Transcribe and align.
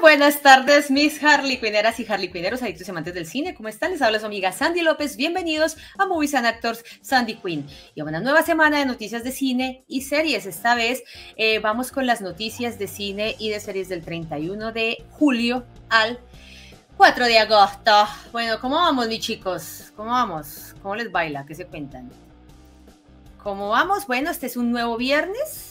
Buenas 0.00 0.40
tardes, 0.40 0.90
mis 0.90 1.22
Harley 1.22 1.60
Quinneras 1.60 2.00
y 2.00 2.06
Harley 2.10 2.32
Quinneros, 2.32 2.62
adictos 2.62 2.88
y 2.88 2.90
amantes 2.90 3.12
del 3.12 3.26
cine. 3.26 3.54
¿Cómo 3.54 3.68
están? 3.68 3.90
Les 3.90 4.00
habla 4.00 4.18
su 4.18 4.24
amiga 4.24 4.50
Sandy 4.50 4.80
López. 4.80 5.14
Bienvenidos 5.14 5.76
a 5.98 6.06
Movies 6.06 6.34
and 6.34 6.46
Actors 6.46 6.82
Sandy 7.02 7.34
Quinn. 7.34 7.66
Y 7.94 8.00
a 8.00 8.04
una 8.04 8.18
nueva 8.18 8.42
semana 8.42 8.78
de 8.78 8.86
noticias 8.86 9.24
de 9.24 9.30
cine 9.30 9.84
y 9.88 10.00
series. 10.00 10.46
Esta 10.46 10.74
vez 10.74 11.02
eh, 11.36 11.58
vamos 11.58 11.92
con 11.92 12.06
las 12.06 12.22
noticias 12.22 12.78
de 12.78 12.86
cine 12.86 13.36
y 13.38 13.50
de 13.50 13.60
series 13.60 13.90
del 13.90 14.02
31 14.02 14.72
de 14.72 15.04
julio 15.10 15.66
al 15.90 16.18
4 16.96 17.26
de 17.26 17.38
agosto. 17.38 17.92
Bueno, 18.32 18.58
¿cómo 18.58 18.76
vamos, 18.76 19.06
mis 19.06 19.20
chicos? 19.20 19.92
¿Cómo 19.96 20.12
vamos? 20.12 20.74
¿Cómo 20.80 20.96
les 20.96 21.12
baila? 21.12 21.44
¿Qué 21.44 21.54
se 21.54 21.66
cuentan? 21.66 22.10
¿Cómo 23.42 23.68
vamos? 23.68 24.06
Bueno, 24.06 24.30
este 24.30 24.46
es 24.46 24.56
un 24.56 24.72
nuevo 24.72 24.96
viernes 24.96 25.69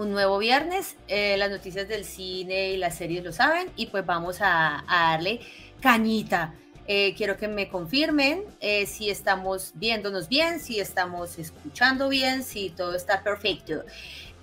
un 0.00 0.12
nuevo 0.12 0.38
viernes. 0.38 0.96
Eh, 1.08 1.36
las 1.36 1.50
noticias 1.50 1.86
del 1.86 2.04
cine 2.04 2.70
y 2.70 2.76
las 2.78 2.96
series 2.96 3.22
lo 3.22 3.32
saben 3.32 3.68
y 3.76 3.86
pues 3.86 4.04
vamos 4.06 4.38
a, 4.40 4.82
darle 4.88 5.40
cañita. 5.80 6.54
Eh, 6.86 7.14
quiero 7.16 7.36
que 7.36 7.46
me 7.46 7.68
confirmen 7.68 8.42
eh, 8.60 8.86
si 8.86 9.10
estamos 9.10 9.72
viéndonos 9.74 10.28
bien, 10.28 10.58
si 10.58 10.80
estamos 10.80 11.38
escuchando 11.38 12.08
bien, 12.08 12.42
si 12.42 12.70
todo 12.70 12.96
está 12.96 13.22
perfecto. 13.22 13.84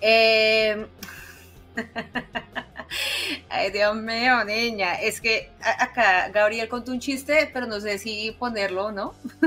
Ay, 3.50 3.70
Dios 3.70 3.96
mío, 3.96 4.44
niña. 4.44 4.94
Es 4.94 5.20
que 5.20 5.50
acá 5.60 6.30
Gabriel 6.30 6.68
contó 6.68 6.92
un 6.92 7.00
chiste, 7.00 7.50
pero 7.52 7.66
no 7.66 7.80
sé 7.80 7.98
si 7.98 8.30
ponerlo 8.38 8.86
o 8.86 8.92
no. 8.92 9.14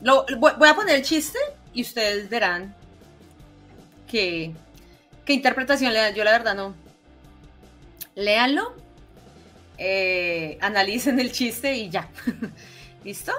voy 0.00 0.68
a 0.68 0.74
poner 0.74 0.96
el 0.96 1.02
chiste 1.02 1.38
y 1.72 1.82
ustedes 1.82 2.28
verán 2.28 2.74
qué, 4.06 4.52
interpretación 5.26 5.92
le 5.92 6.00
dan. 6.00 6.14
Yo 6.14 6.24
la 6.24 6.32
verdad 6.32 6.54
no. 6.54 6.74
Léanlo, 8.14 8.74
eh, 9.78 10.58
analicen 10.60 11.20
el 11.20 11.32
chiste 11.32 11.74
y 11.74 11.90
ya. 11.90 12.08
¿Listo? 13.04 13.32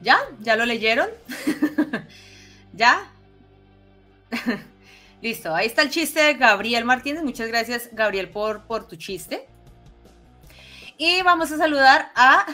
¿Ya? 0.00 0.18
¿Ya 0.40 0.56
lo 0.56 0.66
leyeron? 0.66 1.08
¿Ya? 2.72 3.10
Listo, 5.22 5.54
ahí 5.54 5.66
está 5.66 5.82
el 5.82 5.90
chiste 5.90 6.22
de 6.22 6.34
Gabriel 6.34 6.84
Martínez. 6.84 7.22
Muchas 7.22 7.48
gracias, 7.48 7.88
Gabriel, 7.92 8.28
por, 8.28 8.66
por 8.66 8.86
tu 8.86 8.96
chiste. 8.96 9.46
Y 10.98 11.22
vamos 11.22 11.50
a 11.52 11.58
saludar 11.58 12.12
a 12.14 12.46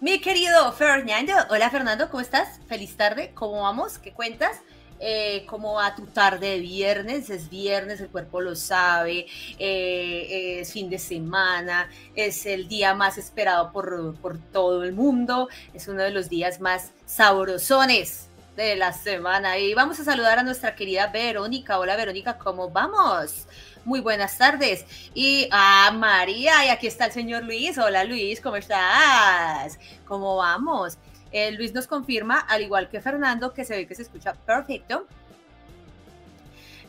mi 0.00 0.20
querido 0.20 0.72
Fernando. 0.72 1.32
Hola, 1.50 1.70
Fernando, 1.70 2.08
¿cómo 2.08 2.20
estás? 2.20 2.60
Feliz 2.68 2.96
tarde, 2.96 3.32
¿cómo 3.34 3.62
vamos? 3.62 3.98
¿Qué 3.98 4.12
cuentas? 4.12 4.60
Eh, 5.00 5.44
como 5.46 5.74
va 5.74 5.94
tu 5.94 6.06
tarde 6.06 6.50
de 6.50 6.58
viernes, 6.60 7.30
es 7.30 7.48
viernes, 7.48 8.00
el 8.00 8.08
cuerpo 8.08 8.40
lo 8.40 8.54
sabe, 8.56 9.26
eh, 9.58 10.60
es 10.60 10.72
fin 10.72 10.90
de 10.90 10.98
semana, 10.98 11.88
es 12.14 12.46
el 12.46 12.68
día 12.68 12.94
más 12.94 13.18
esperado 13.18 13.72
por, 13.72 14.16
por 14.20 14.38
todo 14.38 14.84
el 14.84 14.92
mundo, 14.92 15.48
es 15.74 15.88
uno 15.88 16.02
de 16.02 16.10
los 16.10 16.28
días 16.28 16.60
más 16.60 16.92
sabrosones 17.06 18.28
de 18.58 18.74
la 18.74 18.92
semana. 18.92 19.56
Y 19.56 19.72
vamos 19.72 20.00
a 20.00 20.04
saludar 20.04 20.40
a 20.40 20.42
nuestra 20.42 20.74
querida 20.74 21.06
Verónica. 21.06 21.78
Hola 21.78 21.94
Verónica, 21.94 22.38
¿cómo 22.38 22.68
vamos? 22.70 23.46
Muy 23.84 24.00
buenas 24.00 24.36
tardes. 24.36 24.84
Y 25.14 25.48
a 25.52 25.92
María, 25.92 26.66
y 26.66 26.68
aquí 26.68 26.88
está 26.88 27.06
el 27.06 27.12
señor 27.12 27.44
Luis. 27.44 27.78
Hola 27.78 28.02
Luis, 28.02 28.40
¿cómo 28.40 28.56
estás? 28.56 29.78
¿Cómo 30.04 30.36
vamos? 30.36 30.98
Eh, 31.32 31.52
Luis 31.52 31.74
nos 31.74 31.86
confirma, 31.86 32.38
al 32.38 32.62
igual 32.62 32.88
que 32.88 33.00
Fernando, 33.00 33.52
que 33.52 33.64
se 33.64 33.76
ve 33.76 33.86
que 33.86 33.94
se 33.94 34.02
escucha 34.02 34.34
perfecto. 34.34 35.06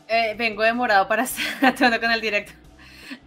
Eh, 0.08 0.36
vengo 0.38 0.64
demorado 0.64 1.08
para 1.08 1.24
estar 1.62 2.00
con 2.00 2.12
el 2.12 2.22
directo. 2.22 2.54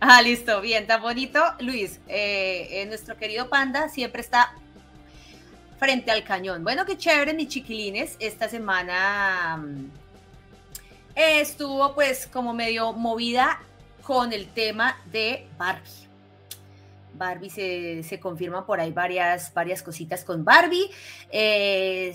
Ah, 0.01 0.23
listo, 0.23 0.61
bien, 0.61 0.87
tan 0.87 1.03
bonito. 1.03 1.43
Luis, 1.61 2.01
eh, 2.09 2.85
nuestro 2.89 3.17
querido 3.17 3.49
Panda 3.49 3.89
siempre 3.89 4.21
está 4.21 4.55
frente 5.79 6.11
al 6.11 6.23
cañón. 6.25 6.63
Bueno, 6.63 6.87
qué 6.87 6.97
chévere, 6.97 7.35
mis 7.35 7.49
chiquilines. 7.49 8.17
Esta 8.21 8.49
semana 8.49 9.57
mm, 9.57 9.91
estuvo 11.17 11.95
pues 11.95 12.27
como 12.27 12.55
medio 12.55 12.93
movida 12.93 13.61
con 14.03 14.33
el 14.33 14.47
tema 14.49 14.97
de 15.07 15.47
Barbie. 15.59 16.12
Barbie 17.15 17.51
se, 17.51 18.03
se 18.03 18.19
por 18.19 18.81
ahí 18.81 18.93
varias, 18.93 19.53
varias 19.55 19.83
cositas 19.83 20.25
con 20.25 20.45
Barbie. 20.45 20.91
Eh, 21.31 22.13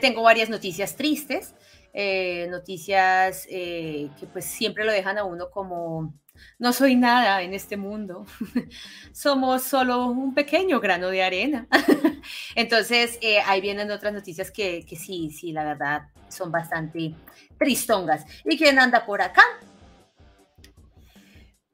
tengo 0.00 0.22
varias 0.22 0.48
noticias 0.48 0.96
tristes, 0.96 1.54
eh, 1.92 2.46
noticias 2.50 3.46
eh, 3.50 4.10
que 4.18 4.26
pues 4.26 4.44
siempre 4.44 4.84
lo 4.84 4.92
dejan 4.92 5.18
a 5.18 5.24
uno 5.24 5.50
como 5.50 6.14
no 6.58 6.72
soy 6.72 6.96
nada 6.96 7.42
en 7.42 7.52
este 7.52 7.76
mundo, 7.76 8.24
somos 9.12 9.62
solo 9.62 10.06
un 10.06 10.32
pequeño 10.32 10.80
grano 10.80 11.08
de 11.08 11.22
arena. 11.22 11.66
Entonces, 12.54 13.18
ahí 13.44 13.60
vienen 13.60 13.90
otras 13.90 14.14
noticias 14.14 14.50
que, 14.50 14.86
que 14.86 14.96
sí, 14.96 15.30
sí, 15.30 15.52
la 15.52 15.64
verdad, 15.64 16.02
son 16.28 16.50
bastante 16.50 17.14
tristongas. 17.58 18.24
¿Y 18.44 18.56
quién 18.56 18.78
anda 18.78 19.04
por 19.04 19.20
acá? 19.20 19.42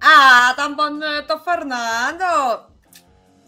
Ah, 0.08 0.54
tan 0.54 0.76
bonito, 0.76 1.40
Fernando. 1.40 2.72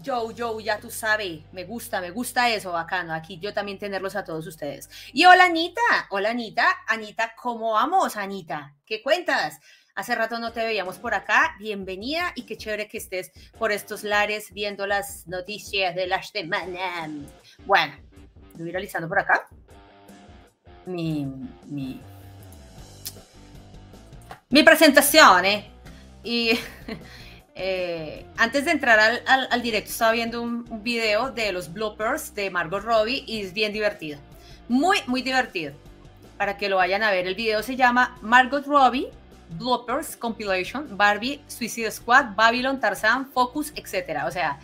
Joe, 0.04 0.34
Joe, 0.36 0.64
ya 0.64 0.80
tú 0.80 0.90
sabes, 0.90 1.42
me 1.52 1.62
gusta, 1.62 2.00
me 2.00 2.10
gusta 2.10 2.50
eso, 2.50 2.72
bacano. 2.72 3.14
Aquí 3.14 3.38
yo 3.38 3.54
también 3.54 3.78
tenerlos 3.78 4.16
a 4.16 4.24
todos 4.24 4.44
ustedes. 4.44 4.90
Y 5.12 5.24
hola, 5.24 5.44
Anita. 5.44 5.80
Hola, 6.10 6.30
Anita. 6.30 6.66
Anita, 6.88 7.32
¿cómo 7.40 7.74
vamos, 7.74 8.16
Anita? 8.16 8.74
¿Qué 8.84 9.04
cuentas? 9.04 9.60
Hace 9.94 10.16
rato 10.16 10.40
no 10.40 10.50
te 10.50 10.64
veíamos 10.64 10.98
por 10.98 11.14
acá. 11.14 11.54
Bienvenida 11.60 12.32
y 12.34 12.42
qué 12.42 12.56
chévere 12.56 12.88
que 12.88 12.98
estés 12.98 13.30
por 13.56 13.70
estos 13.70 14.02
lares 14.02 14.52
viendo 14.52 14.84
las 14.84 15.28
noticias 15.28 15.94
de 15.94 16.08
la 16.08 16.20
semana. 16.24 17.08
Bueno, 17.66 17.94
voy 18.54 18.72
realizando 18.72 19.08
por 19.08 19.20
acá. 19.20 19.46
Mi, 20.86 21.24
mi 24.50 24.62
presentación, 24.64 25.44
¿eh? 25.44 25.77
Y 26.28 26.50
eh, 27.54 28.26
antes 28.36 28.66
de 28.66 28.72
entrar 28.72 29.00
al, 29.26 29.62
directo 29.62 29.90
estaba 29.90 30.12
viendo 30.12 30.42
un, 30.42 30.82
video 30.82 31.30
de 31.30 31.52
los 31.52 31.72
bloopers 31.72 32.34
de 32.34 32.50
Margot 32.50 32.82
Robbie 32.82 33.24
y 33.26 33.40
es 33.40 33.54
bien 33.54 33.72
divertido. 33.72 34.20
Muy, 34.68 34.98
muy 35.06 35.22
divertido. 35.22 35.72
Para 36.36 36.58
que 36.58 36.68
lo 36.68 36.76
vayan 36.76 37.02
a 37.02 37.10
ver. 37.10 37.26
El 37.26 37.34
video 37.34 37.62
se 37.62 37.76
llama 37.76 38.18
Margot 38.20 38.66
Robbie 38.66 39.08
Bloopers 39.52 40.18
Compilation, 40.18 40.98
Barbie, 40.98 41.40
Suicide 41.46 41.90
Squad, 41.90 42.34
Babylon, 42.36 42.78
Tarzan, 42.78 43.30
Focus, 43.30 43.72
etc. 43.74 44.24
O 44.26 44.30
sea, 44.30 44.60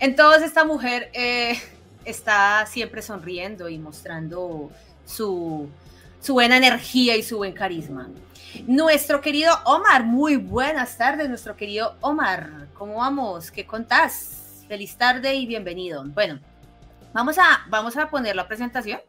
en 0.00 0.16
todas 0.16 0.42
esta 0.42 0.64
mujer 0.64 1.08
eh, 1.14 1.56
está 2.04 2.66
siempre 2.66 3.00
sonriendo 3.00 3.68
y 3.68 3.78
mostrando 3.78 4.72
su 5.04 5.70
buena 6.26 6.56
energía 6.56 7.16
y 7.16 7.22
su 7.22 7.36
buen 7.36 7.52
carisma. 7.52 8.08
Nuestro 8.66 9.20
querido 9.20 9.52
Omar, 9.64 10.04
muy 10.04 10.36
buenas 10.36 10.96
tardes, 10.96 11.28
nuestro 11.28 11.56
querido 11.56 11.96
Omar. 12.00 12.66
¿Cómo 12.74 12.96
vamos? 12.96 13.50
¿Qué 13.50 13.64
contás? 13.64 14.64
Feliz 14.66 14.96
tarde 14.96 15.34
y 15.34 15.46
bienvenido. 15.46 16.04
Bueno, 16.04 16.40
vamos 17.12 17.38
a, 17.38 17.64
vamos 17.68 17.96
a 17.96 18.10
poner 18.10 18.34
la 18.34 18.48
presentación, 18.48 19.00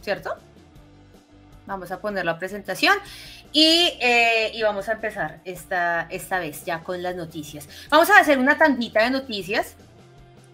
¿cierto? 0.00 0.34
Vamos 1.66 1.90
a 1.90 2.00
poner 2.00 2.24
la 2.24 2.38
presentación 2.38 2.96
y, 3.52 3.94
eh, 4.00 4.52
vamos 4.62 4.88
a 4.88 4.92
empezar 4.92 5.40
esta, 5.44 6.06
esta 6.10 6.38
vez 6.38 6.64
ya 6.64 6.80
con 6.80 7.02
las 7.02 7.16
noticias. 7.16 7.68
Vamos 7.90 8.08
a 8.10 8.20
hacer 8.20 8.38
una 8.38 8.58
tandita 8.58 9.02
de 9.02 9.10
noticias 9.10 9.74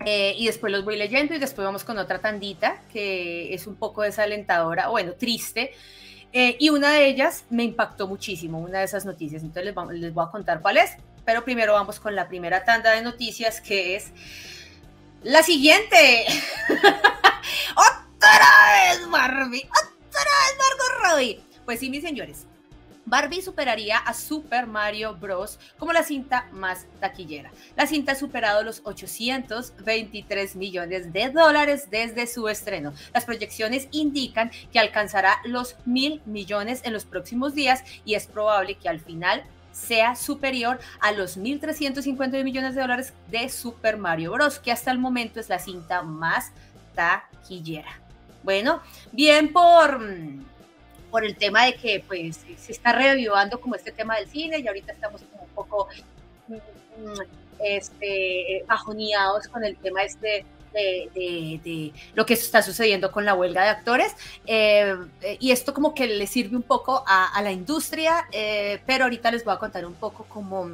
eh, 0.07 0.35
y 0.37 0.47
después 0.47 0.73
los 0.73 0.85
voy 0.85 0.97
leyendo 0.97 1.35
y 1.35 1.39
después 1.39 1.65
vamos 1.65 1.85
con 1.85 1.99
otra 1.99 2.19
tandita 2.19 2.83
que 2.91 3.53
es 3.53 3.67
un 3.67 3.77
poco 3.77 4.03
desalentadora, 4.03 4.89
bueno, 4.89 5.13
triste 5.13 5.73
eh, 6.37 6.57
y 6.59 6.71
una 6.71 6.91
de 6.91 7.07
ellas 7.07 7.45
me 7.49 7.63
impactó 7.63 8.09
muchísimo, 8.09 8.59
una 8.59 8.81
de 8.81 8.85
esas 8.87 9.07
noticias. 9.07 9.45
Entonces 9.45 9.73
les, 9.93 10.13
voy 10.13 10.25
a 10.27 10.31
contar 10.33 10.61
cuál 10.61 10.79
es. 10.79 10.97
Pero 11.25 11.45
primero 11.45 11.73
vamos 11.73 12.01
con 12.01 12.17
la 12.17 12.27
primera 12.27 12.65
tanda 12.65 12.91
de 12.91 13.03
noticias, 13.03 13.61
que 13.61 13.95
es 13.95 14.11
la 15.23 15.45
siguiente. 15.45 16.27
¡Otra 17.77 18.91
vez, 18.91 19.09
Barbie! 19.09 19.63
¡Otra 19.63 20.23
vez, 20.23 20.59
Margot 20.59 21.05
Robbie! 21.05 21.41
Pues 21.65 21.79
sí, 21.79 21.89
mis 21.89 22.03
señores, 22.03 22.47
Barbie 23.07 23.43
superaría 23.43 23.99
a 23.99 24.15
Super 24.15 24.67
Mario 24.67 25.15
Bros. 25.15 25.59
como 25.79 25.93
la 25.93 26.03
cinta 26.03 26.49
más 26.53 26.87
taquillera. 27.01 27.51
La 27.77 27.87
cinta 27.87 28.13
ha 28.13 28.15
superado 28.15 28.63
los 28.63 28.81
823 28.85 30.57
millones 30.57 31.13
de 31.13 31.31
dólares 31.31 31.89
desde 31.91 32.27
su 32.27 32.49
estreno. 32.49 32.95
Las 33.13 33.25
proyecciones 33.25 33.89
indican 33.91 34.51
que 34.73 34.79
alcanzará 34.79 35.41
los 35.45 35.77
mil 35.85 36.23
millones 36.25 36.81
en 36.85 36.93
los 36.93 37.05
próximos 37.05 37.55
días 37.55 37.85
y 38.05 38.15
es 38.15 38.27
probable 38.27 38.77
que 38.77 38.89
al 38.89 39.01
final 39.01 39.45
sea 39.73 40.15
superior 40.15 40.79
a 41.01 41.13
los 41.13 41.37
1.350 41.37 42.45
millones 42.45 42.75
de 42.75 42.81
dólares 42.81 43.13
de 43.31 43.49
Super 43.49 43.97
Mario 43.97 44.33
Bros., 44.33 44.59
que 44.59 44.73
hasta 44.73 44.91
el 44.93 44.99
momento 44.99 45.41
es 45.41 45.49
la 45.49 45.59
cinta 45.59 46.03
más 46.03 46.53
taquillera. 46.95 48.01
Bueno, 48.45 48.81
bien 49.11 49.53
por 49.53 50.01
por 51.15 51.25
el 51.25 51.37
tema 51.37 51.67
de 51.67 51.75
que 51.77 52.03
pues 52.05 52.41
se 52.59 52.73
está 52.73 52.93
revivando 52.93 53.61
como 53.61 53.77
este 53.77 53.93
tema 53.93 54.17
del 54.17 54.29
cine 54.29 54.59
y 54.59 54.67
ahorita 54.67 54.95
estamos 54.95 55.23
como 55.31 55.45
un 55.45 55.51
poco 55.51 55.87
mm, 56.49 56.55
mm, 56.55 57.21
este, 57.61 58.65
bajoneados 58.67 59.47
con 59.47 59.65
el 59.65 59.77
tema 59.77 60.03
este 60.03 60.45
de, 60.73 61.93
lo 62.17 62.27
que 62.27 62.35
está 62.35 62.63
sucediendo 62.63 63.13
con 63.13 63.25
la 63.25 63.35
huelga 63.35 63.63
de 63.63 63.69
actores. 63.69 64.13
Eh, 64.45 64.97
y 65.39 65.53
esto 65.53 65.73
como 65.73 65.95
que 65.95 66.09
le 66.09 66.27
sirve 66.27 66.57
un 66.57 66.65
poco 66.65 67.05
a, 67.07 67.41
la 67.45 67.53
industria, 67.53 68.27
eh, 68.33 68.83
pero 68.85 69.05
ahorita 69.05 69.31
les 69.31 69.45
voy 69.45 69.55
a 69.55 69.59
contar 69.61 69.87
un 69.87 69.95
poco 69.95 70.25
como 70.25 70.69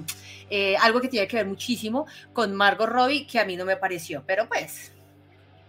eh, 0.49 0.75
algo 0.79 1.03
que 1.03 1.09
tiene 1.09 1.29
que 1.29 1.37
ver 1.37 1.47
muchísimo 1.47 2.07
con 2.33 2.55
Margot 2.55 2.89
Robbie, 2.89 3.27
que 3.27 3.39
a 3.39 3.45
mí 3.45 3.57
no 3.57 3.67
me 3.67 3.77
pareció, 3.77 4.23
pero 4.27 4.49
pues 4.49 4.91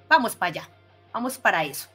vamos 0.07 0.33
para 0.33 0.49
allá, 0.49 0.69
vamos 1.11 1.37
para 1.37 1.65
eso. 1.65 1.89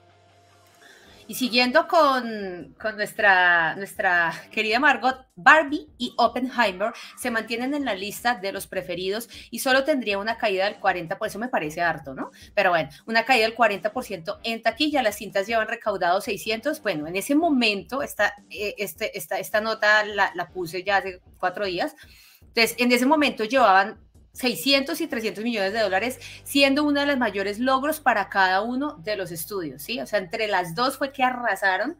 Y 1.28 1.34
siguiendo 1.34 1.88
con, 1.88 2.74
con, 2.80 2.96
nuestra, 2.96 3.74
nuestra 3.74 4.32
querida 4.52 4.78
Margot, 4.78 5.26
Barbie 5.34 5.88
y 5.98 6.14
Oppenheimer 6.16 6.92
se 7.16 7.32
mantienen 7.32 7.74
en 7.74 7.84
la 7.84 7.94
lista 7.94 8.36
de 8.36 8.52
los 8.52 8.68
preferidos 8.68 9.28
y 9.50 9.58
solo 9.58 9.82
tendría 9.82 10.18
una 10.18 10.38
caída 10.38 10.66
del 10.66 10.80
40%, 10.80 11.18
por 11.18 11.26
eso 11.26 11.38
me 11.40 11.48
parece 11.48 11.82
harto, 11.82 12.14
¿no? 12.14 12.30
Pero 12.54 12.70
bueno, 12.70 12.90
una 13.06 13.24
caída 13.24 13.46
del 13.46 13.56
40% 13.56 14.38
en 14.44 14.62
taquilla, 14.62 15.02
las 15.02 15.16
cintas 15.16 15.48
llevan 15.48 15.66
recaudado 15.66 16.20
600, 16.20 16.80
bueno, 16.80 17.08
en 17.08 17.16
ese 17.16 17.34
momento 17.34 18.02
esta, 18.02 18.34
eh, 18.50 18.74
este, 18.78 19.18
esta, 19.18 19.38
esta 19.40 19.60
nota 19.60 20.04
la, 20.04 20.30
la 20.34 20.48
puse 20.48 20.84
ya 20.84 20.98
hace 20.98 21.20
cuatro 21.38 21.66
días, 21.66 21.96
entonces 22.40 22.76
en 22.78 22.92
ese 22.92 23.04
momento 23.04 23.44
llevaban 23.44 24.05
600 24.36 25.00
y 25.00 25.06
300 25.06 25.42
millones 25.42 25.72
de 25.72 25.80
dólares, 25.80 26.20
siendo 26.44 26.84
uno 26.84 27.00
de 27.00 27.06
los 27.06 27.16
mayores 27.16 27.58
logros 27.58 28.00
para 28.00 28.28
cada 28.28 28.60
uno 28.60 28.96
de 29.02 29.16
los 29.16 29.32
estudios, 29.32 29.82
¿sí? 29.82 29.98
O 30.00 30.06
sea, 30.06 30.18
entre 30.18 30.46
las 30.46 30.74
dos 30.74 30.98
fue 30.98 31.10
que 31.10 31.22
arrasaron 31.22 31.96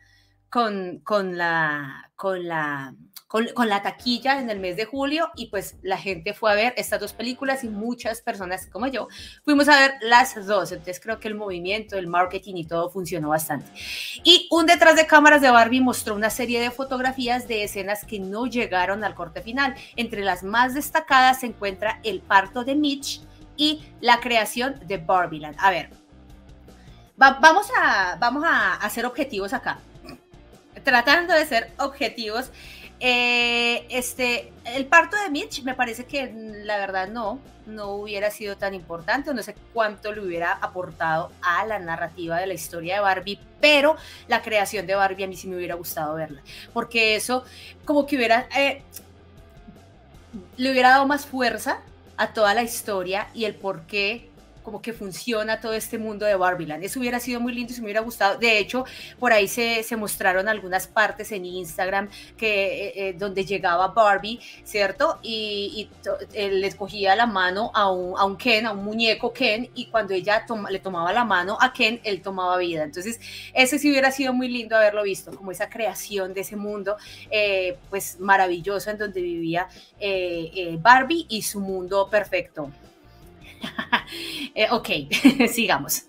con, 0.51 1.01
con, 1.01 1.39
la, 1.39 2.11
con, 2.15 2.47
la, 2.47 2.95
con, 3.29 3.49
la 3.69 3.83
taquilla 3.83 4.39
en 4.39 4.51
el 4.51 4.61
mes 4.61 4.77
de 4.77 4.85
julio 4.85 5.31
y 5.37 5.47
pues 5.47 5.77
la 5.83 5.99
gente 5.99 6.33
fue 6.33 6.53
a 6.53 6.55
ver 6.55 6.75
estas 6.77 7.01
dos 7.01 7.13
películas 7.13 7.65
y 7.65 7.69
muchas 7.69 8.21
personas 8.21 8.67
como 8.67 8.87
yo 8.87 9.09
fuimos 9.45 9.69
a 9.69 9.79
ver 9.79 9.95
las 10.01 10.47
dos. 10.47 10.71
Entonces 10.71 11.01
creo 11.01 11.19
que 11.19 11.29
el 11.29 11.35
movimiento, 11.35 11.99
el 11.99 12.07
marketing 12.07 12.55
y 12.57 12.65
todo 12.65 12.89
funcionó 12.89 13.31
bastante. 13.31 13.67
Y 14.23 14.49
un 14.51 14.67
detrás 14.67 14.97
de 14.97 15.07
cámaras 15.07 15.43
de 15.43 15.51
Barbie 15.51 15.81
mostró 15.81 16.15
una 16.15 16.31
serie 16.31 16.61
de 16.61 16.71
fotografías 16.71 17.49
de 17.49 17.65
escenas 17.65 18.05
que 18.05 18.21
no 18.21 18.47
llegaron 18.47 19.03
al 19.03 19.15
corte 19.15 19.43
final. 19.43 19.75
Entre 19.97 20.23
las 20.23 20.43
más 20.43 20.75
destacadas 20.75 21.41
se 21.41 21.47
encuentra 21.47 22.01
el 22.05 22.21
parto 22.21 22.65
de 22.65 22.77
Mitch 22.77 23.21
y 23.57 23.83
la 24.01 24.21
creación 24.21 24.81
de 24.87 24.99
Barbieland. 24.99 25.57
A 25.59 25.71
ver, 25.71 25.91
vamos, 27.17 27.67
a, 27.81 28.17
vamos 28.21 28.45
a 28.47 28.75
hacer 28.75 29.05
objetivos 29.05 29.53
acá 29.53 29.81
tratando 30.87 31.35
de 31.35 31.45
ser 31.47 31.73
objetivos, 31.79 32.51
eh, 32.99 33.87
este, 33.91 34.53
el 34.65 34.87
parto 34.87 35.17
de 35.23 35.31
Mitch 35.31 35.63
me 35.63 35.75
parece 35.75 36.07
que 36.07 36.33
la 36.65 36.79
verdad 36.79 37.09
no, 37.09 37.41
no 37.67 37.91
hubiera 37.91 38.31
sido 38.31 38.57
tan 38.57 38.75
importante, 38.75 39.35
no 39.35 39.43
sé 39.43 39.55
cuánto 39.75 40.13
le 40.13 40.23
hubiera 40.23 40.53
aportado 40.53 41.31
a 41.43 41.67
la 41.67 41.79
narrativa 41.79 42.39
de 42.39 42.47
la 42.47 42.55
historia 42.55 42.95
de 42.95 43.01
Barbie, 43.01 43.39
pero 43.61 43.97
la 44.29 44.41
creación 44.41 44.87
de 44.87 44.95
Barbie 44.95 45.25
a 45.25 45.27
mí 45.27 45.37
sí 45.37 45.47
me 45.47 45.57
hubiera 45.57 45.75
gustado 45.75 46.15
verla, 46.15 46.41
porque 46.73 47.17
eso 47.17 47.45
como 47.85 48.07
que 48.07 48.17
hubiera, 48.17 48.49
eh, 48.57 48.83
le 50.57 50.71
hubiera 50.71 50.91
dado 50.91 51.07
más 51.07 51.27
fuerza 51.27 51.81
a 52.17 52.33
toda 52.33 52.55
la 52.55 52.63
historia 52.63 53.29
y 53.35 53.45
el 53.45 53.55
por 53.55 53.83
qué 53.83 54.31
como 54.67 54.83
que 54.83 54.93
funciona 54.93 55.61
todo 55.61 55.75
este 55.75 55.97
mundo 55.97 56.27
de 56.27 56.35
Barbieland. 56.35 56.83
Eso 56.83 56.99
hubiera 56.99 57.21
sido 57.21 57.39
muy 57.39 57.55
lindo 57.55 57.73
y 57.73 57.77
se 57.77 57.81
me 57.81 57.85
hubiera 57.85 58.01
gustado. 58.01 58.37
De 58.37 58.59
hecho, 58.59 58.85
por 59.21 59.33
ahí 59.33 59.47
se, 59.47 59.85
mostraron 59.97 60.49
algunas 60.49 60.89
partes 60.89 61.31
en 61.31 61.45
Instagram 61.45 62.09
que, 62.37 62.89
eh, 62.89 62.93
eh, 62.97 63.13
donde 63.17 63.45
llegaba 63.45 63.87
Barbie, 63.87 64.41
¿cierto? 64.65 65.21
Y, 65.23 65.89
y 66.35 66.49
le 66.49 66.73
cogía 66.73 67.15
la 67.15 67.27
mano 67.27 67.71
a 67.75 67.93
un, 67.93 68.37
Ken, 68.37 68.67
a 68.67 68.73
un 68.73 68.85
muñeco 68.85 69.33
Ken, 69.33 69.71
y 69.77 69.87
cuando 69.87 70.15
ella 70.15 70.45
le 70.69 70.81
tomaba 70.81 71.13
la 71.13 71.25
mano 71.25 71.57
a 71.61 71.73
Ken, 71.73 72.01
él 72.03 72.21
tomaba 72.21 72.57
vida. 72.57 72.83
Entonces, 72.83 73.21
ese 73.55 73.79
sí 73.79 73.89
hubiera 73.89 74.11
sido 74.11 74.33
muy 74.33 74.49
lindo 74.49 74.75
haberlo 74.75 75.05
visto, 75.05 75.31
como 75.31 75.53
esa 75.53 75.69
creación 75.71 76.35
de 76.35 76.41
ese 76.41 76.57
mundo, 76.57 76.97
eh, 77.31 77.79
pues 77.89 78.19
maravilloso 78.19 78.91
en 78.91 78.99
donde 78.99 79.21
vivía 79.23 79.69
Barbie 80.81 81.25
y 81.29 81.43
su 81.43 81.61
mundo 81.61 82.09
perfecto. 82.11 82.73
Eh, 84.55 84.69
ok, 84.71 84.89
sigamos. 85.53 86.05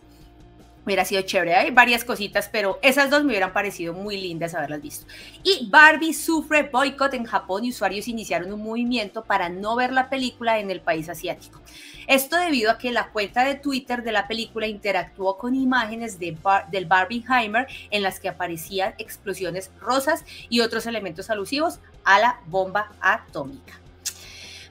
Hubiera 0.86 1.04
sido 1.04 1.22
chévere, 1.24 1.54
hay 1.54 1.72
varias 1.72 2.06
cositas, 2.06 2.48
pero 2.50 2.80
esas 2.82 3.10
dos 3.10 3.26
me 3.26 3.32
hubieran 3.32 3.52
parecido 3.52 3.94
muy 3.94 4.16
lindas 4.16 4.56
haberlas 4.56 4.82
visto. 4.82 5.06
Y 5.44 5.68
Barbie 5.70 6.14
sufre 6.14 6.64
boicot 6.64 7.14
en 7.14 7.26
Japón 7.26 7.66
y 7.66 7.72
usuarios 7.72 8.08
iniciaron 8.08 8.54
un 8.54 8.64
movimiento 8.64 9.26
para 9.26 9.50
no 9.50 9.76
ver 9.76 9.92
la 9.92 10.10
película 10.10 10.60
en 10.60 10.72
el 10.72 10.80
país 10.80 11.10
asiático. 11.10 11.60
Esto 12.08 12.38
debido 12.38 12.72
a 12.72 12.78
que 12.78 12.94
la 12.94 13.10
cuenta 13.10 13.44
de 13.44 13.56
Twitter 13.56 14.02
de 14.02 14.14
la 14.14 14.30
película 14.30 14.66
interactuó 14.66 15.38
con 15.38 15.56
imágenes 15.56 16.20
de 16.20 16.38
del 16.72 16.86
Barbieheimer 16.86 17.68
en 17.92 18.02
las 18.02 18.22
que 18.22 18.30
aparecían 18.30 18.94
explosiones 18.98 19.72
rosas 19.82 20.24
y 20.48 20.62
otros 20.62 20.86
elementos 20.86 21.30
alusivos 21.30 21.82
a 22.06 22.20
la 22.20 22.40
bomba 22.46 22.94
atómica. 23.02 23.78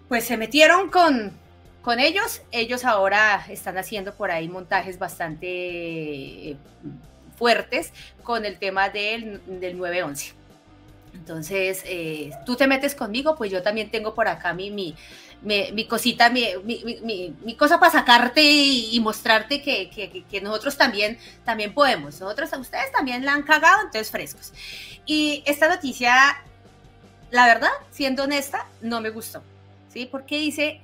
Pues 0.09 0.25
se 0.25 0.39
metieron 0.39 0.89
con 0.89 1.45
con 1.87 2.01
ellos. 2.01 2.43
Ellos 2.51 2.85
ahora 2.85 3.47
están 3.49 3.79
haciendo 3.79 4.13
por 4.13 4.33
ahí 4.33 4.49
montajes 4.49 4.99
bastante 4.99 5.47
eh, 5.47 6.57
fuertes 7.39 7.93
con 8.25 8.45
el 8.45 8.59
tema 8.59 8.89
del, 8.89 9.41
del 9.47 9.79
911. 9.79 10.35
Entonces, 11.15 11.85
eh, 11.87 12.33
tú 12.45 12.57
te 12.57 12.67
metes 12.67 12.97
conmigo, 12.97 13.37
pues 13.37 13.53
yo 13.53 13.63
también 13.63 13.89
tengo 13.89 14.17
por 14.17 14.27
acá 14.27 14.53
mi, 14.53 14.73
mi, 14.73 14.97
mi, 15.43 15.87
cosita, 15.87 16.29
mi, 16.29 16.45
mi, 16.65 17.55
cosa 17.55 17.79
para 17.79 17.93
sacarte 17.93 18.43
y, 18.43 18.99
mostrarte 18.99 19.63
que, 19.63 19.89
que, 19.89 20.25
que, 20.25 20.41
nosotros 20.41 20.77
también, 20.77 21.21
también 21.45 21.73
podemos. 21.73 22.21
Nosotros, 22.21 22.51
ustedes 22.59 22.91
también 22.91 23.25
la 23.25 23.33
han 23.33 23.45
cagado, 23.45 23.83
entonces 23.83 24.11
frescos. 24.11 24.53
Y 25.07 25.45
esta 25.47 25.69
noticia, 25.69 26.43
la 27.31 27.47
verdad, 27.47 27.71
siendo 27.93 28.25
honesta, 28.25 28.67
no 28.83 29.01
me 29.01 29.11
gustó. 29.11 29.41
Porque 30.05 30.37
dice, 30.37 30.83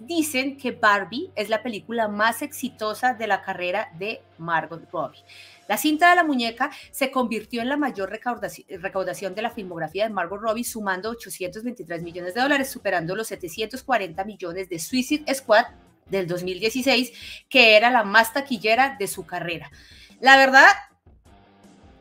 dicen 0.00 0.56
que 0.56 0.72
Barbie 0.72 1.30
es 1.36 1.48
la 1.48 1.62
película 1.62 2.08
más 2.08 2.42
exitosa 2.42 3.14
de 3.14 3.28
la 3.28 3.42
carrera 3.42 3.92
de 3.96 4.22
Margot 4.38 4.90
Robbie. 4.90 5.22
La 5.68 5.76
cinta 5.78 6.10
de 6.10 6.16
la 6.16 6.24
muñeca 6.24 6.70
se 6.90 7.12
convirtió 7.12 7.62
en 7.62 7.68
la 7.68 7.76
mayor 7.76 8.10
recaudación, 8.10 9.34
de 9.34 9.42
la 9.42 9.50
filmografía 9.50 10.04
de 10.04 10.10
Margot 10.10 10.40
Robbie, 10.40 10.64
sumando 10.64 11.10
823 11.10 12.02
millones 12.02 12.34
de 12.34 12.40
dólares, 12.40 12.68
superando 12.68 13.14
los 13.14 13.28
740 13.28 14.24
millones 14.24 14.68
de 14.68 14.78
Suicide 14.80 15.32
Squad 15.32 15.66
del 16.06 16.26
2016, 16.26 17.12
que 17.48 17.76
era 17.76 17.90
la 17.90 18.02
más 18.02 18.32
taquillera 18.32 18.96
de 18.98 19.06
su 19.06 19.24
carrera. 19.24 19.70
La 20.20 20.36
verdad, 20.36 20.68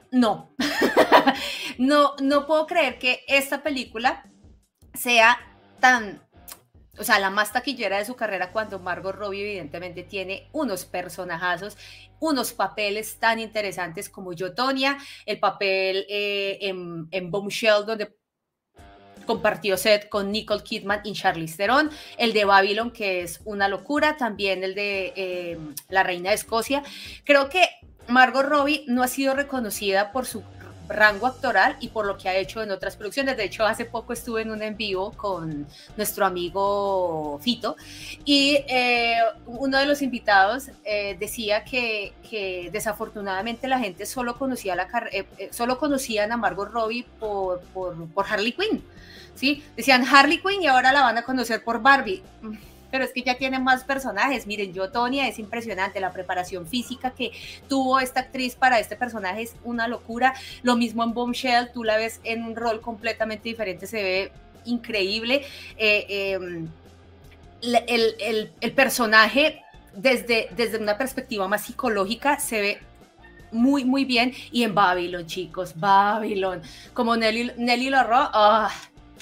no. 0.10 0.54
no, 1.78 2.16
no 2.22 2.48
puedo 2.48 2.66
creer 2.66 2.98
que 2.98 3.24
esta 3.28 3.62
película 3.62 4.26
sea 4.94 5.38
tan, 5.82 6.22
o 6.98 7.04
sea, 7.04 7.20
la 7.20 7.30
más 7.30 7.52
taquillera 7.52 7.98
de 7.98 8.06
su 8.06 8.16
carrera 8.16 8.54
cuando 8.54 8.80
Margot 8.80 9.14
Robbie 9.14 9.42
evidentemente 9.42 10.04
tiene 10.04 10.48
unos 10.54 10.86
personajazos, 10.86 11.76
unos 12.22 12.54
papeles 12.54 13.18
tan 13.20 13.40
interesantes 13.40 14.08
como 14.08 14.32
Yo, 14.32 14.54
Tonya, 14.54 14.98
el 15.26 15.40
papel 15.40 16.06
eh, 16.08 16.60
en, 16.62 17.10
en 17.12 17.30
Bombshell 17.30 17.86
donde 17.86 18.16
compartió 19.26 19.78
set 19.78 20.10
con 20.10 20.32
Nicole 20.32 20.64
Kidman 20.64 21.02
y 21.04 21.14
Charlize 21.14 21.58
Theron, 21.58 21.90
el 22.18 22.34
de 22.34 22.46
Babylon 22.46 22.92
que 22.92 23.22
es 23.22 23.42
una 23.46 23.68
locura, 23.68 24.18
también 24.18 24.64
el 24.64 24.76
de 24.76 25.14
eh, 25.16 25.58
La 25.90 26.04
Reina 26.04 26.30
de 26.30 26.36
Escocia. 26.36 26.84
Creo 27.24 27.50
que 27.50 27.68
Margot 28.08 28.46
Robbie 28.46 28.84
no 28.88 29.04
ha 29.04 29.08
sido 29.08 29.34
reconocida 29.34 30.12
por 30.12 30.26
su 30.26 30.44
rango 30.92 31.28
actoral 31.28 31.78
y 31.80 31.90
por 31.90 32.06
lo 32.06 32.18
que 32.18 32.30
ha 32.30 32.36
hecho 32.36 32.62
en 32.62 32.72
otras 32.72 32.96
producciones. 32.96 33.38
De 33.38 33.46
hecho, 33.46 33.66
hace 33.66 33.86
poco 33.86 34.14
estuve 34.14 34.42
en 34.42 34.52
un 34.52 34.62
en 34.62 34.78
vivo 34.78 35.12
con 35.14 35.68
nuestro 35.98 36.26
amigo 36.26 37.40
Fito 37.42 37.76
y 38.26 38.64
eh, 38.68 39.16
uno 39.46 39.78
de 39.78 39.86
los 39.86 40.02
invitados 40.02 40.70
eh, 40.84 41.16
decía 41.20 41.64
que, 41.64 42.14
que, 42.30 42.70
desafortunadamente 42.72 43.68
la 43.68 43.80
gente 43.80 44.06
solo 44.06 44.38
conocía 44.38 44.76
la 44.76 44.88
eh, 45.12 45.50
solo 45.52 45.78
conocían 45.78 46.32
a 46.32 46.38
Margot 46.38 46.70
Robbie 46.72 47.06
por, 47.20 47.62
por, 47.74 48.08
por 48.10 48.26
Harley 48.28 48.54
Quinn. 48.54 48.84
¿sí? 49.36 49.64
Decían 49.76 50.06
Harley 50.06 50.40
Quinn 50.42 50.62
y 50.62 50.68
ahora 50.68 50.92
la 50.92 51.02
van 51.02 51.18
a 51.18 51.24
conocer 51.24 51.64
por 51.64 51.82
Barbie 51.82 52.24
pero 52.92 53.04
es 53.04 53.14
que 53.14 53.24
ya 53.24 53.38
tiene 53.38 53.60
más 53.60 53.84
personajes. 53.84 54.46
Miren, 54.46 54.74
yo, 54.74 54.92
Tonia, 54.92 55.28
es 55.28 55.40
impresionante 55.40 56.00
la 56.00 56.12
preparación 56.12 56.68
física 56.68 57.12
que 57.12 57.32
tuvo 57.68 58.00
esta 58.00 58.22
actriz 58.22 58.56
para 58.56 58.80
este 58.80 58.96
personaje, 58.96 59.44
es 59.44 59.56
una 59.64 59.88
locura. 59.88 60.34
Lo 60.64 60.76
mismo 60.76 61.04
en 61.04 61.14
Bombshell, 61.14 61.72
tú 61.74 61.84
la 61.84 61.98
ves 61.98 62.20
en 62.24 62.44
un 62.44 62.56
rol 62.56 62.82
completamente 62.82 63.50
diferente, 63.50 63.88
se 63.88 64.04
ve 64.04 64.32
increíble. 64.66 65.46
Eh, 65.78 66.36
em, 66.36 66.68
el, 67.62 68.74
personaje 68.76 69.64
desde, 69.96 70.50
desde 70.56 70.78
una 70.78 70.98
perspectiva 70.98 71.48
más 71.48 71.64
psicológica 71.66 72.40
se 72.40 72.62
ve 72.62 72.80
muy, 73.52 73.86
muy 73.86 74.06
bien. 74.06 74.34
Y 74.52 74.64
en 74.64 74.74
Babylon, 74.74 75.26
chicos, 75.26 75.74
Babylon. 75.76 76.62
Como 76.94 77.16
Nelly, 77.16 77.52
Nelly 77.58 77.90
Larro, 77.90 78.30
ah, 78.34 78.72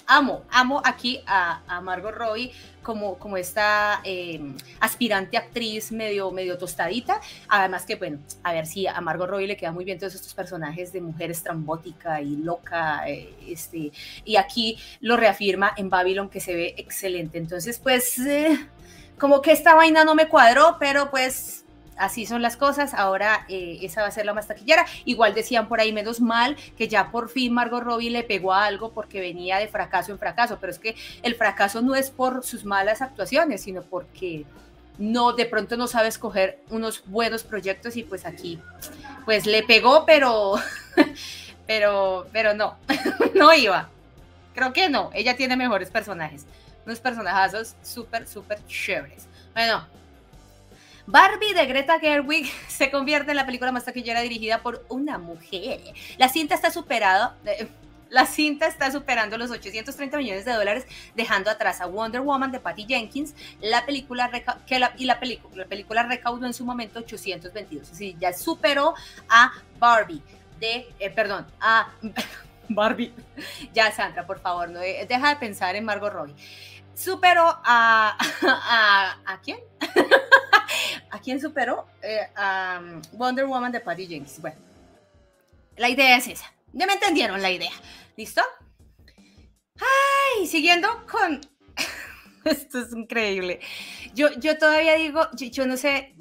amo, 0.07 0.43
amo 0.49 0.81
aquí 0.83 1.21
a, 1.25 1.61
a 1.67 1.81
Margot 1.81 2.13
Robbie 2.13 2.51
como, 2.81 3.17
como 3.17 3.37
esta 3.37 4.01
em, 4.03 4.55
aspirante 4.79 5.37
actriz 5.37 5.91
medio, 5.91 6.31
medio 6.31 6.57
tostadita. 6.57 7.19
Además 7.47 7.85
que, 7.85 7.95
bueno, 7.95 8.19
a 8.43 8.53
ver 8.53 8.65
si 8.65 8.87
a 8.87 8.99
Margot 9.01 9.29
Robbie 9.29 9.47
le 9.47 9.57
queda 9.57 9.71
muy 9.71 9.85
bien 9.85 9.99
todos 9.99 10.15
estos 10.15 10.33
personajes 10.33 10.91
de 10.93 11.01
mujer 11.01 11.31
estrambótica 11.31 12.21
y 12.21 12.37
loca. 12.37 13.07
Eh, 13.07 13.33
este, 13.47 13.91
y 14.25 14.35
aquí 14.35 14.77
lo 15.01 15.17
reafirma 15.17 15.73
en 15.77 15.89
Babylon 15.89 16.29
que 16.29 16.39
se 16.39 16.55
ve 16.55 16.75
excelente. 16.77 17.37
Entonces, 17.37 17.79
pues, 17.79 18.17
eh, 18.19 18.67
como 19.17 19.41
que 19.41 19.51
esta 19.51 19.75
vaina 19.75 20.05
no 20.05 20.15
me 20.15 20.27
cuadró, 20.27 20.77
pero 20.79 21.09
pues 21.11 21.65
así 21.99 22.25
son 22.25 22.41
las 22.41 22.57
cosas, 22.57 22.93
ahora 22.93 23.45
eh, 23.49 23.79
esa 23.81 24.01
va 24.01 24.07
a 24.07 24.11
ser 24.11 24.25
la 24.25 24.33
más 24.33 24.47
taquillera. 24.47 24.85
Igual 25.05 25.35
decían 25.35 25.67
por 25.67 25.79
ahí, 25.79 25.93
menos 25.93 26.21
mal 26.21 26.55
que 26.77 26.87
ya 26.87 27.11
por 27.11 27.29
fin 27.29 27.53
Margot 27.53 27.83
Robbie 27.83 28.09
le 28.09 28.23
pegó 28.23 28.53
a 28.53 28.65
algo 28.65 28.91
porque 28.91 29.19
venía 29.19 29.57
de 29.57 29.67
fracaso 29.67 30.11
en 30.11 30.17
fracaso, 30.17 30.57
pero 30.59 30.71
es 30.71 30.79
que 30.79 30.95
el 31.21 31.35
fracaso 31.35 31.81
no 31.81 31.95
es 31.95 32.09
por 32.09 32.43
sus 32.43 32.65
malas 32.65 33.01
actuaciones, 33.01 33.61
sino 33.61 33.83
porque 33.83 34.45
no, 34.97 35.33
de 35.33 35.45
pronto 35.45 35.77
no 35.77 35.87
sabe 35.87 36.07
escoger 36.07 36.59
unos 36.69 37.03
buenos 37.05 37.43
proyectos 37.43 37.95
y 37.97 38.03
pues 38.03 38.25
aquí, 38.25 38.59
pues 39.25 39.45
le 39.45 39.63
pegó, 39.63 40.05
pero, 40.05 40.55
pero, 41.67 42.27
pero 42.31 42.53
no, 42.53 42.77
no 43.35 43.53
iba. 43.53 43.89
Creo 44.55 44.73
que 44.73 44.89
no, 44.89 45.09
ella 45.13 45.35
tiene 45.35 45.55
mejores 45.55 45.89
personajes, 45.89 46.45
unos 46.85 46.99
personajazos 46.99 47.75
súper, 47.83 48.27
súper 48.27 48.65
chéveres. 48.67 49.27
Bueno, 49.53 49.85
Barbie 51.11 51.55
de 51.55 51.65
Greta 51.65 51.99
Gerwig 51.99 52.51
se 52.67 52.91
convierte 52.91 53.31
en 53.31 53.37
la 53.37 53.45
película 53.45 53.71
más 53.71 53.85
taquillera 53.85 54.21
dirigida 54.21 54.61
por 54.61 54.85
una 54.89 55.17
mujer. 55.17 55.81
La 56.17 56.29
cinta 56.29 56.53
está 56.53 56.69
superada. 56.69 57.35
Eh, 57.45 57.67
la 58.09 58.25
cinta 58.25 58.67
está 58.67 58.91
superando 58.91 59.37
los 59.37 59.51
830 59.51 60.17
millones 60.17 60.45
de 60.45 60.53
dólares, 60.53 60.85
dejando 61.15 61.49
atrás 61.49 61.79
a 61.81 61.87
Wonder 61.87 62.21
Woman 62.21 62.51
de 62.51 62.59
Patty 62.59 62.85
Jenkins. 62.87 63.35
La 63.59 63.85
película 63.85 64.29
que 64.67 64.79
y 64.97 65.05
la, 65.05 65.19
película, 65.19 65.55
la 65.55 65.65
película 65.65 66.03
recaudó 66.03 66.45
en 66.45 66.53
su 66.53 66.63
momento 66.63 66.99
822. 66.99 67.91
Así 67.91 68.15
ya 68.19 68.31
superó 68.33 68.93
a 69.29 69.51
Barbie 69.79 70.21
de, 70.59 70.87
eh, 70.99 71.09
perdón, 71.09 71.47
a 71.59 71.91
Barbie. 72.69 73.13
Ya, 73.73 73.91
Sandra, 73.91 74.27
por 74.27 74.39
favor, 74.39 74.69
no, 74.69 74.81
eh, 74.81 75.05
deja 75.09 75.29
de 75.29 75.35
pensar 75.37 75.75
en 75.75 75.85
Margot 75.85 76.11
Robbie. 76.11 76.35
Superó 76.93 77.45
a, 77.63 78.17
a, 78.43 79.17
¿a 79.25 79.41
quién? 79.41 79.59
¿A 81.11 81.19
quién 81.19 81.39
superó? 81.39 81.87
Eh, 82.01 82.27
a 82.35 82.81
um, 82.81 83.01
Wonder 83.17 83.45
Woman 83.45 83.71
de 83.71 83.79
Patty 83.79 84.07
Jenkins. 84.07 84.39
Bueno, 84.39 84.57
la 85.77 85.89
idea 85.89 86.17
es 86.17 86.27
esa. 86.27 86.53
Ya 86.73 86.85
me 86.85 86.93
entendieron 86.93 87.41
la 87.41 87.51
idea. 87.51 87.71
¿Listo? 88.15 88.41
Ay, 89.77 90.45
siguiendo 90.47 90.87
con... 91.09 91.41
Esto 92.45 92.79
es 92.79 92.93
increíble. 92.93 93.59
Yo, 94.13 94.29
yo 94.39 94.57
todavía 94.57 94.95
digo, 94.95 95.27
yo, 95.33 95.65
no 95.65 95.77
sé, 95.77 96.15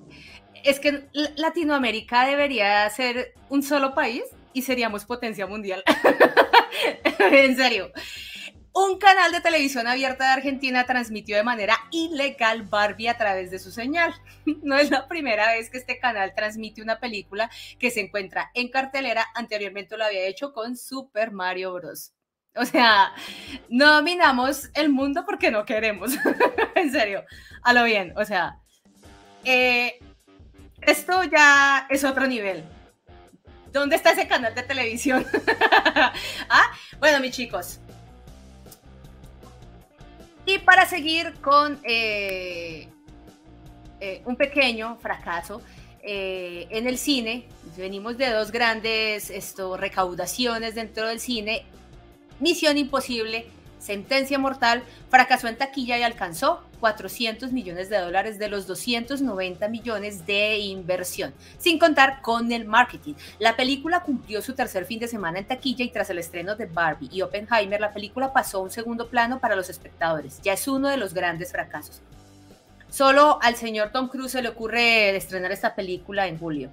es 0.65 0.81
que 0.81 1.09
Latinoamérica 1.37 2.27
debería 2.27 2.89
ser 2.91 3.35
un 3.49 3.63
solo 3.63 3.95
país 3.95 4.25
y 4.53 4.63
seríamos 4.63 5.05
potencia 5.05 5.47
mundial. 5.47 5.83
en 7.19 7.57
serio. 7.57 7.93
Un 8.81 8.97
canal 8.97 9.33
de 9.33 9.41
televisión 9.41 9.89
abierta 9.89 10.27
de 10.27 10.31
Argentina 10.35 10.87
transmitió 10.87 11.37
de 11.37 11.43
manera 11.43 11.77
ilegal 11.91 12.63
Barbie 12.63 13.09
a 13.09 13.19
través 13.19 13.51
de 13.51 13.59
su 13.59 13.73
señal. 13.73 14.15
No 14.63 14.79
es 14.79 14.93
la 14.93 15.09
primera 15.09 15.49
vez 15.49 15.69
que 15.69 15.79
este 15.79 15.99
canal 15.99 16.33
transmite 16.33 16.81
una 16.81 17.01
película 17.01 17.51
que 17.81 17.91
se 17.91 18.03
encuentra 18.03 18.53
en 18.55 18.69
cartelera. 18.69 19.27
Anteriormente 19.35 19.97
lo 19.97 20.05
había 20.05 20.27
hecho 20.27 20.53
con 20.53 20.77
Super 20.77 21.33
Mario 21.33 21.73
Bros. 21.73 22.13
O 22.55 22.65
sea, 22.65 23.13
no 23.69 23.95
dominamos 23.95 24.71
el 24.75 24.91
mundo 24.91 25.25
porque 25.27 25.51
no 25.51 25.65
queremos. 25.65 26.13
en 26.77 26.93
serio, 26.93 27.25
a 27.63 27.73
lo 27.73 27.83
bien. 27.83 28.15
O 28.17 28.25
sea, 28.25 28.61
eh, 29.43 29.99
esto 30.83 31.25
ya 31.25 31.89
es 31.91 32.05
otro 32.05 32.29
nivel. 32.29 32.63
¿Dónde 33.73 33.97
está 33.97 34.13
ese 34.13 34.29
canal 34.29 34.55
de 34.55 34.63
televisión? 34.63 35.27
¿Ah? 36.49 36.73
Bueno, 37.01 37.19
mis 37.21 37.33
chicos, 37.33 37.81
y 40.49 40.59
para 40.59 40.87
seguir 40.87 41.35
con 41.43 41.79
eh, 41.85 42.89
eh, 44.01 44.23
un 44.25 44.35
pequeño 44.35 44.97
fracaso 44.97 45.61
eh, 46.03 46.67
en 46.71 46.87
el 46.87 46.97
cine, 46.97 47.47
venimos 47.77 48.17
de 48.17 48.31
dos 48.31 48.51
grandes 48.51 49.29
esto, 49.29 49.77
recaudaciones 49.77 50.75
dentro 50.75 51.07
del 51.07 51.21
cine. 51.21 51.67
Misión 52.41 52.79
Imposible, 52.79 53.47
Sentencia 53.79 54.39
Mortal, 54.39 54.83
fracasó 55.11 55.49
en 55.49 55.59
taquilla 55.59 55.99
y 55.99 56.03
alcanzó 56.03 56.63
400 56.79 57.53
millones 57.53 57.89
de 57.89 57.99
dólares 57.99 58.39
de 58.39 58.49
los 58.49 58.67
290 58.67 59.69
millones 59.69 60.27
de 60.27 60.59
inversión, 60.59 61.35
sin 61.59 61.79
contar 61.79 62.21
con 62.23 62.51
el 62.53 62.65
marketing. 62.65 63.15
La 63.39 63.57
película 63.57 64.03
cumplió 64.03 64.43
su 64.43 64.55
tercer 64.55 64.85
fin 64.87 64.99
de 64.99 65.09
semana 65.09 65.39
en 65.39 65.47
taquilla 65.47 65.85
y 65.85 65.91
tras 65.91 66.11
el 66.11 66.19
estreno 66.19 66.57
de 66.57 66.67
Barbie 66.67 67.09
y 67.13 67.23
Oppenheimer, 67.23 67.81
la 67.81 67.93
película 67.93 68.33
pasó 68.33 68.59
a 68.59 68.63
un 68.63 68.71
segundo 68.71 69.09
plano 69.09 69.39
para 69.39 69.57
los 69.57 69.71
espectadores. 69.71 70.41
Ya 70.43 70.53
es 70.53 70.69
uno 70.69 70.89
de 70.89 70.97
los 70.97 71.15
grandes 71.15 71.53
fracasos. 71.53 72.01
Solo 72.91 73.39
al 73.43 73.57
señor 73.57 73.91
Tom 73.91 74.09
Cruise 74.09 74.33
se 74.33 74.43
le 74.43 74.49
ocurre 74.49 75.15
estrenar 75.15 75.53
esta 75.53 75.75
película 75.75 76.27
en 76.27 76.39
julio. 76.39 76.71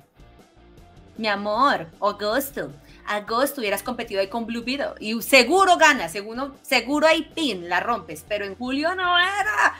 Mi 1.17 1.27
amor, 1.27 1.87
agosto. 2.01 2.71
Agosto 3.07 3.61
hubieras 3.61 3.83
competido 3.83 4.19
ahí 4.19 4.27
con 4.27 4.45
Blue 4.45 4.63
Beetle 4.63 4.95
y 4.99 5.21
seguro 5.21 5.77
ganas, 5.77 6.11
seguro, 6.11 6.55
seguro 6.61 7.07
ahí 7.07 7.29
pin, 7.35 7.69
la 7.69 7.79
rompes, 7.79 8.25
pero 8.27 8.45
en 8.45 8.55
julio 8.55 8.95
no 8.95 9.17
era 9.17 9.75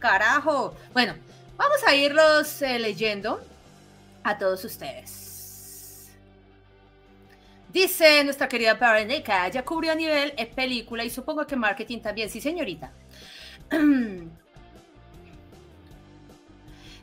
carajo. 0.00 0.74
Bueno, 0.92 1.14
vamos 1.56 1.78
a 1.86 1.94
irlos 1.94 2.60
eh, 2.62 2.80
leyendo 2.80 3.40
a 4.24 4.36
todos 4.36 4.64
ustedes. 4.64 6.10
Dice 7.72 8.24
nuestra 8.24 8.48
querida 8.48 8.74
Veronica, 8.74 9.46
ya 9.48 9.64
cubrió 9.64 9.92
a 9.92 9.94
nivel 9.94 10.34
eh, 10.36 10.46
película 10.46 11.04
y 11.04 11.10
supongo 11.10 11.46
que 11.46 11.54
marketing 11.54 12.00
también. 12.00 12.28
Sí, 12.28 12.40
señorita. 12.40 12.90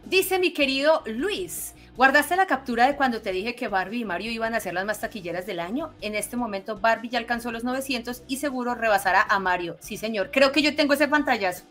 Dice 0.03 0.39
mi 0.39 0.51
querido 0.53 1.03
Luis, 1.05 1.73
¿guardaste 1.95 2.35
la 2.35 2.47
captura 2.47 2.87
de 2.87 2.95
cuando 2.95 3.21
te 3.21 3.31
dije 3.31 3.55
que 3.55 3.67
Barbie 3.69 4.01
y 4.01 4.05
Mario 4.05 4.31
iban 4.31 4.53
a 4.55 4.59
ser 4.59 4.73
las 4.73 4.85
más 4.85 4.99
taquilleras 4.99 5.45
del 5.45 5.61
año? 5.61 5.93
En 6.01 6.15
este 6.15 6.35
momento 6.35 6.77
Barbie 6.77 7.09
ya 7.09 7.19
alcanzó 7.19 7.51
los 7.51 7.63
900 7.63 8.23
y 8.27 8.37
seguro 8.37 8.75
rebasará 8.75 9.23
a 9.23 9.39
Mario. 9.39 9.77
Sí, 9.79 9.95
señor. 9.97 10.31
Creo 10.31 10.51
que 10.51 10.61
yo 10.61 10.75
tengo 10.75 10.93
ese 10.93 11.07
pantallazo. 11.07 11.63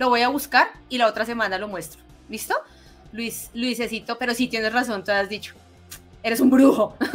Lo 0.00 0.08
voy 0.08 0.22
a 0.22 0.28
buscar 0.30 0.72
y 0.88 0.96
la 0.96 1.06
otra 1.06 1.26
semana 1.26 1.58
lo 1.58 1.68
muestro. 1.68 2.00
¿Listo? 2.30 2.54
Luis, 3.12 3.50
Luisecito, 3.52 4.16
pero 4.16 4.32
sí 4.32 4.48
tienes 4.48 4.72
razón, 4.72 5.04
te 5.04 5.12
has 5.12 5.28
dicho. 5.28 5.54
Eres 6.22 6.40
un 6.40 6.48
brujo. 6.48 6.96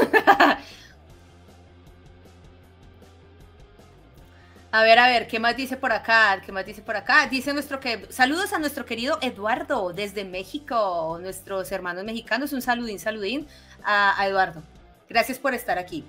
A 4.72 4.84
ver, 4.84 5.00
a 5.00 5.08
ver, 5.08 5.26
¿qué 5.28 5.40
más 5.40 5.56
dice 5.56 5.78
por 5.78 5.94
acá? 5.94 6.42
¿Qué 6.46 6.52
más 6.52 6.66
dice 6.66 6.82
por 6.82 6.98
acá? 6.98 7.28
Dice 7.28 7.54
nuestro 7.54 7.80
que 7.80 8.08
saludos 8.10 8.52
a 8.52 8.60
nuestro 8.60 8.84
querido 8.84 9.18
Eduardo 9.22 9.94
desde 9.94 10.26
México, 10.26 11.18
nuestros 11.22 11.72
hermanos 11.72 12.04
mexicanos. 12.04 12.52
Un 12.52 12.62
saludín, 12.62 13.00
saludín 13.00 13.48
a 13.86 14.22
Eduardo. 14.28 14.62
Gracias 15.08 15.40
por 15.40 15.54
estar 15.54 15.80
aquí. 15.80 16.04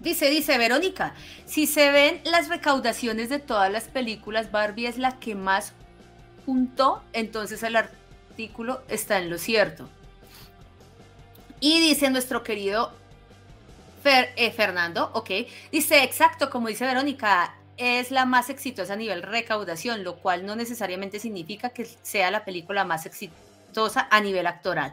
Dice, 0.00 0.30
dice 0.30 0.58
Verónica, 0.58 1.14
si 1.44 1.66
se 1.66 1.90
ven 1.90 2.20
las 2.24 2.48
recaudaciones 2.48 3.28
de 3.28 3.40
todas 3.40 3.70
las 3.70 3.84
películas, 3.84 4.52
Barbie 4.52 4.86
es 4.86 4.96
la 4.96 5.18
que 5.18 5.34
más 5.34 5.72
juntó, 6.46 7.02
entonces 7.12 7.62
el 7.62 7.76
artículo 7.76 8.82
está 8.88 9.18
en 9.18 9.28
lo 9.28 9.38
cierto. 9.38 9.88
Y 11.60 11.80
dice 11.80 12.10
nuestro 12.10 12.44
querido 12.44 12.92
eh, 14.04 14.50
Fernando, 14.52 15.10
ok, 15.14 15.30
dice 15.72 16.04
exacto, 16.04 16.48
como 16.48 16.68
dice 16.68 16.86
Verónica, 16.86 17.54
es 17.76 18.10
la 18.10 18.24
más 18.24 18.50
exitosa 18.50 18.94
a 18.94 18.96
nivel 18.96 19.22
recaudación, 19.22 20.04
lo 20.04 20.16
cual 20.16 20.46
no 20.46 20.56
necesariamente 20.56 21.18
significa 21.18 21.70
que 21.70 21.88
sea 22.02 22.30
la 22.30 22.44
película 22.44 22.84
más 22.84 23.06
exitosa 23.06 24.08
a 24.10 24.20
nivel 24.20 24.46
actoral. 24.46 24.92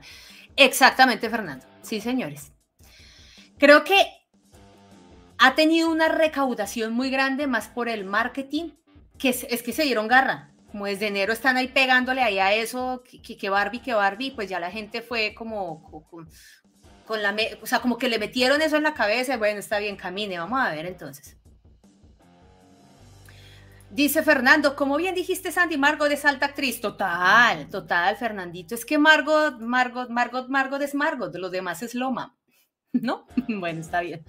Exactamente, 0.55 1.29
Fernando. 1.29 1.65
Sí, 1.81 2.01
señores. 2.01 2.51
Creo 3.57 3.83
que 3.83 4.05
ha 5.37 5.55
tenido 5.55 5.89
una 5.89 6.07
recaudación 6.07 6.93
muy 6.93 7.09
grande 7.09 7.47
más 7.47 7.67
por 7.67 7.89
el 7.89 8.05
marketing, 8.05 8.71
que 9.17 9.29
es, 9.29 9.63
que 9.63 9.73
se 9.73 9.83
dieron 9.83 10.07
garra. 10.07 10.51
Como 10.71 10.85
desde 10.85 11.07
enero 11.07 11.31
están 11.31 11.57
ahí 11.57 11.69
pegándole 11.69 12.21
ahí 12.21 12.39
a 12.39 12.53
eso, 12.53 13.01
que, 13.03 13.37
que 13.37 13.49
Barbie, 13.49 13.81
que 13.81 13.93
Barbie, 13.93 14.31
pues 14.31 14.49
ya 14.49 14.59
la 14.59 14.71
gente 14.71 15.01
fue 15.01 15.33
como 15.33 16.05
con, 17.05 17.21
la, 17.21 17.35
o 17.61 17.65
sea, 17.65 17.79
como 17.79 17.97
que 17.97 18.09
le 18.09 18.19
metieron 18.19 18.61
eso 18.61 18.75
en 18.77 18.83
la 18.83 18.93
cabeza, 18.93 19.37
bueno, 19.37 19.59
está 19.59 19.79
bien, 19.79 19.95
camine, 19.95 20.37
vamos 20.37 20.59
a 20.59 20.71
ver 20.71 20.85
entonces. 20.85 21.37
Dice 23.95 24.23
Fernando, 24.23 24.75
como 24.75 24.97
bien 24.97 25.15
dijiste 25.15 25.53
Sandy, 25.53 25.77
Margot 25.77 26.11
es 26.11 26.25
alta 26.25 26.47
actriz. 26.47 26.81
Total, 26.81 27.69
total, 27.69 28.17
Fernandito. 28.17 28.75
Es 28.75 28.83
que 28.83 28.97
Margot, 28.97 29.57
Margot, 29.61 30.09
Margot, 30.09 30.49
Margot 30.49 30.81
es 30.81 30.93
Margot, 30.93 31.33
los 31.35 31.49
demás 31.49 31.81
es 31.81 31.95
Loma. 31.95 32.35
¿No? 32.91 33.25
Bueno, 33.47 33.79
está 33.79 34.01
bien. 34.01 34.25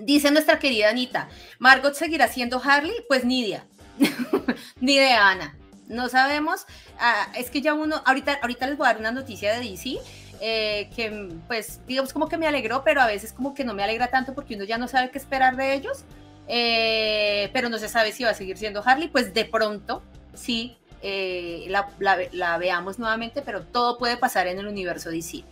Dice 0.00 0.30
nuestra 0.30 0.58
querida 0.58 0.90
Anita, 0.90 1.28
¿Margot 1.58 1.94
seguirá 1.94 2.28
siendo 2.28 2.60
Harley? 2.62 2.94
Pues 3.08 3.24
ni 3.24 3.40
idea. 3.40 3.64
de 4.80 5.12
Ana. 5.12 5.56
No 5.88 6.08
sabemos. 6.08 6.66
Ah, 6.98 7.28
es 7.36 7.50
que 7.50 7.60
ya 7.60 7.74
uno, 7.74 8.02
ahorita, 8.04 8.38
ahorita 8.42 8.66
les 8.66 8.76
voy 8.76 8.86
a 8.86 8.90
dar 8.90 9.00
una 9.00 9.12
noticia 9.12 9.52
de 9.52 9.68
DC. 9.68 9.98
Eh, 10.42 10.88
que 10.96 11.28
pues 11.48 11.80
digamos 11.86 12.14
como 12.14 12.26
que 12.28 12.38
me 12.38 12.46
alegró, 12.46 12.82
pero 12.82 13.02
a 13.02 13.06
veces 13.06 13.34
como 13.34 13.52
que 13.52 13.62
no 13.62 13.74
me 13.74 13.82
alegra 13.82 14.06
tanto 14.06 14.34
porque 14.34 14.54
uno 14.54 14.64
ya 14.64 14.78
no 14.78 14.88
sabe 14.88 15.10
qué 15.10 15.18
esperar 15.18 15.56
de 15.56 15.74
ellos. 15.74 16.04
Eh, 16.48 17.50
pero 17.52 17.68
no 17.68 17.78
se 17.78 17.88
sabe 17.88 18.12
si 18.12 18.24
va 18.24 18.30
a 18.30 18.34
seguir 18.34 18.56
siendo 18.56 18.82
Harley, 18.84 19.08
pues 19.08 19.34
de 19.34 19.44
pronto 19.44 20.02
sí 20.34 20.76
eh, 21.02 21.66
la, 21.68 22.58
veamos 22.58 22.98
nuevamente, 22.98 23.42
pero 23.42 23.62
todo 23.62 23.98
puede 23.98 24.16
pasar 24.16 24.46
en 24.46 24.58
el 24.58 24.66
universo 24.66 25.10
DC. 25.10 25.44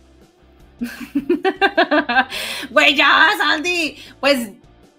Güey, 2.69 2.95
ya, 2.95 3.29
Sandy, 3.37 3.97
pues 4.19 4.51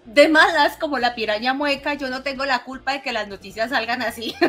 de 0.05 0.27
malas 0.29 0.77
como 0.77 0.97
la 0.99 1.15
piraña 1.15 1.53
mueca, 1.53 1.93
yo 1.93 2.09
no 2.09 2.23
tengo 2.23 2.45
la 2.45 2.63
culpa 2.63 2.93
de 2.93 3.01
que 3.01 3.13
las 3.13 3.27
noticias 3.27 3.69
salgan 3.69 4.01
así. 4.01 4.33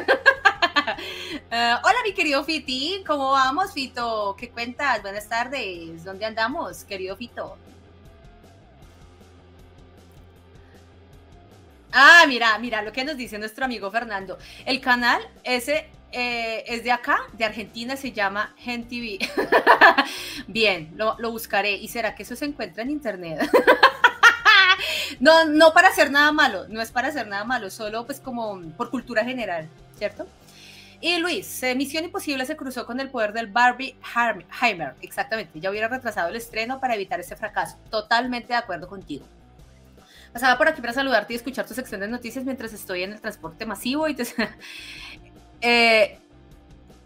Eh, 1.50 1.74
hola, 1.84 1.96
mi 2.04 2.14
querido 2.14 2.42
Fiti, 2.44 3.04
¿cómo 3.06 3.30
vamos, 3.32 3.72
Fito? 3.72 4.34
¿Qué 4.38 4.50
cuentas? 4.50 5.02
Buenas 5.02 5.28
tardes, 5.28 6.02
¿dónde 6.02 6.24
andamos, 6.24 6.84
querido 6.84 7.16
Fito? 7.16 7.56
Ah, 11.92 12.24
mira, 12.26 12.58
mira 12.58 12.82
lo 12.82 12.92
que 12.92 13.04
nos 13.04 13.16
dice 13.16 13.38
nuestro 13.38 13.64
amigo 13.66 13.90
Fernando. 13.90 14.38
El 14.64 14.80
canal 14.80 15.22
ese 15.44 15.90
eh, 16.12 16.64
es 16.66 16.84
de 16.84 16.92
acá, 16.92 17.20
de 17.32 17.44
Argentina, 17.44 17.96
se 17.96 18.12
llama 18.12 18.54
Gen 18.58 18.86
TV. 18.86 19.18
Bien, 20.46 20.92
lo, 20.96 21.16
buscaré. 21.30 21.72
¿Y 21.72 21.88
será 21.88 22.14
que 22.14 22.22
eso 22.22 22.36
se 22.36 22.44
encuentra 22.44 22.82
en 22.82 22.90
internet? 22.90 23.50
no, 25.20 25.46
no 25.46 25.72
para 25.72 25.88
hacer 25.88 26.10
nada 26.10 26.30
malo, 26.30 26.66
no 26.68 26.82
es 26.82 26.92
para 26.92 27.08
hacer 27.08 27.26
nada 27.26 27.44
malo, 27.44 27.70
solo 27.70 28.04
pues 28.04 28.20
como 28.20 28.60
por 28.76 28.90
cultura 28.90 29.24
general, 29.24 29.68
¿cierto? 29.96 30.26
Y 31.00 31.18
Luis, 31.18 31.62
Misión 31.74 32.04
Imposible 32.04 32.46
se 32.46 32.56
cruzó 32.56 32.86
con 32.86 33.00
el 33.00 33.10
poder 33.10 33.32
del 33.32 33.48
Barbie 33.48 33.96
Heimer, 34.60 34.94
exactamente, 35.00 35.58
ya 35.58 35.70
hubiera 35.70 35.88
retrasado 35.88 36.28
el 36.28 36.36
estreno 36.36 36.78
para 36.78 36.94
evitar 36.94 37.18
ese 37.18 37.34
fracaso. 37.34 37.76
Totalmente 37.90 38.48
de 38.48 38.54
acuerdo 38.54 38.86
contigo. 38.86 39.26
Pasaba 40.32 40.56
por 40.56 40.68
aquí 40.68 40.80
para 40.80 40.92
saludarte 40.92 41.32
y 41.32 41.36
escuchar 41.36 41.66
tu 41.66 41.74
sección 41.74 42.00
de 42.00 42.08
noticias 42.08 42.44
mientras 42.44 42.72
estoy 42.72 43.02
en 43.02 43.12
el 43.12 43.20
transporte 43.20 43.66
masivo 43.66 44.06
y 44.08 44.14
te... 44.14 44.24
Eh, 45.62 46.18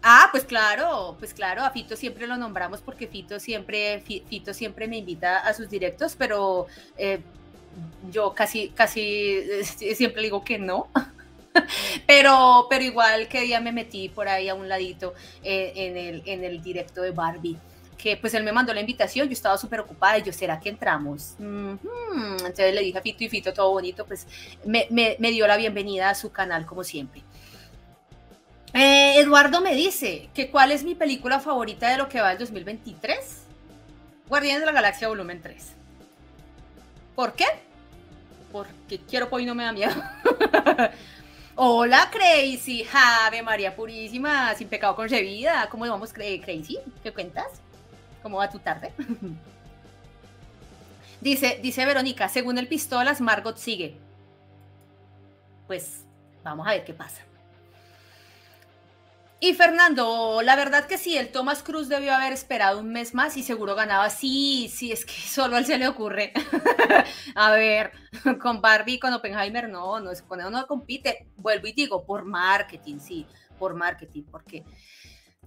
ah, 0.01 0.29
pues 0.31 0.43
claro, 0.43 1.15
pues 1.19 1.33
claro, 1.33 1.63
a 1.63 1.69
Fito 1.69 1.95
siempre 1.95 2.27
lo 2.27 2.37
nombramos 2.37 2.81
porque 2.81 3.07
Fito 3.07 3.39
siempre, 3.39 4.01
Fito 4.01 4.53
siempre 4.53 4.87
me 4.87 4.97
invita 4.97 5.39
a 5.39 5.53
sus 5.53 5.69
directos, 5.69 6.15
pero 6.17 6.65
eh, 6.97 7.19
yo 8.11 8.33
casi, 8.33 8.69
casi 8.69 9.01
eh, 9.01 9.63
siempre 9.95 10.23
digo 10.23 10.43
que 10.43 10.57
no. 10.57 10.87
pero, 12.07 12.67
pero 12.69 12.83
igual 12.83 13.27
que 13.27 13.41
día 13.41 13.61
me 13.61 13.71
metí 13.71 14.09
por 14.09 14.27
ahí 14.27 14.49
a 14.49 14.55
un 14.55 14.67
ladito 14.67 15.13
en, 15.43 15.95
el, 15.95 16.23
en 16.25 16.43
el 16.43 16.61
directo 16.61 17.01
de 17.01 17.11
Barbie 17.11 17.57
que 17.97 18.15
pues 18.15 18.33
él 18.33 18.43
me 18.43 18.51
mandó 18.51 18.73
la 18.73 18.79
invitación, 18.79 19.27
yo 19.27 19.33
estaba 19.33 19.57
súper 19.57 19.79
ocupada 19.79 20.19
y 20.19 20.23
yo, 20.23 20.31
¿será 20.31 20.59
que 20.59 20.69
entramos? 20.69 21.35
Entonces 21.39 22.73
le 22.73 22.81
dije 22.81 22.97
a 22.97 23.01
Fito 23.01 23.23
y 23.23 23.29
Fito, 23.29 23.53
todo 23.53 23.71
bonito, 23.71 24.05
pues 24.05 24.27
me, 24.63 25.31
dio 25.31 25.47
la 25.47 25.57
bienvenida 25.57 26.09
a 26.09 26.15
su 26.15 26.31
canal 26.31 26.65
como 26.65 26.83
siempre. 26.83 27.23
Eh, 28.73 29.19
Eduardo 29.19 29.61
me 29.61 29.75
dice 29.75 30.29
que 30.33 30.51
cuál 30.51 30.71
es 30.71 30.83
mi 30.83 30.95
película 30.95 31.39
favorita 31.39 31.89
de 31.89 31.97
lo 31.97 32.09
que 32.09 32.21
va 32.21 32.31
el 32.31 32.37
2023. 32.37 33.43
Guardianes 34.27 34.61
de 34.61 34.65
la 34.65 34.73
Galaxia 34.73 35.07
Volumen 35.07 35.41
3. 35.41 35.73
¿Por 37.15 37.33
qué? 37.33 37.45
Porque 38.51 38.99
quiero 38.99 39.29
pues 39.29 39.43
y 39.43 39.45
no 39.45 39.55
me 39.55 39.63
da 39.63 39.71
miedo. 39.71 39.93
Hola 41.55 42.09
Crazy, 42.11 42.85
Ave 42.93 43.41
María 43.41 43.75
Purísima, 43.75 44.53
sin 44.53 44.67
pecado 44.67 44.95
concebida. 44.95 45.67
¿Cómo 45.69 45.87
vamos 45.87 46.13
Crazy? 46.13 46.77
¿Qué 47.01 47.11
cuentas? 47.11 47.47
¿Cómo 48.21 48.37
va 48.37 48.49
tu 48.49 48.59
tarde? 48.59 48.93
dice, 51.21 51.59
dice 51.63 51.85
Verónica, 51.85 52.29
según 52.29 52.59
el 52.59 52.67
pistolas, 52.67 53.21
Margot 53.21 53.57
sigue. 53.57 53.97
Pues 55.65 56.03
vamos 56.43 56.67
a 56.67 56.71
ver 56.71 56.85
qué 56.85 56.93
pasa. 56.93 57.26
Y 59.39 59.53
Fernando, 59.53 60.41
la 60.41 60.55
verdad 60.55 60.85
que 60.85 60.97
sí, 60.97 61.15
el 61.15 61.31
Thomas 61.31 61.61
Cruz 61.61 61.89
debió 61.89 62.13
haber 62.15 62.33
esperado 62.33 62.79
un 62.79 62.89
mes 62.89 63.13
más 63.13 63.37
y 63.37 63.43
seguro 63.43 63.75
ganaba. 63.75 64.09
Sí, 64.09 64.71
sí, 64.73 64.91
es 64.91 65.05
que 65.05 65.13
solo 65.27 65.55
a 65.55 65.59
él 65.59 65.65
se 65.65 65.77
le 65.77 65.87
ocurre. 65.87 66.33
a 67.35 67.51
ver, 67.51 67.91
con 68.41 68.61
Barbie, 68.61 68.99
con 68.99 69.13
Oppenheimer, 69.13 69.69
no, 69.69 69.99
no, 69.99 70.11
con 70.27 70.41
él 70.41 70.51
no 70.51 70.65
compite. 70.65 71.27
Vuelvo 71.37 71.67
y 71.67 71.73
digo, 71.73 72.05
por 72.05 72.25
marketing, 72.25 72.99
sí, 72.99 73.27
por 73.59 73.75
marketing, 73.75 74.23
porque 74.31 74.63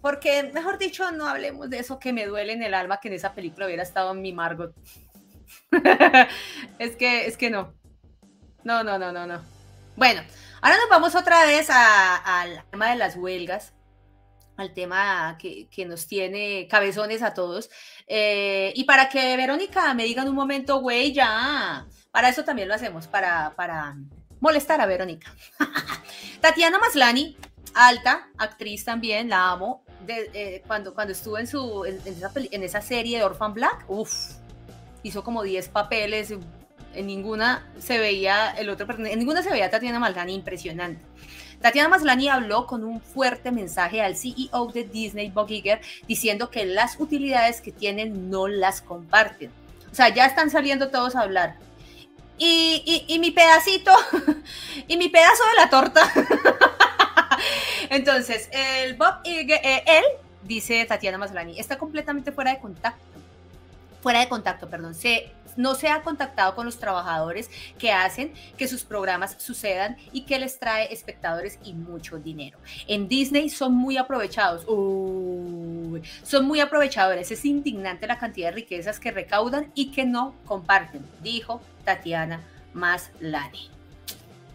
porque, 0.01 0.45
mejor 0.55 0.79
dicho, 0.79 1.11
no 1.13 1.27
hablemos 1.27 1.69
de 1.69 1.79
eso 1.79 1.99
que 1.99 2.13
me 2.13 2.27
duele 2.27 2.55
en 2.55 2.63
el 2.63 2.75
alma 2.75 3.01
que 3.01 3.09
en 3.09 3.15
esa 3.15 3.35
película 3.35 3.67
hubiera 3.67 3.83
estado 3.83 4.15
mi 4.15 4.33
Margot. 4.33 4.75
es 6.79 6.97
que, 6.97 7.27
es 7.27 7.37
que 7.37 7.51
no. 7.51 7.75
No, 8.65 8.83
no, 8.83 8.99
no, 8.99 9.13
no, 9.13 9.27
no. 9.27 9.43
Bueno, 9.97 10.23
ahora 10.63 10.77
nos 10.79 10.89
vamos 10.89 11.15
otra 11.15 11.45
vez 11.45 11.69
al 11.71 12.65
tema 12.71 12.91
de 12.91 12.97
las 12.97 13.17
huelgas, 13.17 13.75
al 14.61 14.73
tema 14.75 15.37
que, 15.39 15.69
nos 15.87 16.07
tiene 16.07 16.69
cabezones 16.69 17.23
a 17.23 17.35
todos. 17.35 17.71
Eh, 18.07 18.73
y 18.77 18.85
para 18.85 19.09
que 19.09 19.37
Verónica 19.37 19.93
me 19.95 20.05
diga 20.05 20.23
en 20.23 20.29
un 20.29 20.35
momento, 20.35 20.81
güey, 20.81 21.13
ya. 21.13 21.87
Para 22.11 22.29
eso 22.29 22.45
también 22.45 22.69
lo 22.69 22.75
hacemos, 22.75 23.07
para, 23.07 23.55
para 23.57 23.97
molestar 24.41 24.81
a 24.81 24.87
Verónica. 24.87 25.35
Tatiana 26.41 26.79
Maslani, 26.79 27.37
alta, 27.75 28.29
actriz 28.39 28.85
también, 28.85 29.29
la 29.29 29.51
amo. 29.51 29.85
Eh, 30.09 30.63
cuando, 30.67 30.95
cuando 30.95 31.13
estuvo 31.13 31.39
en, 31.39 31.47
su, 31.47 31.85
en, 31.85 32.63
esa, 32.63 32.81
serie 32.81 33.19
de 33.19 33.25
Orphan 33.25 33.55
Black, 33.55 33.85
uff, 33.89 34.33
hizo 35.03 35.23
como 35.23 35.43
10 35.43 35.69
papeles, 35.69 36.35
en 36.95 37.07
ninguna 37.07 37.71
se 37.79 37.99
veía 37.99 38.51
el 38.51 38.69
otro 38.69 38.87
en 38.99 39.19
ninguna 39.19 39.43
se 39.43 39.51
veía 39.51 39.71
Tatiana 39.71 40.01
Maslany 40.01 40.33
impresionante. 40.33 41.05
Tatiana 41.61 41.89
Maslany 41.89 42.29
habló 42.29 42.67
con 42.67 42.85
un 42.85 43.01
fuerte 43.01 43.51
mensaje 43.53 44.03
al 44.03 44.17
CEO 44.17 44.67
de 44.73 44.85
Disney, 44.85 45.31
Bob 45.31 45.51
Iger, 45.51 45.81
diciendo 46.09 46.51
que 46.51 46.65
las 46.65 46.99
utilidades 46.99 47.61
que 47.61 47.73
tienen 47.73 48.31
no 48.31 48.49
las 48.49 48.81
comparten. 48.81 49.51
O 49.91 49.95
sea, 49.95 50.09
ya 50.09 50.27
están 50.27 50.51
saliendo 50.51 50.91
todos 50.91 51.17
a 51.17 51.21
hablar. 51.21 51.57
Y, 52.39 53.05
y 53.07 53.19
mi 53.19 53.31
pedacito, 53.33 53.93
y 54.89 54.97
mi 54.97 55.11
pedazo 55.11 55.43
de 55.45 55.63
la 55.63 55.69
torta 55.69 56.11
Entonces, 57.91 58.49
el 58.53 58.95
Bob, 58.95 59.15
eh, 59.25 59.83
él, 59.87 60.05
dice 60.43 60.85
Tatiana 60.85 61.19
Maslany, 61.19 61.59
está 61.59 61.77
completamente 61.79 62.33
fuera 62.33 62.53
de 62.53 62.61
contacto. 62.61 63.01
Fuera 64.03 64.21
de 64.21 64.29
contacto, 64.29 64.69
perdón. 64.69 64.95
Se, 64.95 65.33
no 65.57 65.75
se 65.75 65.89
ha 65.89 66.03
contactado 66.03 66.55
con 66.55 66.67
los 66.67 66.79
trabajadores 66.79 67.51
que 67.79 67.93
hacen 67.93 68.33
que 68.57 68.69
sus 68.69 68.85
programas 68.85 69.37
sucedan 69.39 69.97
y 70.13 70.23
que 70.23 70.39
les 70.39 70.59
trae 70.59 70.93
espectadores 70.93 71.59
y 71.65 71.75
mucho 71.75 72.19
dinero. 72.19 72.59
En 72.87 73.09
Disney 73.09 73.51
son 73.51 73.75
muy 73.75 73.97
aprovechados. 73.97 74.63
son 74.65 76.47
muy 76.47 76.61
aprovechadores. 76.61 77.31
Es 77.31 77.45
indignante 77.45 78.07
la 78.07 78.19
cantidad 78.19 78.49
de 78.49 78.57
riquezas 78.57 79.01
que 79.01 79.11
recaudan 79.11 79.71
y 79.75 79.91
que 79.91 80.05
no 80.05 80.35
comparten, 80.47 81.05
dijo 81.23 81.61
Tatiana 81.85 82.41
Maslany 82.73 83.71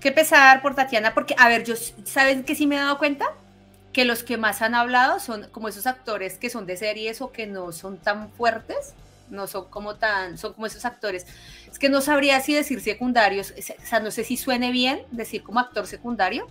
qué 0.06 0.12
pesar 0.12 0.62
por 0.62 0.76
Tatiana, 0.76 1.16
porque, 1.16 1.34
a 1.36 1.50
ver, 1.50 1.66
¿saben 2.04 2.44
que 2.44 2.54
sí 2.54 2.68
me 2.68 2.76
he 2.76 2.78
dado 2.78 3.00
cuenta? 3.00 3.26
Que 3.92 4.06
los 4.06 4.22
que 4.22 4.38
más 4.38 4.62
han 4.62 4.76
hablado 4.76 5.20
son 5.20 5.48
como 5.52 5.68
esos 5.68 5.88
actores 5.88 6.38
que 6.38 6.52
son 6.52 6.68
de 6.68 6.78
series 6.78 7.22
o 7.22 7.32
que 7.32 7.48
no 7.48 7.72
son 7.72 7.98
tan 7.98 8.30
fuertes, 8.30 8.94
no 9.30 9.48
son 9.48 9.70
como 9.70 9.96
tan, 9.96 10.38
son 10.38 10.54
como 10.54 10.68
esos 10.68 10.86
actores. 10.86 11.26
Es 11.70 11.80
que 11.80 11.90
no 11.90 12.02
sabría 12.02 12.40
si 12.40 12.54
decir 12.54 12.82
secundarios, 12.82 13.54
o 13.58 13.86
sea, 13.86 14.00
no 14.00 14.12
sé 14.12 14.24
si 14.24 14.38
suene 14.38 14.72
bien 14.72 15.04
decir 15.12 15.44
como 15.44 15.60
actor 15.60 15.88
secundario, 15.88 16.48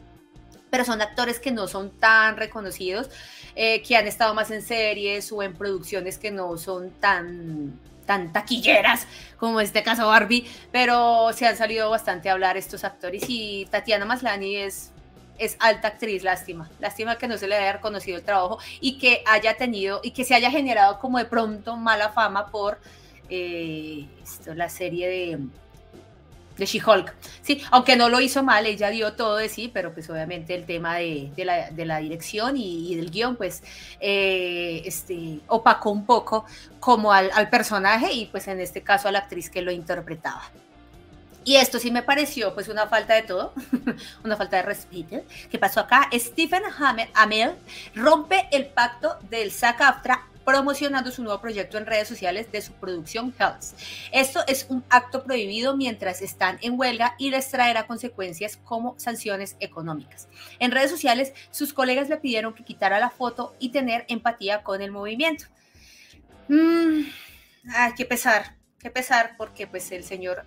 pero 0.70 0.84
son 0.84 1.00
actores 1.02 1.38
que 1.38 1.52
no 1.52 1.68
son 1.68 1.90
tan 1.98 2.37
reconocidos, 2.37 3.08
eh, 3.54 3.82
que 3.82 3.96
han 3.96 4.06
estado 4.06 4.34
más 4.34 4.50
en 4.50 4.62
series 4.62 5.30
o 5.30 5.42
en 5.42 5.54
producciones 5.54 6.18
que 6.18 6.30
no 6.30 6.56
son 6.56 6.90
tan 6.90 7.78
tan 8.04 8.32
taquilleras 8.32 9.06
como 9.38 9.60
este 9.60 9.82
caso 9.82 10.06
Barbie, 10.06 10.46
pero 10.70 11.32
se 11.32 11.46
han 11.46 11.56
salido 11.56 11.90
bastante 11.90 12.28
a 12.28 12.32
hablar 12.32 12.56
estos 12.56 12.84
actores 12.84 13.24
y 13.28 13.66
Tatiana 13.70 14.04
Maslany 14.04 14.56
es, 14.56 14.92
es 15.38 15.57
alta 15.61 15.88
actriz, 15.88 16.23
lástima, 16.23 16.70
lástima 16.81 17.18
que 17.18 17.29
no 17.29 17.38
se 17.38 17.49
le 17.49 17.57
haya 17.57 17.75
reconocido 17.75 18.16
el 18.18 18.25
trabajo 18.25 18.59
y 18.81 18.99
que 18.99 19.23
haya 19.27 19.57
tenido 19.57 20.01
y 20.03 20.12
que 20.12 20.25
se 20.25 20.35
haya 20.35 20.51
generado 20.51 20.99
como 20.99 21.18
de 21.18 21.25
pronto 21.25 21.77
mala 21.77 22.11
fama 22.11 22.47
por 22.47 22.79
eh, 23.29 24.07
la 24.55 24.68
serie 24.68 25.09
de 25.09 25.38
de 26.57 26.66
She-Hulk. 26.66 27.14
Sí, 27.42 27.62
aunque 27.70 27.97
no 27.97 28.09
lo 28.09 28.20
hizo 28.20 28.42
mal, 28.42 28.66
ella 28.66 28.90
dio 28.90 29.14
todo 29.14 29.37
de 29.37 29.49
sí, 29.49 29.70
pero 29.73 29.92
pues 29.92 30.09
obviamente 30.11 30.55
el 30.55 30.66
tema 30.66 30.97
de, 30.97 31.31
la, 31.37 31.99
dirección 31.99 32.57
y, 32.57 32.94
del 32.94 33.11
guion, 33.11 33.37
pues 33.37 33.62
eh, 34.01 34.83
este, 34.85 35.40
opacó 35.49 35.90
un 35.90 36.07
poco 36.07 36.44
como 36.81 37.12
al, 37.12 37.31
personaje 37.51 38.12
y 38.12 38.27
pues 38.27 38.49
en 38.49 38.61
este 38.61 38.83
caso 38.83 39.09
a 39.09 39.12
la 39.12 39.20
actriz 39.20 39.51
que 39.51 39.62
lo 39.62 39.73
interpretaba. 39.73 40.42
Y 41.44 41.57
esto 41.57 41.78
sí 41.78 41.90
me 41.90 42.02
pareció 42.02 42.54
pues 42.54 42.68
una 42.68 42.87
falta 42.87 43.14
de 43.14 43.22
todo, 43.22 43.52
una 44.24 44.37
falta 44.37 44.57
de 44.57 44.62
respeto. 44.62 45.22
¿Qué 45.50 45.59
pasó 45.59 45.80
acá? 45.80 46.09
Stephen 46.12 46.62
Amell 47.14 47.54
rompe 47.94 48.48
el 48.50 48.66
pacto 48.66 49.18
del 49.28 49.50
SAG-AFTRA 49.50 50.22
promocionando 50.44 51.11
su 51.11 51.22
nuevo 51.22 51.40
proyecto 51.40 51.78
en 51.78 51.87
redes 51.87 52.07
sociales 52.07 52.50
de 52.52 52.61
su 52.61 52.72
producción 52.74 53.35
Health. 53.38 53.62
Esto 54.12 54.40
es 54.46 54.66
un 54.68 54.85
acto 54.90 55.24
prohibido 55.24 55.76
mientras 55.76 56.22
están 56.22 56.59
en 56.61 56.78
huelga 56.78 57.14
y 57.18 57.30
les 57.30 57.50
traerá 57.50 57.87
consecuencias 57.87 58.59
como 58.59 58.98
sanciones 58.98 59.57
económicas. 59.61 60.28
En 60.59 60.70
redes 60.70 60.90
sociales, 60.90 61.33
sus 61.50 61.72
colegas 61.72 62.09
le 62.09 62.18
pidieron 62.18 62.54
que 62.54 62.64
quitara 62.64 62.98
la 62.98 63.11
foto 63.11 63.54
y 63.59 63.70
tener 63.70 64.04
empatía 64.09 64.62
con 64.62 64.83
el 64.83 64.90
movimiento. 64.90 65.46
Mm, 66.48 67.04
qué 67.96 68.04
pesar, 68.04 68.57
qué 68.78 68.90
pesar, 68.90 69.37
porque 69.38 69.66
pues 69.66 69.90
el 69.92 70.04
señor 70.04 70.44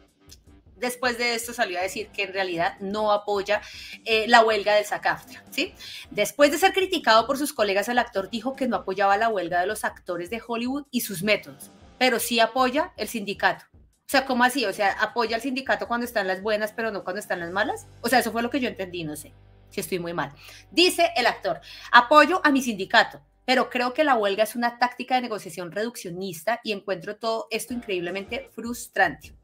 después 0.79 1.17
de 1.17 1.35
esto 1.35 1.53
salió 1.53 1.79
a 1.79 1.83
decir 1.83 2.09
que 2.09 2.23
en 2.23 2.33
realidad 2.33 2.77
no 2.79 3.11
apoya 3.11 3.61
eh, 4.05 4.25
la 4.27 4.43
huelga 4.43 4.75
del 4.75 4.85
SACAFTRA. 4.85 5.43
¿sí? 5.49 5.73
Después 6.11 6.51
de 6.51 6.57
ser 6.57 6.73
criticado 6.73 7.25
por 7.27 7.37
sus 7.37 7.53
colegas, 7.53 7.89
el 7.89 7.99
actor 7.99 8.29
dijo 8.29 8.55
que 8.55 8.67
no 8.67 8.77
apoyaba 8.77 9.17
la 9.17 9.29
huelga 9.29 9.61
de 9.61 9.67
los 9.67 9.83
actores 9.83 10.29
de 10.29 10.41
Hollywood 10.45 10.85
y 10.91 11.01
sus 11.01 11.23
métodos, 11.23 11.71
pero 11.97 12.19
sí 12.19 12.39
apoya 12.39 12.93
el 12.97 13.07
sindicato. 13.07 13.65
O 13.73 14.09
sea, 14.09 14.25
¿cómo 14.25 14.45
así? 14.45 14.65
O 14.65 14.71
sea, 14.71 14.93
apoya 14.93 15.35
al 15.35 15.41
sindicato 15.41 15.87
cuando 15.87 16.05
están 16.05 16.27
las 16.27 16.41
buenas, 16.41 16.71
pero 16.71 16.91
no 16.91 17.03
cuando 17.03 17.19
están 17.19 17.41
las 17.41 17.51
malas. 17.51 17.87
O 18.01 18.07
sea, 18.07 18.19
eso 18.19 18.31
fue 18.31 18.41
lo 18.41 18.49
que 18.49 18.61
yo 18.61 18.69
entendí, 18.69 19.03
no 19.03 19.17
sé 19.17 19.33
si 19.69 19.81
estoy 19.81 19.99
muy 19.99 20.13
mal. 20.13 20.31
Dice 20.71 21.11
el 21.17 21.25
actor, 21.25 21.59
apoyo 21.91 22.39
a 22.43 22.51
mi 22.51 22.61
sindicato, 22.61 23.21
pero 23.45 23.69
creo 23.69 23.93
que 23.93 24.05
la 24.05 24.15
huelga 24.15 24.43
es 24.43 24.55
una 24.55 24.79
táctica 24.79 25.15
de 25.15 25.21
negociación 25.21 25.71
reduccionista 25.71 26.61
y 26.63 26.71
encuentro 26.71 27.17
todo 27.17 27.47
esto 27.51 27.73
increíblemente 27.73 28.49
frustrante 28.53 29.35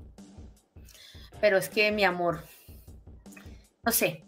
pero 1.44 1.58
es 1.58 1.68
que 1.68 1.92
mi 1.92 2.06
amor, 2.06 2.42
no 3.84 3.92
sé. 3.92 4.24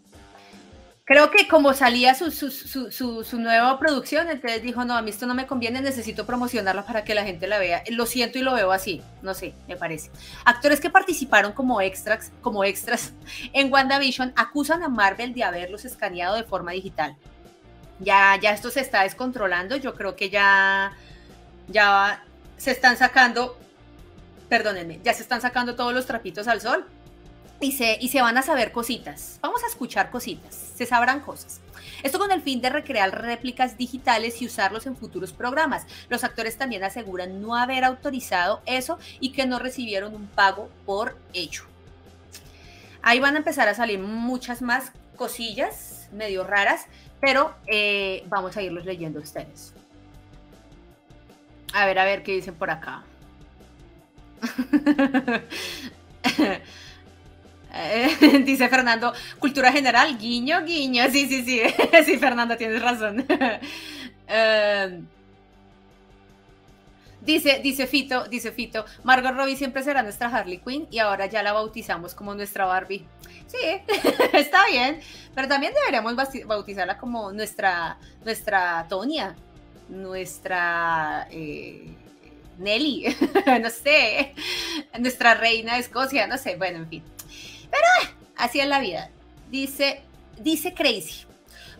Creo 1.06 1.30
que 1.30 1.48
como 1.48 1.72
salía 1.72 2.14
su, 2.14 2.30
su, 2.30 3.38
nueva 3.38 3.78
producción, 3.78 4.28
entonces 4.28 4.62
dijo, 4.62 4.84
no, 4.84 4.94
a 4.94 5.00
mí 5.00 5.08
esto 5.08 5.24
no 5.24 5.32
me 5.32 5.46
conviene, 5.46 5.80
necesito 5.80 6.26
promocionarla 6.26 6.84
para 6.84 7.04
que 7.04 7.14
la 7.14 7.24
gente 7.24 7.46
la 7.46 7.58
vea. 7.58 7.82
Lo 7.88 8.04
siento 8.04 8.36
y 8.36 8.42
lo 8.42 8.52
veo 8.52 8.70
así, 8.70 9.00
no 9.22 9.32
sé, 9.32 9.54
me 9.66 9.78
parece. 9.78 10.10
Actores 10.44 10.78
que 10.78 10.90
participaron 10.90 11.52
como 11.52 11.80
extras, 11.80 12.32
como 12.42 12.64
extras 12.64 13.14
en 13.54 13.72
WandaVision 13.72 14.34
acusan 14.36 14.82
a 14.82 14.90
Marvel 14.90 15.32
de 15.32 15.42
haberlos 15.42 15.86
escaneado 15.86 16.36
de 16.36 16.44
forma 16.44 16.72
digital. 16.72 17.16
Ya, 17.98 18.38
ya 18.42 18.52
esto 18.52 18.70
se 18.70 18.80
está 18.80 19.04
descontrolando, 19.04 19.76
yo 19.76 19.94
creo 19.94 20.16
que 20.16 20.28
ya, 20.28 20.92
ya 21.68 22.22
se 22.58 22.72
están 22.72 22.98
sacando, 22.98 23.58
perdónenme, 24.50 25.00
ya 25.02 25.14
se 25.14 25.22
están 25.22 25.40
sacando 25.40 25.76
todos 25.76 25.94
los 25.94 26.04
trapitos 26.04 26.46
al 26.46 26.60
sol 26.60 26.86
y 27.60 27.72
se, 27.72 27.98
y 28.00 28.08
se 28.08 28.22
van 28.22 28.38
a 28.38 28.42
saber 28.42 28.72
cositas. 28.72 29.38
Vamos 29.42 29.62
a 29.64 29.66
escuchar 29.66 30.10
cositas, 30.10 30.54
se 30.54 30.86
sabrán 30.86 31.20
cosas. 31.20 31.60
Esto 32.02 32.18
con 32.18 32.30
el 32.30 32.42
fin 32.42 32.60
de 32.60 32.70
recrear 32.70 33.22
réplicas 33.22 33.76
digitales 33.76 34.40
y 34.42 34.46
usarlos 34.46 34.86
en 34.86 34.96
futuros 34.96 35.32
programas. 35.32 35.86
Los 36.08 36.24
actores 36.24 36.58
también 36.58 36.84
aseguran 36.84 37.40
no 37.40 37.56
haber 37.56 37.84
autorizado 37.84 38.62
eso 38.66 38.98
y 39.20 39.32
que 39.32 39.46
no 39.46 39.58
recibieron 39.58 40.14
un 40.14 40.26
pago 40.26 40.68
por 40.84 41.16
ello. 41.32 41.62
Ahí 43.02 43.20
van 43.20 43.34
a 43.34 43.38
empezar 43.38 43.68
a 43.68 43.74
salir 43.74 43.98
muchas 43.98 44.62
más 44.62 44.92
cosillas 45.16 46.08
medio 46.12 46.44
raras, 46.44 46.86
pero 47.20 47.54
eh, 47.66 48.24
vamos 48.28 48.56
a 48.56 48.62
irlos 48.62 48.84
leyendo 48.84 49.20
ustedes. 49.20 49.72
A 51.72 51.86
ver, 51.86 51.98
a 51.98 52.04
ver 52.04 52.22
qué 52.22 52.32
dicen 52.32 52.54
por 52.54 52.70
acá. 52.70 53.02
Eh, 57.76 58.42
dice 58.44 58.68
Fernando, 58.68 59.12
cultura 59.38 59.70
general, 59.72 60.16
guiño, 60.18 60.64
guiño. 60.64 61.04
Sí, 61.10 61.26
sí, 61.28 61.44
sí, 61.44 61.62
sí, 62.04 62.18
Fernando, 62.18 62.56
tienes 62.56 62.82
razón. 62.82 63.26
Em, 64.28 65.06
dice, 67.20 67.60
dice 67.62 67.86
Fito, 67.86 68.24
dice 68.26 68.50
Fito, 68.50 68.84
Margot 69.04 69.32
Robbie 69.32 69.54
siempre 69.54 69.84
será 69.84 70.02
nuestra 70.02 70.26
Harley 70.26 70.58
Quinn 70.58 70.88
y 70.90 70.98
ahora 70.98 71.26
ya 71.26 71.44
la 71.44 71.52
bautizamos 71.52 72.12
como 72.12 72.34
nuestra 72.34 72.64
Barbie. 72.64 73.06
Sí, 73.46 73.58
está 74.32 74.66
bien, 74.66 74.98
pero 75.32 75.46
también 75.46 75.74
deberíamos 75.74 76.16
bautizarla 76.44 76.98
como 76.98 77.30
nuestra, 77.30 77.98
nuestra 78.24 78.84
Tonia, 78.88 79.36
nuestra 79.88 81.28
eh, 81.30 81.86
Nelly, 82.58 83.16
no 83.62 83.70
sé, 83.70 84.34
nuestra 84.98 85.34
reina 85.34 85.74
de 85.74 85.82
Escocia, 85.82 86.26
no 86.26 86.36
sé, 86.36 86.56
bueno, 86.56 86.78
en 86.78 86.88
fin. 86.88 87.15
Pero 87.76 88.10
eh, 88.10 88.14
así 88.36 88.60
es 88.60 88.66
la 88.66 88.80
vida. 88.80 89.10
Dice, 89.50 90.02
dice 90.38 90.74
Crazy. 90.74 91.26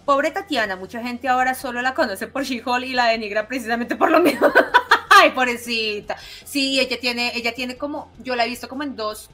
Pobre 0.04 0.30
Tatiana, 0.30 0.76
mucha 0.76 1.02
gente 1.02 1.28
ahora 1.28 1.54
solo 1.54 1.82
la 1.82 1.94
conoce 1.94 2.28
por 2.28 2.44
She-Hulk 2.44 2.86
y 2.86 2.92
la 2.92 3.06
denigra 3.06 3.48
precisamente 3.48 3.96
por 3.96 4.10
lo 4.10 4.20
mismo. 4.20 4.46
Ay, 5.10 5.30
pobrecita. 5.30 6.16
Sí, 6.44 6.78
ella 6.78 7.00
tiene, 7.00 7.32
ella 7.34 7.54
tiene 7.54 7.76
como, 7.76 8.12
yo 8.18 8.36
la 8.36 8.44
he 8.44 8.48
visto 8.48 8.68
como 8.68 8.84
en 8.84 8.94
dos 8.94 9.30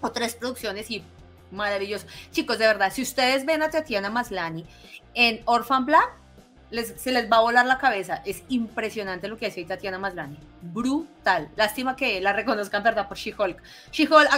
o 0.00 0.10
tres 0.10 0.34
producciones 0.34 0.90
y 0.90 1.04
maravilloso. 1.52 2.06
Chicos, 2.32 2.58
de 2.58 2.66
verdad, 2.66 2.92
si 2.92 3.02
ustedes 3.02 3.44
ven 3.44 3.62
a 3.62 3.70
Tatiana 3.70 4.10
Maslani 4.10 4.66
en 5.14 5.42
Orphan 5.44 5.86
Black, 5.86 6.10
se 6.96 7.12
les 7.12 7.30
va 7.30 7.36
a 7.38 7.40
volar 7.40 7.66
la 7.66 7.78
cabeza. 7.78 8.22
Es 8.24 8.42
impresionante 8.48 9.28
lo 9.28 9.36
que 9.36 9.46
hace 9.46 9.64
Tatiana 9.64 9.98
Maslani. 9.98 10.38
Brutal. 10.62 11.48
Lástima 11.56 11.96
que 11.96 12.20
la 12.20 12.32
reconozcan, 12.32 12.82
¿verdad? 12.82 13.08
Por 13.08 13.16
She-Hulk. 13.16 13.62
She-Hulk, 13.92 14.28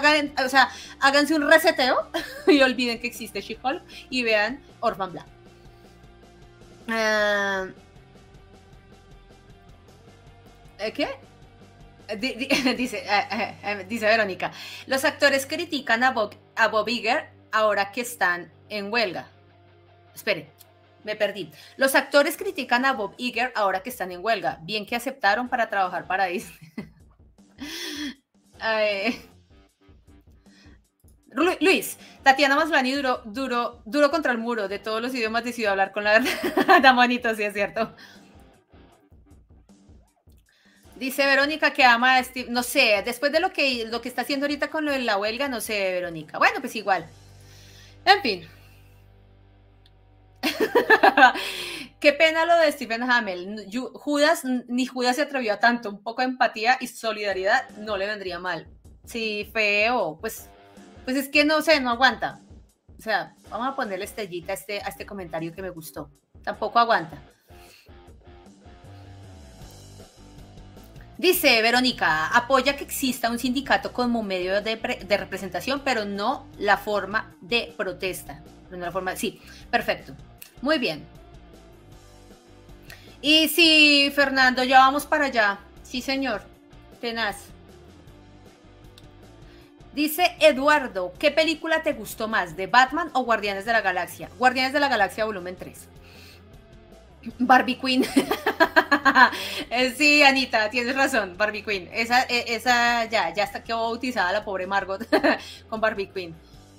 o 0.45 0.49
sea, 0.49 0.69
háganse 1.01 1.35
un 1.35 1.49
reseteo 1.49 2.09
y 2.47 2.61
olviden 2.63 3.01
que 3.01 3.07
existe 3.07 3.41
She-Hulk 3.41 3.83
y 4.11 4.23
vean 4.23 4.61
Orphan 4.81 5.13
Black. 5.13 5.27
¿eh, 10.79 10.93
¿Qué? 10.93 11.09
dice, 12.77 12.99
eh, 12.99 13.57
eh, 13.63 13.87
dice 13.89 14.05
Verónica, 14.07 14.53
los 14.87 15.05
actores 15.07 15.47
critican 15.47 16.03
a 16.05 16.11
Bob, 16.11 16.35
a 16.55 16.69
Bob 16.69 16.87
Iger 16.89 17.31
ahora 17.51 17.93
que 17.93 18.03
están 18.03 18.53
en 18.69 18.93
huelga. 18.93 19.29
Espere, 20.15 20.51
me 21.05 21.17
perdí. 21.17 21.51
Los 21.77 21.95
actores 21.95 22.37
critican 22.37 22.85
a 22.85 22.93
Bob 22.93 23.15
Iger 23.19 23.53
ahora 23.55 23.83
que 23.83 23.91
están 23.91 24.11
en 24.13 24.25
huelga. 24.25 24.59
Bien 24.63 24.87
que 24.87 24.97
aceptaron 24.97 25.49
para 25.49 25.69
trabajar 25.69 26.07
para 26.07 26.27
Disney. 26.27 26.59
Luis, 31.61 31.99
Tatiana 32.23 32.55
Maslani 32.55 32.93
duró, 32.93 33.21
duro, 33.25 33.83
duro 33.85 34.11
contra 34.11 34.33
el 34.33 34.39
muro. 34.39 34.69
De 34.69 34.79
todos 34.79 35.03
los 35.03 35.15
idiomas 35.15 35.45
decidió 35.45 35.71
hablar 35.71 35.93
con 35.93 36.05
la 36.05 36.13
verdad. 36.19 36.83
Tan 36.83 36.97
bonito, 36.97 37.35
sí 37.35 37.43
es 37.43 37.53
cierto. 37.53 37.95
Dice 40.97 41.27
Verónica 41.27 41.73
que 41.73 41.85
ama 41.85 42.17
a 42.17 42.25
Steve. 42.25 42.51
No 42.51 42.63
sé, 42.63 43.03
después 43.05 43.33
de 43.33 43.41
lo 43.41 43.53
que, 43.53 43.85
lo 43.87 44.01
que 44.01 44.09
está 44.09 44.23
haciendo 44.23 44.47
ahorita 44.47 44.69
con 44.69 44.85
lo 44.85 44.93
de 44.93 45.01
la 45.01 45.19
huelga, 45.19 45.49
no 45.49 45.61
sé, 45.61 45.93
Verónica. 45.93 46.39
Bueno, 46.39 46.61
pues 46.61 46.77
igual. 46.77 47.07
En 48.05 48.23
fin. 48.23 48.49
Qué 52.01 52.13
pena 52.13 52.45
lo 52.45 52.59
de 52.59 52.71
Stephen 52.71 53.03
Hamel. 53.03 53.67
Judas, 53.95 54.43
ni 54.69 54.85
Judas 54.85 55.17
se 55.17 55.23
atrevió 55.23 55.55
a 55.55 55.59
tanto. 55.59 55.89
Un 55.89 56.03
poco 56.03 56.23
de 56.23 56.29
empatía 56.29 56.77
y 56.81 56.87
solidaridad 56.87 57.69
no 57.79 57.97
le 57.97 58.07
vendría 58.07 58.39
mal. 58.39 58.69
Sí, 59.05 59.49
feo. 59.53 60.19
Pues, 60.21 60.51
pues 61.05 61.17
es 61.17 61.29
que 61.29 61.45
no 61.45 61.63
sé, 61.63 61.81
no 61.81 61.91
aguanta. 61.91 62.41
O 62.99 63.03
sea, 63.03 63.35
vamos 63.49 63.69
a 63.69 63.77
ponerle 63.77 64.05
estrellita 64.05 64.53
a 64.53 64.55
este, 64.55 64.81
a 64.81 64.89
este 64.89 65.07
comentario 65.07 65.53
que 65.53 65.63
me 65.63 65.71
gustó. 65.71 66.11
Tampoco 66.43 66.79
aguanta. 66.79 67.17
Dice 71.17 71.63
Verónica, 71.63 72.27
apoya 72.27 72.77
que 72.77 72.85
exista 72.85 73.31
un 73.31 73.39
sindicato 73.39 73.93
como 73.93 74.23
medio 74.23 74.61
de, 74.61 74.77
de 74.77 75.17
representación, 75.17 75.81
pero 75.85 76.05
no 76.05 76.47
la 76.59 76.77
forma 76.77 77.35
de 77.41 77.73
protesta. 77.77 78.43
No 78.71 78.77
la 78.79 78.91
forma, 78.91 79.15
sí, 79.17 79.41
perfecto. 79.71 80.15
Muy 80.65 80.79
bien. 80.79 81.05
Y 83.21 83.49
sí, 83.49 84.11
Fernando, 84.15 84.65
ya 84.65 84.79
vamos 84.79 85.05
para 85.05 85.27
allá. 85.27 85.59
Sí, 85.83 86.01
señor. 86.01 86.41
Tenaz. 87.03 87.37
Dice 89.93 90.35
Eduardo, 90.41 91.13
¿qué 91.19 91.31
película 91.31 91.83
te 91.83 91.93
gustó 91.93 92.29
más, 92.29 92.57
de 92.57 92.67
Batman 92.67 93.11
o 93.13 93.25
Guardianes 93.25 93.67
de 93.67 93.73
la 93.75 93.83
Galaxia? 93.83 94.31
Guardianes 94.39 94.73
de 94.73 94.81
la 94.81 94.89
Galaxia 94.89 95.27
volumen 95.27 95.55
3. 95.55 95.87
Barbie 97.39 97.79
Queen. 97.79 98.07
Eh, 99.71 99.95
sí, 99.97 100.23
Anita, 100.23 100.71
tienes 100.71 100.97
razón, 100.97 101.37
Barbie 101.37 101.63
Queen. 101.63 101.89
Esa, 101.93 102.23
e, 102.23 102.55
esa 102.55 103.05
ya, 103.05 103.33
ya 103.35 103.45
está 103.45 103.63
quedó 103.63 103.83
bautizada 103.83 104.33
la 104.33 104.45
pobre 104.45 104.67
Margot 104.67 105.07
con 105.69 105.81
Barbie 105.81 106.09
Queen. 106.09 106.35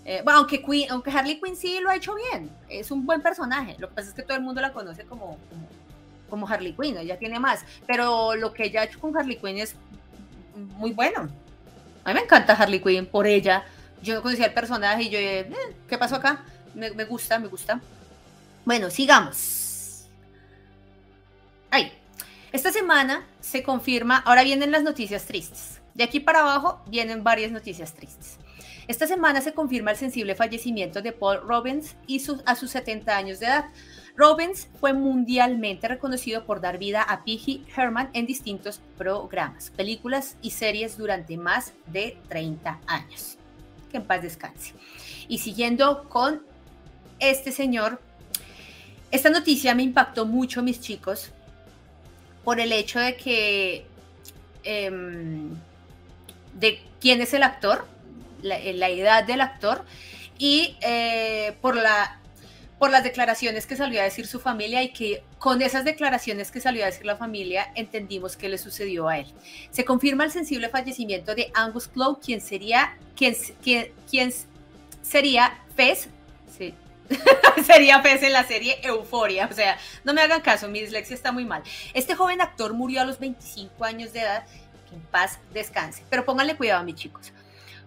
Eh, 0.05 0.21
bueno, 0.23 0.39
aunque, 0.39 0.61
Queen, 0.61 0.91
aunque 0.91 1.09
Harley 1.09 1.41
Quinn 1.41 1.55
sí 1.55 1.79
lo 1.81 1.89
ha 1.89 1.95
hecho 1.95 2.13
bien, 2.15 2.49
es 2.69 2.91
un 2.91 3.05
buen 3.05 3.21
personaje. 3.21 3.75
Lo 3.79 3.89
que 3.89 3.95
pasa 3.95 4.09
es 4.09 4.13
que 4.13 4.21
todo 4.21 4.37
el 4.37 4.43
mundo 4.43 4.61
la 4.61 4.71
conoce 4.71 5.03
como, 5.03 5.37
como, 6.29 6.47
Harley 6.47 6.73
Quinn, 6.73 6.97
ella 6.97 7.17
tiene 7.17 7.39
más. 7.39 7.65
Pero 7.87 8.35
lo 8.35 8.53
que 8.53 8.65
ella 8.65 8.81
ha 8.81 8.83
hecho 8.85 8.99
con 8.99 9.17
Harley 9.17 9.37
Quinn 9.37 9.57
es 9.57 9.75
muy 10.55 10.91
bueno. 10.91 11.27
A 12.03 12.09
mí 12.09 12.13
me 12.13 12.21
encanta 12.21 12.53
Harley 12.53 12.79
Quinn 12.79 13.07
por 13.07 13.25
ella. 13.25 13.65
Yo 14.01 14.13
no 14.13 14.21
conocía 14.21 14.45
el 14.45 14.53
personaje 14.53 15.03
y 15.03 15.09
yo, 15.09 15.17
eh, 15.19 15.49
¿qué 15.89 15.97
pasó 15.97 16.17
acá? 16.17 16.43
Me, 16.75 16.91
me 16.91 17.05
gusta, 17.05 17.39
me 17.39 17.47
gusta. 17.47 17.81
Bueno, 18.63 18.89
sigamos. 18.91 19.65
Esta 22.55 22.71
semana 22.71 23.27
se 23.41 23.63
confirma, 23.63 24.19
ahora 24.19 24.41
vienen 24.43 24.71
las 24.71 24.81
noticias 24.81 25.25
tristes. 25.25 25.81
De 25.93 26.05
aquí 26.05 26.21
para 26.21 26.39
abajo 26.39 26.81
vienen 26.87 27.21
varias 27.21 27.51
noticias 27.51 27.93
tristes. 27.93 28.37
Esta 28.87 29.07
semana 29.07 29.41
se 29.41 29.53
confirma 29.53 29.91
el 29.91 29.97
sensible 29.97 30.35
fallecimiento 30.35 31.01
de 31.01 31.11
Paul 31.11 31.41
Robbins 31.41 31.95
y 32.05 32.21
a 32.45 32.55
sus 32.55 32.69
70 32.71 33.17
años 33.17 33.39
de 33.39 33.47
edad. 33.47 33.65
Robbins 34.15 34.67
fue 34.79 34.93
mundialmente 34.93 35.87
reconocido 35.87 36.45
por 36.45 36.61
dar 36.61 36.77
vida 36.77 37.01
a 37.01 37.23
Piggy 37.23 37.65
Herman 37.75 38.09
en 38.13 38.27
distintos 38.27 38.79
programas, 38.97 39.71
películas 39.71 40.37
y 40.41 40.51
series 40.51 40.97
durante 40.97 41.35
más 41.35 41.73
de 41.87 42.17
30 42.29 42.79
años. 42.85 43.37
Que 43.89 43.97
en 43.97 44.03
paz 44.03 44.21
descanse. 44.21 44.73
Y 45.27 45.39
siguiendo 45.39 46.07
con 46.07 46.43
este 47.19 47.51
señor, 47.51 47.99
esta 49.09 49.29
noticia 49.31 49.73
me 49.73 49.83
impactó 49.83 50.25
mucho, 50.25 50.61
mis 50.61 50.79
chicos, 50.79 51.31
por 52.43 52.59
el 52.59 52.71
hecho 52.71 52.99
de 52.99 53.15
que, 53.17 53.85
em, 54.63 55.55
de 56.53 56.81
quién 56.99 57.21
es 57.21 57.33
el 57.33 57.43
actor, 57.43 57.87
la, 58.45 58.89
edad 58.89 59.23
del 59.23 59.41
actor, 59.41 59.85
y 60.37 60.77
eh, 60.81 61.55
por, 61.61 61.75
la, 61.75 62.19
por 62.79 62.91
las 62.91 63.03
declaraciones 63.03 63.65
que 63.65 63.75
salió 63.75 64.01
a 64.01 64.03
decir 64.03 64.27
su 64.27 64.39
familia 64.39 64.83
y 64.83 64.91
que 64.91 65.23
con 65.39 65.61
esas 65.61 65.85
declaraciones 65.85 66.51
que 66.51 66.59
salió 66.59 66.83
a 66.83 66.87
decir 66.87 67.05
la 67.05 67.15
familia 67.15 67.71
entendimos 67.75 68.35
qué 68.35 68.49
le 68.49 68.57
sucedió 68.57 69.07
a 69.07 69.19
él. 69.19 69.27
Se 69.71 69.85
confirma 69.85 70.23
el 70.23 70.31
sensible 70.31 70.69
fallecimiento 70.69 71.35
de 71.35 71.51
Angus 71.53 71.87
Clow, 71.87 72.19
quien 72.19 72.41
sería, 72.41 72.97
quien, 73.15 73.35
quien, 73.63 73.91
quien 74.09 74.33
sería 75.01 75.57
Fez, 75.75 76.09
sí, 76.57 76.73
Sería 77.65 78.01
Fez 78.01 78.23
en 78.23 78.33
la 78.33 78.45
serie 78.45 78.79
Euforia. 78.83 79.47
O 79.49 79.53
sea, 79.53 79.77
no 80.03 80.13
me 80.13 80.21
hagan 80.21 80.41
caso, 80.41 80.67
mi 80.67 80.81
dislexia 80.81 81.13
está 81.13 81.31
muy 81.31 81.45
mal. 81.45 81.63
Este 81.93 82.15
joven 82.15 82.41
actor 82.41 82.73
murió 82.73 83.01
a 83.01 83.05
los 83.05 83.19
25 83.19 83.83
años 83.85 84.13
de 84.13 84.21
edad. 84.21 84.45
En 84.91 85.01
paz 85.01 85.39
descanse. 85.53 86.03
Pero 86.09 86.25
pónganle 86.25 86.55
cuidado, 86.55 86.83
mis 86.83 86.95
chicos. 86.95 87.33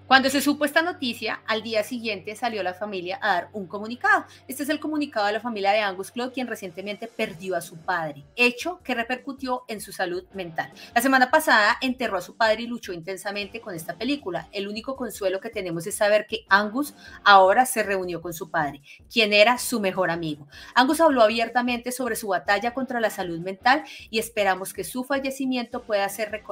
Cuando 0.09 0.31
se 0.31 0.41
supo 0.41 0.65
esta 0.65 0.81
noticia, 0.81 1.43
al 1.47 1.63
día 1.63 1.85
siguiente 1.85 2.35
salió 2.35 2.63
la 2.63 2.73
familia 2.73 3.19
a 3.21 3.35
dar 3.35 3.51
un 3.53 3.67
comunicado. 3.67 4.25
Este 4.49 4.63
es 4.63 4.71
el 4.71 4.81
comunicado 4.81 5.27
de 5.27 5.35
la 5.35 5.41
familia 5.41 5.73
de 5.73 5.81
Angus 5.81 6.11
Claude, 6.11 6.33
quien 6.33 6.47
recientemente 6.47 7.09
perdió 7.09 7.55
a 7.55 7.61
su 7.61 7.77
padre, 7.77 8.25
hecho 8.35 8.81
que 8.83 8.95
repercutió 8.95 9.65
en 9.69 9.83
su 9.83 9.93
salud 9.93 10.25
mental. 10.33 10.73
La 10.95 11.03
semana 11.03 11.31
pasada 11.31 11.77
enterró 11.83 12.17
a 12.17 12.23
su 12.23 12.39
padre 12.39 12.63
y 12.63 12.67
luchó 12.67 12.95
intensamente 12.95 13.61
con 13.61 13.75
esta 13.75 13.99
película. 13.99 14.49
El 14.51 14.67
único 14.67 14.97
consuelo 14.97 15.41
que 15.41 15.51
tenemos 15.51 15.87
es 15.87 15.97
saber 15.97 16.27
que 16.27 16.47
Angus 16.49 16.95
ahora 17.23 17.67
se 17.67 17.83
reunió 17.83 18.23
con 18.23 18.33
su 18.33 18.51
padre, 18.51 18.81
quien 19.13 19.35
era 19.35 19.59
su 19.59 19.79
mejor 19.79 20.11
amigo. 20.11 20.49
Angus 20.75 21.03
habló 21.03 21.21
abiertamente 21.21 21.93
sobre 21.93 22.17
su 22.17 22.29
batalla 22.29 22.73
contra 22.73 22.99
la 22.99 23.11
salud 23.11 23.41
mental 23.41 23.85
y 24.09 24.21
esperamos 24.21 24.73
que 24.73 24.85
su 24.85 25.05
fallecimiento 25.05 25.83
pueda 25.83 26.09
ser 26.09 26.43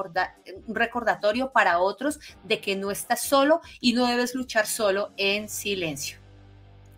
un 0.67 0.75
recordatorio 0.75 1.51
para 1.51 1.79
otros 1.79 2.19
de 2.43 2.61
que 2.61 2.75
no 2.75 2.91
está 2.91 3.15
solo 3.15 3.46
y 3.79 3.93
no 3.93 4.07
debes 4.07 4.35
luchar 4.35 4.67
solo 4.67 5.11
en 5.17 5.49
silencio. 5.49 6.19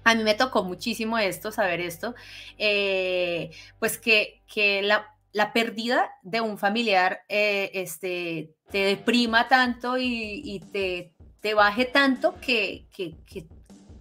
A 0.04 0.16
mí 0.16 0.24
me 0.24 0.34
tocó 0.34 0.64
muchísimo 0.64 1.18
esto, 1.18 1.52
saber 1.52 1.82
esto, 1.82 2.16
eh, 2.58 3.52
pues 3.80 3.98
que, 3.98 4.42
que 4.52 4.82
la, 4.82 5.06
la, 5.34 5.54
pérdida 5.54 6.10
de 6.24 6.42
un 6.42 6.58
familiar 6.58 7.22
eh, 7.30 7.70
este, 7.74 8.56
te 8.72 8.80
deprima 8.80 9.48
tanto 9.48 9.98
y, 9.98 10.64
te, 10.72 11.14
te, 11.42 11.54
baje 11.54 11.86
tanto 11.86 12.40
que, 12.40 12.88
que, 12.96 13.16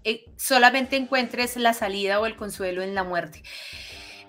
eh, 0.05 0.25
solamente 0.37 0.97
encuentres 0.97 1.57
la 1.57 1.75
salida 1.75 2.21
o 2.21 2.27
el 2.27 2.37
consuelo 2.37 2.83
en 2.83 2.95
la 2.95 3.05
muerte. 3.05 3.43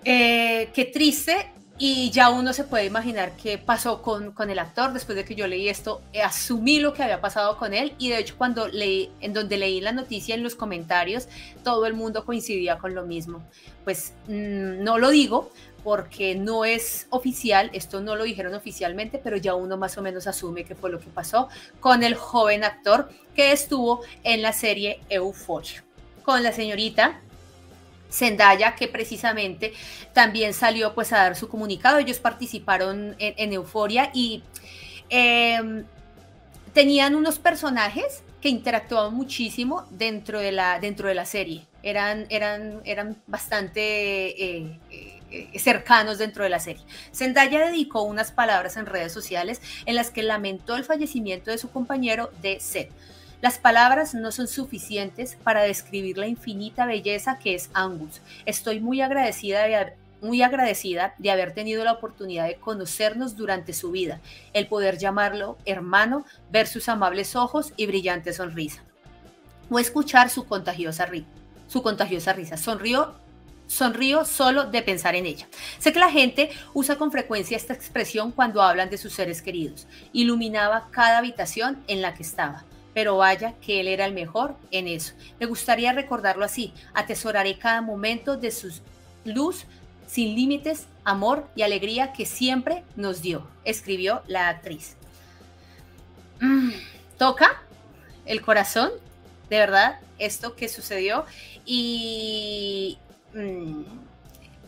qué 0.04 0.90
triste 0.92 1.52
y 1.82 2.10
ya 2.10 2.28
uno 2.28 2.52
se 2.52 2.64
puede 2.64 2.84
imaginar 2.84 3.32
qué 3.42 3.56
pasó 3.56 4.02
con, 4.02 4.32
con, 4.32 4.50
el 4.50 4.58
actor. 4.58 4.92
Después 4.92 5.16
de 5.16 5.24
que 5.24 5.34
yo 5.34 5.46
leí 5.46 5.70
esto, 5.70 6.02
eh, 6.12 6.20
asumí 6.20 6.78
lo 6.78 6.92
que 6.92 7.02
había 7.02 7.22
pasado 7.22 7.56
con 7.56 7.72
él. 7.72 7.94
Y 7.96 8.10
de 8.10 8.18
hecho, 8.18 8.34
cuando 8.36 8.68
leí, 8.68 9.10
en 9.22 9.32
donde 9.32 9.56
leí 9.56 9.80
la 9.80 9.92
noticia 9.92 10.34
en 10.34 10.42
los 10.42 10.54
comentarios, 10.54 11.26
todo 11.64 11.86
el 11.86 11.94
mundo 11.94 12.26
coincidía 12.26 12.76
con 12.76 12.94
lo 12.94 13.06
mismo. 13.06 13.42
Pues 13.82 14.12
mm, 14.28 14.84
no 14.84 14.98
lo 14.98 15.08
digo 15.08 15.50
porque 15.82 16.34
no 16.34 16.66
es 16.66 17.06
oficial, 17.08 17.70
esto 17.72 18.02
no 18.02 18.14
lo 18.14 18.24
dijeron 18.24 18.52
oficialmente, 18.52 19.16
pero 19.16 19.38
ya 19.38 19.54
uno 19.54 19.78
más 19.78 19.96
o 19.96 20.02
menos 20.02 20.26
asume 20.26 20.64
que 20.64 20.74
fue 20.74 20.90
lo 20.90 21.00
que 21.00 21.08
pasó 21.08 21.48
con 21.80 22.02
el 22.02 22.14
joven 22.14 22.62
actor 22.62 23.08
que 23.34 23.52
estuvo 23.52 24.02
en 24.22 24.42
la 24.42 24.52
serie 24.52 25.00
Euphoria. 25.08 25.82
Con 26.24 26.42
la 26.42 26.52
señorita 26.52 27.22
Zendaya, 28.10 28.74
que 28.74 28.88
precisamente 28.88 29.72
también 30.12 30.54
salió 30.54 30.94
pues 30.94 31.12
a 31.12 31.18
dar 31.18 31.36
su 31.36 31.48
comunicado. 31.48 31.98
Ellos 31.98 32.18
participaron 32.18 33.16
en, 33.18 33.52
Euforia 33.52 34.10
y 34.12 34.42
em, 35.08 35.84
tenían 36.72 37.14
unos 37.14 37.38
personajes 37.38 38.22
que 38.40 38.48
interactuaban 38.48 39.14
muchísimo 39.14 39.86
dentro 39.90 40.40
de 40.40 40.52
la, 40.52 40.80
dentro 40.80 41.08
de 41.08 41.14
la 41.14 41.26
serie. 41.26 41.66
Eran, 41.82 42.26
eran, 42.30 42.80
eran 42.84 43.16
bastante 43.26 43.80
eh, 43.80 44.78
eh, 45.30 45.58
cercanos 45.58 46.18
dentro 46.18 46.44
de 46.44 46.50
la 46.50 46.58
serie. 46.58 46.82
Zendaya 47.14 47.66
dedicó 47.66 48.02
unas 48.02 48.32
palabras 48.32 48.76
en 48.76 48.86
redes 48.86 49.12
sociales 49.12 49.60
en 49.86 49.94
las 49.94 50.10
que 50.10 50.22
lamentó 50.22 50.76
el 50.76 50.84
fallecimiento 50.84 51.50
de 51.50 51.58
su 51.58 51.70
compañero 51.70 52.30
de 52.42 52.60
set 52.60 52.90
las 53.40 53.58
palabras 53.58 54.14
no 54.14 54.32
son 54.32 54.48
suficientes 54.48 55.36
para 55.42 55.62
describir 55.62 56.18
la 56.18 56.26
infinita 56.26 56.84
belleza 56.84 57.38
que 57.38 57.54
es 57.54 57.70
Angus. 57.72 58.20
Estoy 58.44 58.80
muy 58.80 59.00
agradecida 59.00 59.62
de 59.62 59.94
muy 60.20 60.42
agradecida 60.42 61.14
de 61.16 61.30
haber 61.30 61.54
tenido 61.54 61.82
la 61.82 61.92
oportunidad 61.92 62.46
de 62.46 62.56
conocernos 62.56 63.36
durante 63.36 63.72
su 63.72 63.90
vida, 63.90 64.20
el 64.52 64.66
poder 64.66 64.98
llamarlo 64.98 65.56
hermano, 65.64 66.26
ver 66.50 66.66
sus 66.66 66.90
amables 66.90 67.34
ojos 67.36 67.72
y 67.78 67.86
brillante 67.86 68.34
sonrisa, 68.34 68.82
o 69.70 69.78
escuchar 69.78 70.28
su 70.28 70.44
contagiosa, 70.44 71.08
su 71.68 71.82
contagiosa 71.82 72.34
risa. 72.34 72.58
Sonrió 72.58 73.14
sonrío 73.66 74.26
solo 74.26 74.64
de 74.64 74.82
pensar 74.82 75.14
en 75.14 75.24
ella. 75.24 75.48
Sé 75.78 75.92
que 75.92 76.00
la 76.00 76.10
gente 76.10 76.50
usa 76.74 76.96
con 76.96 77.12
frecuencia 77.12 77.56
esta 77.56 77.72
expresión 77.72 78.32
cuando 78.32 78.60
hablan 78.60 78.90
de 78.90 78.98
sus 78.98 79.14
seres 79.14 79.40
queridos. 79.40 79.86
Iluminaba 80.12 80.88
cada 80.90 81.18
habitación 81.18 81.82
en 81.86 82.02
la 82.02 82.12
que 82.12 82.24
estaba 82.24 82.64
pero 82.94 83.16
vaya 83.16 83.54
que 83.60 83.80
él 83.80 83.88
era 83.88 84.04
el 84.04 84.12
mejor 84.12 84.56
en 84.70 84.88
eso. 84.88 85.14
Me 85.38 85.46
gustaría 85.46 85.92
recordarlo 85.92 86.44
así. 86.44 86.72
Atesoraré 86.94 87.58
cada 87.58 87.82
momento 87.82 88.36
de 88.36 88.50
su 88.50 88.72
luz 89.24 89.66
sin 90.06 90.34
límites, 90.34 90.86
amor 91.04 91.48
y 91.54 91.62
alegría 91.62 92.12
que 92.12 92.26
siempre 92.26 92.82
nos 92.96 93.22
dio, 93.22 93.46
escribió 93.64 94.22
la 94.26 94.48
actriz. 94.48 94.96
Mm, 96.40 96.70
toca 97.16 97.62
el 98.24 98.42
corazón, 98.42 98.90
de 99.48 99.58
verdad, 99.58 100.00
esto 100.18 100.56
que 100.56 100.68
sucedió. 100.68 101.24
Y 101.64 102.98
mm, 103.34 103.82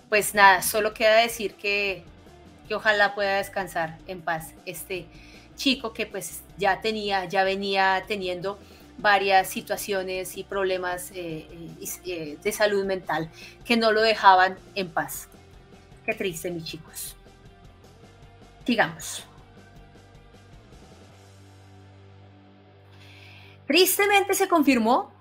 pues 0.09 0.35
nada, 0.35 0.63
solo 0.63 0.95
queda 0.95 1.17
decir 1.17 1.55
que, 1.55 2.05
que 2.69 2.75
ojalá 2.75 3.15
pueda 3.15 3.39
descansar 3.39 3.99
en 4.07 4.21
paz 4.23 4.55
este 4.65 5.07
chico 5.57 5.93
que 5.93 6.07
pues 6.07 6.43
ya 6.59 6.81
tenía, 6.81 7.25
ya 7.27 7.45
venía 7.45 8.05
teniendo 8.07 8.59
varias 8.99 9.49
situaciones 9.49 10.37
y 10.37 10.45
problemas 10.45 11.11
eh, 11.11 11.49
eh, 11.81 11.89
eh, 12.05 12.39
de 12.43 12.53
salud 12.53 12.85
mental 12.85 13.31
que 13.65 13.77
no 13.77 13.93
lo 13.93 14.01
dejaban 14.01 14.59
en 14.75 14.89
paz. 14.91 15.29
Qué 16.05 16.15
triste, 16.15 16.51
mis 16.51 16.65
chicos. 16.65 17.17
Sigamos. 18.65 19.25
Tristemente 23.67 24.35
se 24.35 24.49
confirmó 24.49 25.13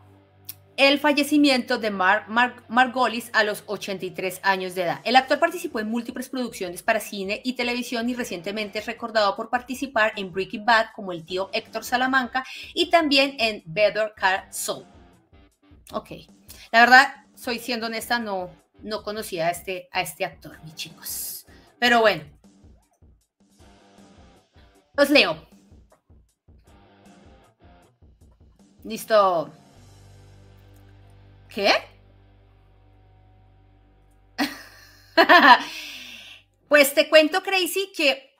el 0.87 0.97
fallecimiento 0.97 1.77
de 1.77 1.91
Mark, 1.91 2.25
Margolis 2.67 3.29
a 3.33 3.43
los 3.43 3.63
83 3.67 4.39
años 4.41 4.73
de 4.73 4.81
edad. 4.81 5.01
El 5.03 5.15
actor 5.15 5.37
participó 5.37 5.79
en 5.79 5.89
múltiples 5.89 6.27
producciones 6.27 6.81
para 6.81 6.99
cine 6.99 7.39
y 7.43 7.53
televisión 7.53 8.09
y 8.09 8.15
recientemente 8.15 8.79
es 8.79 8.87
recordado 8.87 9.35
por 9.35 9.51
participar 9.51 10.13
en 10.15 10.31
Breaking 10.31 10.65
Bad 10.65 10.87
como 10.95 11.11
el 11.11 11.23
tío 11.23 11.51
Héctor 11.53 11.83
Salamanca 11.83 12.43
y 12.73 12.89
también 12.89 13.35
en 13.37 13.61
Better 13.65 14.13
Call 14.15 14.45
Saul. 14.49 14.85
Ok, 15.93 16.11
la 16.71 16.79
verdad, 16.79 17.13
soy 17.35 17.59
siendo 17.59 17.85
honesta, 17.85 18.17
no, 18.17 18.49
no 18.81 19.03
conocía 19.03 19.47
a 19.47 19.51
este, 19.51 19.87
a 19.91 20.01
este 20.01 20.25
actor, 20.25 20.57
mis 20.63 20.73
chicos. 20.73 21.45
Pero 21.77 22.01
bueno, 22.01 22.23
los 24.95 25.11
leo. 25.11 25.47
Listo. 28.83 29.61
¿Qué? 31.53 31.71
pues 36.69 36.93
te 36.93 37.09
cuento, 37.09 37.43
Crazy, 37.43 37.91
que 37.95 38.31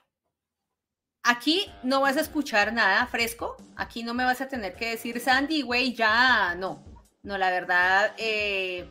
aquí 1.22 1.66
no 1.82 2.00
vas 2.00 2.16
a 2.16 2.22
escuchar 2.22 2.72
nada 2.72 3.06
fresco. 3.06 3.56
Aquí 3.76 4.02
no 4.02 4.14
me 4.14 4.24
vas 4.24 4.40
a 4.40 4.48
tener 4.48 4.74
que 4.74 4.90
decir, 4.90 5.20
Sandy, 5.20 5.62
güey, 5.62 5.92
ya 5.92 6.54
no. 6.54 6.82
No, 7.22 7.36
la 7.36 7.50
verdad, 7.50 8.14
eh, 8.16 8.90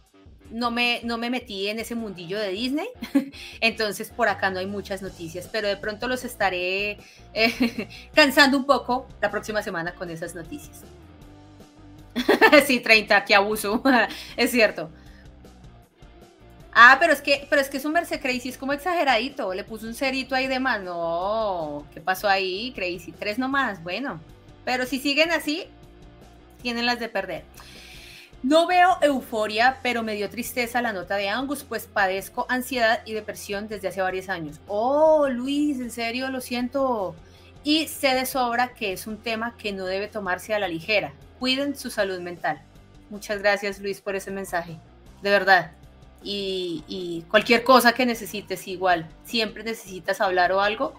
no, 0.52 0.70
me, 0.70 1.02
no 1.04 1.18
me 1.18 1.32
metí 1.32 1.68
en 1.68 1.80
ese 1.80 1.96
mundillo 1.96 2.40
de 2.40 2.50
Disney. 2.50 2.90
Entonces, 3.60 4.12
por 4.12 4.30
acá 4.30 4.52
no 4.52 4.60
hay 4.60 4.68
muchas 4.68 5.02
noticias, 5.02 5.50
pero 5.52 5.68
de 5.68 5.78
pronto 5.78 6.08
los 6.08 6.24
estaré 6.24 7.00
eh, 7.34 7.90
cansando 8.14 8.56
un 8.58 8.66
poco 8.66 9.08
la 9.20 9.32
próxima 9.32 9.64
semana 9.64 9.96
con 9.96 10.12
esas 10.12 10.36
noticias. 10.36 10.84
sí, 12.66 12.80
30, 12.80 13.24
qué 13.26 13.36
abuso. 13.36 13.82
es 14.38 14.52
cierto. 14.52 14.90
Ah, 16.74 16.98
pero 17.00 17.12
es 17.12 17.22
que, 17.22 17.46
pero 17.50 17.62
es 17.62 17.70
que 17.70 17.86
Merce 17.90 18.20
Crazy, 18.20 18.50
es 18.50 18.58
como 18.58 18.74
exageradito. 18.74 19.54
Le 19.54 19.64
puso 19.64 19.86
un 19.88 19.94
cerito 19.94 20.36
ahí 20.36 20.48
de 20.48 20.60
más. 20.60 20.82
No, 20.82 21.86
¿qué 21.94 22.00
pasó 22.00 22.30
ahí? 22.30 22.72
Crazy, 22.74 23.12
tres 23.12 23.38
nomás. 23.38 23.84
Bueno, 23.84 24.22
pero 24.64 24.86
si 24.86 25.00
siguen 25.00 25.32
así, 25.32 25.66
tienen 26.62 26.86
las 26.86 27.00
de 27.00 27.10
perder. 27.10 27.44
No 28.44 28.66
veo 28.66 28.98
euforia, 29.02 29.80
pero 29.84 30.02
me 30.02 30.16
dio 30.16 30.30
tristeza 30.30 30.82
la 30.82 30.94
nota 30.94 31.16
de 31.16 31.30
Angus, 31.30 31.64
pues 31.64 31.86
padezco 31.86 32.48
ansiedad 32.50 33.02
y 33.06 33.14
depresión 33.14 33.68
desde 33.68 33.90
hace 33.90 34.02
varios 34.02 34.30
años. 34.30 34.60
Oh, 34.68 35.28
Luis, 35.30 35.80
en 35.80 35.92
serio, 35.92 36.30
lo 36.30 36.42
siento. 36.42 37.16
Y 37.64 37.88
sé 37.88 38.16
de 38.16 38.26
sobra 38.26 38.74
que 38.74 38.94
es 38.94 39.06
un 39.06 39.18
tema 39.18 39.56
que 39.58 39.74
no 39.74 39.86
debe 39.86 40.08
tomarse 40.08 40.56
a 40.56 40.60
la 40.60 40.68
ligera. 40.68 41.14
Cuiden 41.42 41.76
su 41.76 41.90
salud 41.90 42.20
mental. 42.20 42.62
Muchas 43.10 43.40
gracias, 43.40 43.80
Luis, 43.80 44.00
por 44.00 44.16
ese 44.16 44.30
mensaje. 44.30 44.78
De 45.24 45.32
verdad 45.32 45.72
y, 46.24 47.26
cualquier 47.32 47.64
cosa 47.64 47.94
que 47.94 48.06
necesites 48.06 48.68
igual, 48.68 49.08
siempre 49.26 49.64
necesitas 49.64 50.22
hablar 50.22 50.52
o 50.52 50.62
algo, 50.62 50.94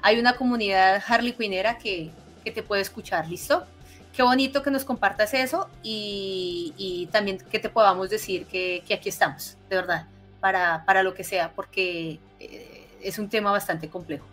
hay 0.00 0.20
una 0.20 0.36
comunidad 0.36 1.02
Harley 1.04 1.32
Quinnera 1.32 1.76
que, 1.76 2.12
que 2.44 2.52
te 2.52 2.62
puede 2.62 2.82
escuchar, 2.82 3.28
¿listo? 3.28 3.66
Qué 4.12 4.22
bonito 4.22 4.62
que 4.62 4.70
nos 4.70 4.84
compartas 4.84 5.34
eso 5.34 5.68
y, 5.82 7.08
también 7.10 7.38
que 7.38 7.58
te 7.58 7.68
podamos 7.68 8.10
decir 8.10 8.46
que, 8.46 8.84
aquí 8.94 9.08
estamos, 9.08 9.56
de 9.68 9.74
verdad, 9.74 10.06
para, 10.38 10.84
para 10.84 11.02
lo 11.02 11.14
que 11.14 11.24
sea, 11.24 11.50
porque 11.50 12.20
eh, 12.38 12.86
es 13.02 13.18
un 13.18 13.28
tema 13.28 13.50
bastante 13.50 13.88
complejo. 13.88 14.24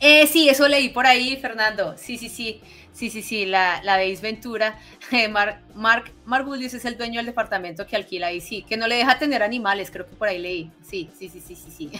Eh, 0.00 0.26
sí, 0.26 0.48
eso 0.48 0.68
leí 0.68 0.88
por 0.90 1.06
ahí, 1.06 1.36
Fernando. 1.36 1.94
Sí, 1.96 2.18
sí, 2.18 2.28
sí. 2.28 2.60
Sí, 2.96 3.10
sí, 3.10 3.20
sí, 3.20 3.44
la, 3.44 3.82
la 3.82 3.98
de 3.98 4.16
Ventura. 4.16 4.78
Mark, 5.30 5.60
Mark, 5.74 6.12
Mark 6.24 6.46
es 6.62 6.84
el 6.86 6.96
dueño 6.96 7.18
del 7.18 7.26
departamento 7.26 7.86
que 7.86 7.94
alquila 7.94 8.32
y 8.32 8.40
sí, 8.40 8.62
que 8.62 8.78
no 8.78 8.86
le 8.86 8.96
deja 8.96 9.18
tener 9.18 9.42
animales, 9.42 9.90
creo 9.90 10.06
que 10.06 10.16
por 10.16 10.28
ahí 10.28 10.38
leí. 10.38 10.70
Sí, 10.82 11.10
sí, 11.18 11.28
sí, 11.28 11.42
sí, 11.46 11.56
sí, 11.56 11.70
sí. 11.70 11.90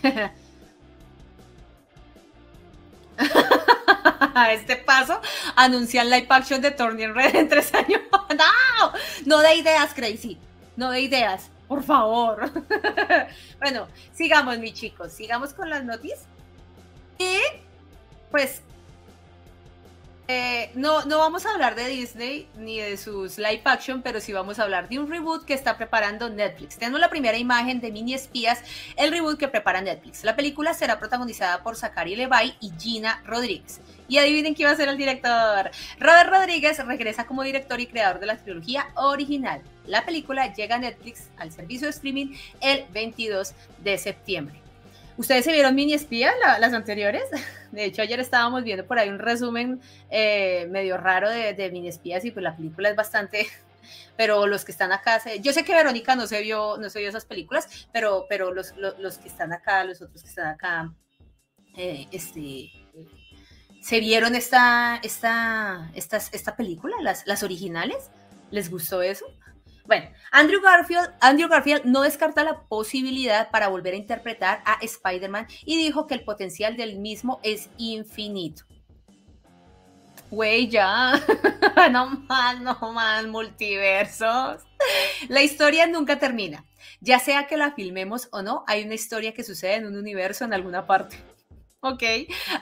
A 4.35 4.53
este 4.53 4.77
paso 4.77 5.21
anuncian 5.55 6.09
live 6.09 6.27
action 6.31 6.63
de 6.63 6.71
Turning 6.71 7.15
Red 7.15 7.37
en 7.37 7.49
tres 7.51 7.75
años. 7.75 8.01
¡No! 8.31 8.93
No 9.27 9.39
de 9.41 9.55
ideas, 9.57 9.93
Crazy. 9.93 10.39
No 10.77 10.91
de 10.91 11.03
ideas, 11.03 11.51
por 11.69 11.83
favor. 11.83 12.51
bueno, 13.59 13.87
sigamos, 14.15 14.59
mis 14.59 14.73
chicos. 14.73 15.13
Sigamos 15.13 15.53
con 15.53 15.69
las 15.69 15.85
noticias. 15.85 16.21
Y 17.19 17.39
pues 18.31 18.63
eh, 20.29 20.71
no, 20.75 21.05
no 21.05 21.19
vamos 21.19 21.47
a 21.47 21.53
hablar 21.53 21.77
de 21.77 21.87
Disney 21.87 22.49
ni 22.57 22.81
de 22.81 22.97
sus 22.97 23.39
live 23.39 23.63
action, 23.65 24.03
pero 24.03 24.21
sí 24.21 24.33
vamos 24.33 24.59
a 24.59 24.65
hablar 24.65 24.89
de 24.89 24.99
un 24.99 25.09
reboot 25.09 25.45
que 25.45 25.55
está 25.55 25.77
preparando 25.77 26.29
Netflix. 26.29 26.79
Tenemos 26.79 26.99
la 26.99 27.09
primera 27.11 27.39
imagen 27.39 27.81
de 27.81 27.93
Mini 27.93 28.15
Espías, 28.15 28.61
el 28.97 29.13
reboot 29.13 29.39
que 29.39 29.47
prepara 29.47 29.81
Netflix. 29.81 30.25
La 30.25 30.35
película 30.35 30.75
será 30.75 30.99
protagonizada 30.99 31.63
por 31.63 31.77
Zachary 31.77 32.17
Levi 32.17 32.57
y 32.61 32.73
Gina 32.77 33.23
Rodríguez. 33.25 33.81
Y 34.09 34.19
adivinen 34.19 34.55
quién 34.55 34.69
va 34.69 34.73
a 34.73 34.77
ser 34.77 34.89
el 34.89 34.97
director. 34.97 35.71
Robert 36.01 36.31
Rodríguez 36.31 36.85
regresa 36.85 37.27
como 37.27 37.45
director 37.45 37.79
y 37.79 37.87
creador 37.87 38.19
de 38.19 38.27
la 38.27 38.37
trilogía 38.37 38.89
original. 38.97 39.63
La 39.87 40.05
película 40.05 40.53
llega 40.53 40.75
a 40.75 40.79
Netflix 40.79 41.29
al 41.37 41.53
servicio 41.53 41.87
de 41.87 41.93
streaming 41.93 42.35
el 42.61 42.85
22 42.93 43.55
de 43.79 43.97
septiembre. 43.97 44.66
¿Ustedes 45.17 45.47
se 45.47 45.53
vieron 45.53 45.75
Mini 45.75 45.95
Espía, 45.95 46.33
las 46.61 46.73
anteriores? 46.73 47.25
De 47.73 47.85
hecho, 47.85 48.03
ayer 48.03 48.21
estábamos 48.21 48.65
viendo 48.65 48.87
por 48.87 48.99
ahí 48.99 49.09
un 49.09 49.19
resumen 49.19 49.81
eh, 50.11 50.67
medio 50.71 50.97
raro 50.99 51.31
de, 51.31 51.71
Mini 51.73 51.89
Espías 51.89 52.25
y 52.25 52.31
pues 52.31 52.43
la 52.43 52.57
película 52.57 52.89
es 52.91 52.97
bastante... 52.97 53.47
Pero 54.17 54.47
los 54.47 54.65
que 54.65 54.73
están 54.73 54.93
acá, 54.93 55.21
yo 55.41 55.53
sé 55.53 55.63
que 55.63 55.75
Verónica 55.75 56.17
no 56.17 56.27
se 56.27 56.41
vio, 56.41 56.79
no 56.79 56.89
se 56.89 57.01
vio 57.01 57.09
esas 57.11 57.27
películas, 57.27 57.87
pero, 57.93 58.25
pero 58.31 58.51
los, 58.51 58.73
que 58.73 59.29
están 59.29 59.53
acá, 59.53 59.85
los 59.85 60.01
otros 60.01 60.23
que 60.23 60.29
están 60.31 60.47
acá, 60.47 60.93
eh, 61.77 62.09
este, 62.11 62.73
se 63.83 64.01
vieron 64.01 64.35
esta, 64.35 64.99
esta, 65.05 65.93
esta 65.95 66.57
película, 66.57 66.97
las, 67.03 67.27
las 67.27 67.43
originales, 67.43 68.11
¿les 68.51 68.71
gustó 68.71 69.03
eso? 69.03 69.27
Bueno, 69.87 70.11
Andrew 70.33 70.61
Garfield, 70.61 71.15
Andrew 71.21 71.49
Garfield 71.49 71.85
no 71.85 72.03
descarta 72.03 72.43
la 72.43 72.63
posibilidad 72.63 73.51
para 73.51 73.69
volver 73.69 73.95
a 73.95 73.99
interpretar 73.99 74.63
a 74.65 74.79
Spider-Man 74.83 75.47
y 75.65 75.77
dijo 75.77 76.07
que 76.07 76.15
el 76.15 76.25
potencial 76.25 76.77
del 76.77 76.99
mismo 76.99 77.41
es 77.43 77.71
infinito. 77.79 78.65
Güey, 80.31 80.69
ya. 80.69 81.13
no 81.93 82.07
más, 82.29 82.61
no 82.61 82.93
más 82.93 83.27
multiversos. 83.27 84.63
La 85.29 85.43
historia 85.43 85.87
nunca 85.87 86.19
termina. 86.19 86.65
Ya 87.01 87.21
sea 87.21 87.47
que 87.47 87.57
la 87.57 87.73
filmemos 87.73 88.29
o 88.33 88.43
no, 88.43 88.65
hay 88.67 88.83
una 88.83 88.95
historia 88.95 89.33
que 89.33 89.45
sucede 89.45 89.75
en 89.75 89.87
un 89.87 89.97
universo 89.97 90.45
en 90.45 90.53
alguna 90.53 90.87
parte. 90.87 91.17
¿ok? 91.81 92.03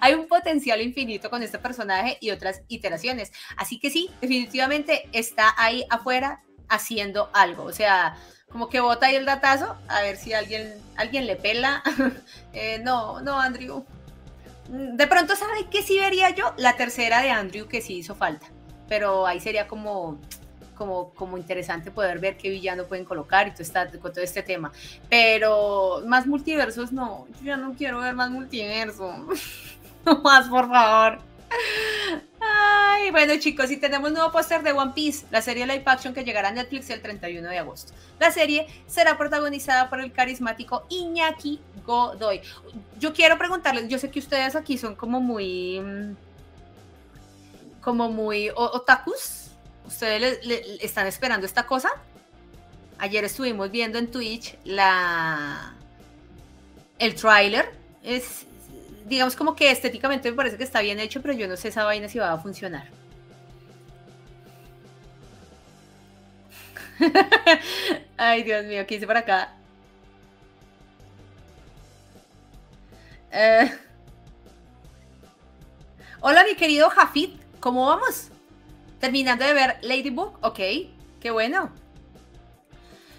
Hay 0.01 0.15
un 0.15 0.29
potencial 0.29 0.81
infinito 0.83 1.31
con 1.31 1.43
este 1.43 1.59
personaje 1.59 2.19
y 2.21 2.31
otras 2.31 2.63
iteraciones. 2.69 3.33
Así 3.57 3.79
que 3.79 3.91
sí, 3.91 4.11
definitivamente 4.21 5.09
está 5.13 5.55
ahí 5.57 5.85
afuera 5.91 6.43
haciendo 6.68 7.31
algo. 7.33 7.64
O 7.64 7.72
sea, 7.72 8.16
como 8.50 8.68
que 8.68 8.81
bota 8.81 9.07
ahí 9.07 9.16
el 9.16 9.27
datazo, 9.27 9.77
a 9.88 10.03
ver 10.03 10.16
si 10.16 10.33
alguien, 10.33 10.74
alguien 10.96 11.27
le 11.27 11.37
pela. 11.37 11.83
Eh, 12.53 12.79
no, 12.85 13.20
no, 13.20 13.40
Andrew. 13.40 13.85
Mm, 14.68 14.96
de 14.96 15.07
pronto, 15.09 15.35
¿sabe 15.35 15.66
qué 15.70 15.83
sí 15.83 15.98
vería 15.98 16.31
yo? 16.31 16.55
La 16.57 16.77
tercera 16.77 17.20
de 17.20 17.31
Andrew 17.31 17.66
que 17.66 17.83
sí 17.83 17.94
hizo 17.96 18.14
falta. 18.14 18.46
Pero 18.88 19.27
ahí 19.27 19.40
sería 19.40 19.66
como, 19.66 20.20
como, 20.77 21.12
como 21.14 21.37
interesante 21.37 21.90
poder 21.90 22.20
ver 22.20 22.37
qué 22.37 22.50
villano 22.50 22.85
pueden 22.85 23.05
colocar 23.05 23.48
y 23.48 23.50
todo, 23.50 23.62
está, 23.62 23.90
con 23.90 24.12
todo 24.12 24.22
este 24.22 24.44
tema. 24.44 24.70
Pero 25.11 26.03
más 26.07 26.29
multiversos, 26.29 26.92
no. 26.92 27.27
Yo 27.40 27.46
ya 27.46 27.57
no 27.57 27.74
quiero 27.74 27.98
ver 27.98 28.14
más 28.14 28.31
multiverso. 28.31 29.12
no 30.07 30.22
más, 30.22 30.48
por 30.48 30.68
favor. 30.68 31.34
Ay, 32.40 33.11
bueno 33.11 33.35
chicos, 33.38 33.71
y 33.71 33.77
tenemos 33.77 34.12
nuevo 34.12 34.31
póster 34.31 34.62
de 34.62 34.73
One 34.73 34.93
Piece, 34.95 35.27
la 35.31 35.40
serie 35.43 35.67
live 35.67 35.83
action 35.87 36.13
que 36.13 36.25
llegará 36.25 36.48
a 36.48 36.52
Netflix 36.52 36.90
el 36.90 37.00
31 37.00 37.48
de 37.48 37.59
agosto. 37.59 37.92
La 38.19 38.31
serie 38.31 38.67
será 38.87 39.17
protagonizada 39.17 39.88
por 39.88 40.00
el 40.00 40.13
carismático 40.13 40.87
Iñaki 40.90 41.61
Godoy. 41.85 42.40
Yo 42.98 43.13
quiero 43.13 43.38
preguntarles, 43.38 43.88
yo 43.88 43.98
sé 43.98 44.11
que 44.11 44.19
ustedes 44.19 44.57
aquí 44.57 44.79
son 44.79 44.94
como 44.94 45.21
muy, 45.21 45.81
mm, 45.81 46.17
como 47.81 48.11
muy 48.11 48.50
otakus. 48.55 49.50
¿Ustedes 49.87 50.38
están 50.81 51.07
esperando 51.07 51.46
esta 51.46 51.67
cosa? 51.67 51.90
Ayer 52.98 53.25
estuvimos 53.25 53.71
viendo 53.71 53.98
en 53.98 54.11
Twitch 54.11 54.57
la 54.65 55.75
el 56.98 57.15
tráiler. 57.15 57.71
Es, 58.02 58.46
digamos 59.05 59.37
como 59.37 59.55
que 59.55 59.71
estéticamente 59.71 60.31
me 60.31 60.37
parece 60.37 60.57
que 60.57 60.65
está 60.65 60.81
bien 60.81 60.98
hecho, 60.98 61.21
pero 61.23 61.35
yo 61.35 61.46
no 61.46 61.57
sé 61.57 61.69
esa 61.69 61.85
vaina 61.85 62.09
si 62.09 62.19
va 62.19 62.33
a 62.33 62.38
funcionar. 62.38 62.88
Ay, 68.17 68.42
Dios 68.42 68.65
mío, 68.65 68.87
¿qué 68.87 68.96
hice 68.96 69.07
por 69.07 69.17
acá? 69.17 69.52
Eh, 73.33 73.71
hola, 76.21 76.44
mi 76.44 76.55
querido 76.55 76.88
Jafit, 76.88 77.37
¿cómo 77.61 77.87
vamos? 77.87 78.29
Terminando 79.00 79.44
de 79.44 79.52
ver 79.52 79.77
Ladybug, 79.83 80.38
ok, 80.40 80.61
qué 81.21 81.31
bueno. 81.33 81.71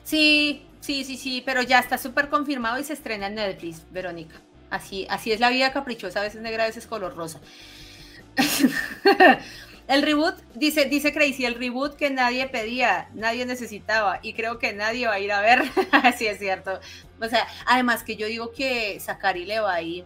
Sí, 0.04 0.66
sí, 0.80 1.04
sí, 1.04 1.18
sí, 1.18 1.44
pero 1.46 1.62
ya 1.62 1.80
está 1.80 1.98
súper 1.98 2.30
confirmado 2.30 2.80
y 2.80 2.84
se 2.84 2.94
estrena 2.94 3.28
en 3.28 3.36
Netflix, 3.36 3.84
Verónica. 3.92 4.36
Así, 4.76 5.08
así 5.10 5.32
es 5.32 5.40
la 5.40 5.50
vida 5.50 5.72
caprichosa, 5.72 6.20
a 6.20 6.24
veces 6.24 6.42
negra, 6.42 6.64
a 6.64 6.68
veces 6.68 6.86
color 6.86 7.16
rosa. 7.16 7.40
El 9.88 10.02
reboot, 10.02 10.36
dice, 10.56 10.86
dice 10.86 11.14
Crazy, 11.14 11.46
el 11.46 11.54
reboot 11.54 11.96
que 11.96 12.10
nadie 12.10 12.48
pedía, 12.48 13.08
nadie 13.14 13.46
necesitaba 13.46 14.20
y 14.24 14.34
creo 14.34 14.58
que 14.58 14.74
nadie 14.74 15.08
va 15.08 15.14
a 15.14 15.20
ir 15.20 15.32
a 15.32 15.42
ver. 15.42 15.62
sí, 16.18 16.26
es 16.26 16.40
cierto. 16.40 16.80
O 17.22 17.28
sea, 17.30 17.48
además 17.68 18.04
que 18.04 18.16
yo 18.16 18.26
digo 18.26 18.52
que 18.52 19.00
Zachary 19.00 19.46
le 19.46 19.60
va 19.60 19.76
a 19.76 19.82
ir, 19.84 20.06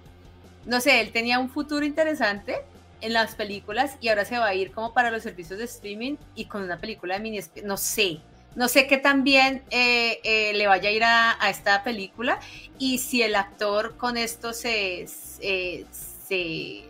no 0.66 0.82
sé, 0.82 1.00
él 1.00 1.14
tenía 1.14 1.40
un 1.40 1.50
futuro 1.50 1.86
interesante 1.86 2.58
en 3.00 3.14
las 3.14 3.36
películas 3.36 3.96
y 4.02 4.10
ahora 4.10 4.26
se 4.26 4.38
va 4.38 4.48
a 4.48 4.54
ir 4.54 4.72
como 4.72 4.94
para 4.94 5.12
los 5.12 5.24
servicios 5.24 5.58
de 5.60 5.66
streaming 5.66 6.18
y 6.36 6.46
con 6.46 6.62
una 6.62 6.78
película 6.78 7.14
de 7.14 7.22
mini, 7.22 7.40
no 7.64 7.78
sé, 7.78 8.20
no 8.56 8.68
sé 8.68 8.88
qué 8.88 8.98
tan 8.98 9.24
bien 9.24 9.64
eh, 9.70 10.20
eh, 10.24 10.54
le 10.54 10.68
vaya 10.68 10.90
a 10.90 10.92
ir 10.92 11.04
a, 11.04 11.38
esta 11.50 11.84
película 11.84 12.40
y 12.78 12.98
si 12.98 13.22
el 13.22 13.36
actor 13.36 13.96
con 13.98 14.18
esto 14.18 14.54
se, 14.54 15.08
se 15.08 16.90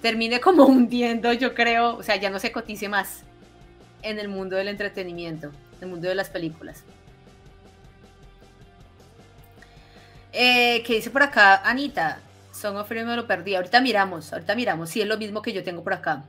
termine 0.00 0.40
como 0.40 0.64
hundiendo, 0.66 1.32
yo 1.32 1.54
creo, 1.54 1.96
o 1.96 2.02
sea, 2.02 2.16
ya 2.16 2.30
no 2.30 2.38
se 2.38 2.52
cotice 2.52 2.88
más 2.88 3.22
en 4.02 4.18
el 4.18 4.28
mundo 4.28 4.56
del 4.56 4.68
entretenimiento, 4.68 5.48
en 5.48 5.82
el 5.82 5.88
mundo 5.88 6.08
de 6.08 6.14
las 6.14 6.30
películas. 6.30 6.84
Eh, 10.32 10.82
¿Qué 10.86 10.94
dice 10.94 11.10
por 11.10 11.22
acá 11.22 11.56
Anita? 11.68 12.20
Son 12.52 12.76
of 12.76 12.90
me 12.90 13.16
lo 13.16 13.26
perdí. 13.26 13.54
Ahorita 13.54 13.80
miramos, 13.80 14.32
ahorita 14.32 14.54
miramos. 14.54 14.90
Si 14.90 15.00
es 15.00 15.06
lo 15.06 15.18
mismo 15.18 15.42
que 15.42 15.52
yo 15.52 15.64
tengo 15.64 15.82
por 15.82 15.94
acá. 15.94 16.24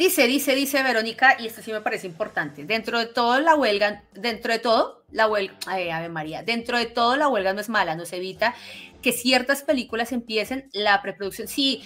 Dice, 0.00 0.26
dice, 0.26 0.54
dice 0.54 0.82
Verónica, 0.82 1.36
y 1.38 1.46
esto 1.46 1.60
sí 1.60 1.72
me 1.72 1.82
parece 1.82 2.06
importante. 2.06 2.64
Dentro 2.64 2.98
de 2.98 3.04
todo 3.04 3.38
la 3.38 3.54
huelga, 3.54 4.02
dentro 4.14 4.50
de 4.50 4.58
todo, 4.58 5.04
la 5.10 5.28
huelga, 5.28 5.54
ay, 5.66 5.90
Ave 5.90 6.08
María, 6.08 6.42
dentro 6.42 6.78
de 6.78 6.86
todo 6.86 7.16
la 7.16 7.28
huelga 7.28 7.52
no 7.52 7.60
es 7.60 7.68
mala, 7.68 7.94
nos 7.94 8.10
evita 8.14 8.54
que 9.02 9.12
ciertas 9.12 9.62
películas 9.62 10.12
empiecen 10.12 10.70
la 10.72 11.02
preproducción. 11.02 11.48
Sí, 11.48 11.82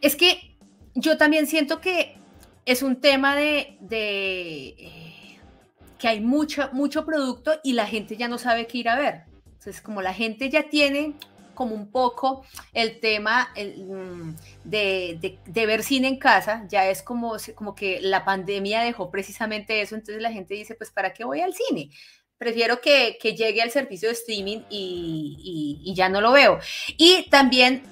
es 0.00 0.14
que 0.14 0.56
yo 0.94 1.16
también 1.16 1.48
siento 1.48 1.80
que 1.80 2.16
es 2.64 2.84
un 2.84 3.00
tema 3.00 3.34
de, 3.34 3.76
de 3.80 4.68
eh, 4.78 5.40
que 5.98 6.06
hay 6.06 6.20
mucho, 6.20 6.70
mucho 6.74 7.04
producto 7.04 7.58
y 7.64 7.72
la 7.72 7.88
gente 7.88 8.16
ya 8.16 8.28
no 8.28 8.38
sabe 8.38 8.68
qué 8.68 8.78
ir 8.78 8.88
a 8.88 8.94
ver. 8.94 9.24
Entonces, 9.46 9.80
como 9.80 10.00
la 10.00 10.14
gente 10.14 10.48
ya 10.48 10.68
tiene 10.68 11.14
como 11.56 11.74
un 11.74 11.90
poco 11.90 12.46
el 12.72 13.00
tema 13.00 13.52
mm, 13.56 14.30
de, 14.62 15.38
ver 15.52 15.82
cine 15.82 16.06
en 16.06 16.18
casa, 16.18 16.64
ya 16.68 16.88
es 16.88 17.02
como, 17.02 17.36
como 17.56 17.74
que 17.74 18.00
la 18.00 18.24
pandemia 18.24 18.82
dejó 18.82 19.10
precisamente 19.10 19.80
eso, 19.80 19.96
entonces 19.96 20.22
la 20.22 20.30
gente 20.30 20.54
dice, 20.54 20.76
pues 20.76 20.92
¿para 20.92 21.12
qué 21.12 21.24
voy 21.24 21.40
al 21.40 21.52
cine? 21.52 21.90
Prefiero 22.38 22.80
que, 22.80 23.18
llegue 23.20 23.62
al 23.62 23.72
servicio 23.72 24.08
de 24.08 24.14
streaming 24.14 24.60
y, 24.70 25.82
y, 25.84 25.94
ya 25.94 26.08
no 26.08 26.20
lo 26.20 26.32
veo. 26.32 26.60
Y 26.98 27.28
también 27.30 27.82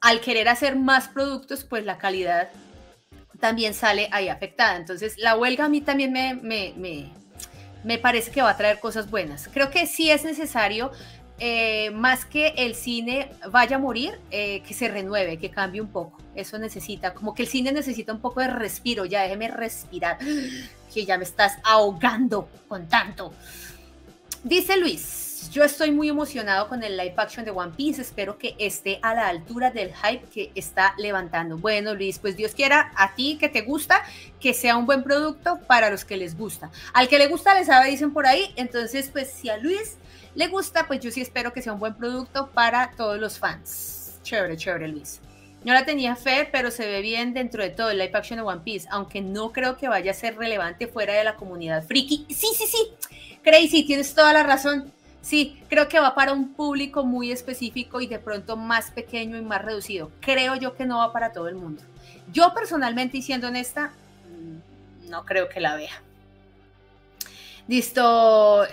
al 0.00 0.20
querer 0.20 0.48
hacer 0.48 0.76
más 0.76 1.08
productos, 1.08 1.64
pues 1.64 1.84
la 1.84 1.98
calidad 1.98 2.48
también 3.40 3.74
sale 3.74 4.08
ahí 4.12 4.28
afectada. 4.28 4.76
Entonces 4.76 5.18
la 5.18 5.36
huelga 5.36 5.64
a 5.64 5.68
mí 5.68 5.80
también 5.80 6.12
me, 6.12 6.34
me, 6.34 6.72
me, 6.76 7.10
me 7.84 7.98
parece 7.98 8.30
que 8.30 8.42
va 8.42 8.50
a 8.50 8.56
traer 8.56 8.80
cosas 8.80 9.10
buenas. 9.10 9.48
Creo 9.48 9.70
que 9.70 9.86
sí 9.86 10.10
es 10.10 10.24
necesario 10.24 10.90
eh, 11.38 11.90
más 11.90 12.24
que 12.24 12.48
el 12.56 12.74
cine 12.74 13.30
vaya 13.50 13.76
a 13.76 13.78
morir, 13.78 14.18
eh, 14.30 14.62
que 14.62 14.74
se 14.74 14.88
renueve, 14.88 15.38
que 15.38 15.50
cambie 15.50 15.80
un 15.80 15.88
poco. 15.88 16.18
Eso 16.34 16.58
necesita, 16.58 17.14
como 17.14 17.34
que 17.34 17.42
el 17.42 17.48
cine 17.48 17.72
necesita 17.72 18.12
un 18.12 18.20
poco 18.20 18.40
de 18.40 18.48
respiro, 18.48 19.04
ya 19.04 19.22
déjeme 19.22 19.48
respirar, 19.48 20.18
que 20.92 21.04
ya 21.04 21.16
me 21.18 21.24
estás 21.24 21.58
ahogando 21.64 22.48
con 22.68 22.88
tanto. 22.88 23.32
Dice 24.42 24.76
Luis, 24.76 25.27
yo 25.50 25.64
estoy 25.64 25.90
muy 25.90 26.08
emocionado 26.08 26.68
con 26.68 26.82
el 26.82 26.96
live 26.96 27.14
action 27.16 27.44
de 27.44 27.50
One 27.50 27.72
Piece, 27.76 28.02
espero 28.02 28.38
que 28.38 28.54
esté 28.58 28.98
a 29.02 29.14
la 29.14 29.28
altura 29.28 29.70
del 29.70 29.94
hype 29.94 30.26
que 30.32 30.50
está 30.54 30.94
levantando. 30.98 31.56
Bueno, 31.56 31.94
Luis, 31.94 32.18
pues 32.18 32.36
Dios 32.36 32.52
quiera 32.54 32.92
a 32.96 33.14
ti 33.14 33.38
que 33.38 33.48
te 33.48 33.62
gusta, 33.62 34.02
que 34.40 34.54
sea 34.54 34.76
un 34.76 34.86
buen 34.86 35.02
producto 35.02 35.60
para 35.66 35.90
los 35.90 36.04
que 36.04 36.16
les 36.16 36.36
gusta. 36.36 36.70
Al 36.92 37.08
que 37.08 37.18
le 37.18 37.28
gusta 37.28 37.54
le 37.54 37.64
sabe, 37.64 37.90
dicen 37.90 38.12
por 38.12 38.26
ahí, 38.26 38.52
entonces 38.56 39.10
pues 39.12 39.30
si 39.30 39.48
a 39.48 39.56
Luis 39.56 39.96
le 40.34 40.48
gusta, 40.48 40.86
pues 40.86 41.00
yo 41.00 41.10
sí 41.10 41.20
espero 41.20 41.52
que 41.52 41.62
sea 41.62 41.72
un 41.72 41.80
buen 41.80 41.94
producto 41.94 42.50
para 42.50 42.92
todos 42.96 43.18
los 43.18 43.38
fans. 43.38 44.18
Chévere, 44.22 44.56
chévere, 44.56 44.88
Luis. 44.88 45.20
No 45.64 45.72
la 45.72 45.84
tenía 45.84 46.14
fe, 46.14 46.48
pero 46.50 46.70
se 46.70 46.86
ve 46.86 47.00
bien 47.00 47.34
dentro 47.34 47.62
de 47.62 47.70
todo 47.70 47.90
el 47.90 47.98
live 47.98 48.12
action 48.14 48.36
de 48.36 48.42
One 48.42 48.60
Piece, 48.64 48.86
aunque 48.90 49.20
no 49.20 49.52
creo 49.52 49.76
que 49.76 49.88
vaya 49.88 50.12
a 50.12 50.14
ser 50.14 50.36
relevante 50.36 50.86
fuera 50.86 51.14
de 51.14 51.24
la 51.24 51.34
comunidad 51.34 51.84
friki. 51.84 52.26
Sí, 52.28 52.48
sí, 52.56 52.64
sí. 52.66 53.38
Crazy, 53.42 53.84
tienes 53.84 54.14
toda 54.14 54.32
la 54.32 54.42
razón. 54.42 54.92
Sí, 55.28 55.60
creo 55.68 55.88
que 55.88 56.00
va 56.00 56.14
para 56.14 56.32
un 56.32 56.54
público 56.54 57.04
muy 57.04 57.30
específico 57.30 58.00
y 58.00 58.06
de 58.06 58.18
pronto 58.18 58.56
más 58.56 58.90
pequeño 58.90 59.36
y 59.36 59.42
más 59.42 59.62
reducido. 59.62 60.10
Creo 60.20 60.54
yo 60.54 60.74
que 60.74 60.86
no 60.86 60.96
va 60.96 61.12
para 61.12 61.34
todo 61.34 61.48
el 61.48 61.54
mundo. 61.54 61.82
Yo 62.32 62.54
personalmente, 62.54 63.18
y 63.18 63.22
siendo 63.22 63.48
honesta, 63.48 63.92
mm, 64.24 65.10
no 65.10 65.26
creo 65.26 65.50
que 65.50 65.60
la 65.60 65.76
vea. 65.76 66.00
Listo. 67.66 68.64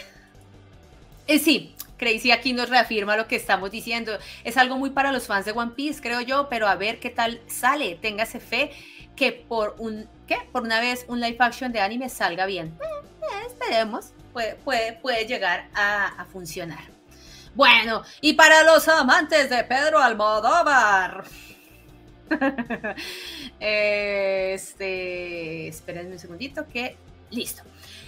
Eh, 1.27 1.39
sí, 1.39 1.75
Crazy 1.97 2.31
aquí 2.31 2.53
nos 2.53 2.69
reafirma 2.69 3.17
lo 3.17 3.27
que 3.27 3.35
estamos 3.35 3.69
diciendo. 3.69 4.17
Es 4.45 4.55
algo 4.55 4.77
muy 4.77 4.91
para 4.91 5.11
los 5.11 5.27
fans 5.27 5.43
de 5.43 5.51
One 5.51 5.73
Piece, 5.75 6.01
creo 6.01 6.21
yo, 6.21 6.47
pero 6.47 6.69
a 6.69 6.75
ver 6.75 7.01
qué 7.01 7.09
tal 7.09 7.41
sale. 7.47 7.95
Téngase 8.01 8.39
fe 8.39 8.71
que 9.17 9.33
por 9.33 9.75
un 9.77 10.07
¿qué? 10.25 10.37
Por 10.53 10.63
una 10.63 10.79
vez 10.79 11.03
un 11.09 11.19
live 11.19 11.35
action 11.37 11.73
de 11.73 11.81
anime 11.81 12.07
salga 12.07 12.45
bien. 12.45 12.67
Eh, 12.79 13.07
eh, 13.23 13.47
esperemos, 13.47 14.13
puede, 14.63 15.25
llegar 15.25 15.69
a, 15.73 16.25
funcionar. 16.31 16.83
Bueno, 17.53 18.03
y 18.21 18.33
para 18.33 18.63
los 18.63 18.87
amantes 18.87 19.49
de 19.49 19.63
Pedro 19.63 19.99
Almodóvar. 19.99 21.25
este, 23.59 25.67
espérenme 25.67 26.13
un 26.13 26.19
segundito 26.19 26.67
que 26.67 26.97
listo. 27.31 27.63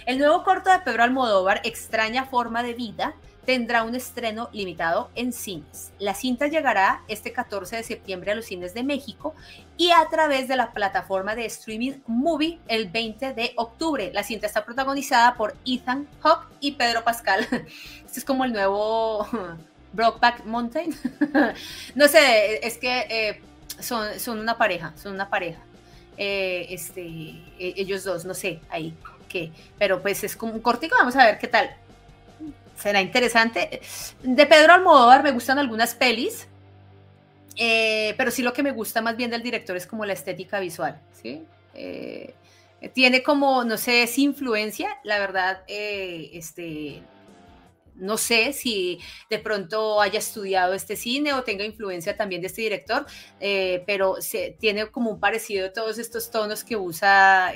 El 0.06 0.18
nuevo 0.18 0.42
corto 0.42 0.70
de 0.70 0.80
Pedro 0.80 1.02
Almodóvar, 1.02 1.60
Extraña 1.64 2.26
Forma 2.26 2.62
de 2.62 2.74
Vida, 2.74 3.14
tendrá 3.48 3.82
un 3.82 3.94
estreno 3.94 4.50
limitado 4.52 5.08
en 5.14 5.32
cines. 5.32 5.90
La 5.98 6.12
cinta 6.12 6.48
llegará 6.48 7.00
este 7.08 7.32
14 7.32 7.76
de 7.76 7.82
septiembre 7.82 8.32
a 8.32 8.34
los 8.34 8.44
cines 8.44 8.74
de 8.74 8.82
México 8.82 9.34
y 9.78 9.90
a 9.90 10.06
través 10.10 10.48
de 10.48 10.56
la 10.56 10.72
plataforma 10.72 11.34
de 11.34 11.46
streaming 11.46 11.92
Movie 12.06 12.58
el 12.68 12.90
20 12.90 13.32
de 13.32 13.54
octubre. 13.56 14.10
La 14.12 14.22
cinta 14.22 14.46
está 14.46 14.66
protagonizada 14.66 15.34
por 15.34 15.56
Ethan 15.64 16.06
Hawke 16.20 16.46
y 16.60 16.72
Pedro 16.72 17.04
Pascal. 17.04 17.48
Este 18.04 18.18
es 18.18 18.24
como 18.26 18.44
el 18.44 18.52
nuevo 18.52 19.26
Brokeback 19.94 20.44
Mountain. 20.44 20.94
no 21.94 22.06
sé, 22.06 22.66
es 22.66 22.76
que 22.76 23.06
eh, 23.08 23.40
son, 23.80 24.38
una 24.38 24.58
pareja, 24.58 24.92
son 24.94 25.14
una 25.14 25.30
pareja. 25.30 25.60
Eh, 26.18 26.66
este, 26.68 27.00
e, 27.02 27.74
ellos 27.78 28.04
dos, 28.04 28.26
no 28.26 28.34
sé, 28.34 28.60
ahí 28.68 28.94
pero 29.78 30.00
pues 30.00 30.24
es 30.24 30.36
como 30.36 30.54
un 30.54 30.60
cortico, 30.60 30.96
vamos 30.98 31.16
a 31.16 31.26
ver 31.26 31.38
qué 31.38 31.48
tal. 31.48 31.70
Será 32.78 33.00
interesante. 33.00 33.80
De 34.22 34.46
Pedro 34.46 34.72
Almodóvar 34.72 35.24
me 35.24 35.32
gustan 35.32 35.58
algunas 35.58 35.94
pelis, 35.94 36.46
eh, 37.56 38.14
pero 38.16 38.30
sí 38.30 38.42
lo 38.42 38.52
que 38.52 38.62
me 38.62 38.70
gusta 38.70 39.02
más 39.02 39.16
bien 39.16 39.30
del 39.30 39.42
director 39.42 39.76
es 39.76 39.86
como 39.86 40.04
la 40.04 40.12
estética 40.12 40.60
visual, 40.60 41.00
¿sí? 41.12 41.44
Eh, 41.74 42.34
tiene 42.94 43.24
como, 43.24 43.64
no 43.64 43.76
sé, 43.76 44.04
es 44.04 44.16
influencia, 44.18 44.96
la 45.02 45.18
verdad, 45.18 45.64
eh, 45.66 46.30
este, 46.34 47.02
no 47.96 48.16
sé 48.16 48.52
si 48.52 49.00
de 49.28 49.40
pronto 49.40 50.00
haya 50.00 50.20
estudiado 50.20 50.72
este 50.72 50.94
cine 50.94 51.32
o 51.32 51.42
tenga 51.42 51.64
influencia 51.64 52.16
también 52.16 52.40
de 52.42 52.46
este 52.46 52.62
director, 52.62 53.06
pero 53.40 54.14
tiene 54.60 54.86
como 54.92 55.10
un 55.10 55.18
parecido 55.18 55.64
de 55.64 55.70
todos 55.70 55.98
estos 55.98 56.30
tonos 56.30 56.62
que 56.62 56.76
usa 56.76 57.52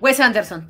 Wes 0.00 0.18
Anderson. 0.18 0.68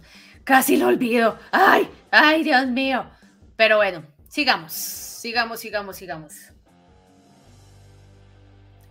Casi 0.51 0.77
lo 0.77 0.89
olvido. 0.89 1.39
Ay, 1.53 1.89
ay, 2.11 2.43
Dios 2.43 2.67
mío. 2.67 3.09
Pero 3.55 3.77
bueno, 3.77 4.03
sigamos, 4.29 4.73
sigamos, 4.73 5.61
sigamos, 5.61 5.97
sigamos. 5.97 6.35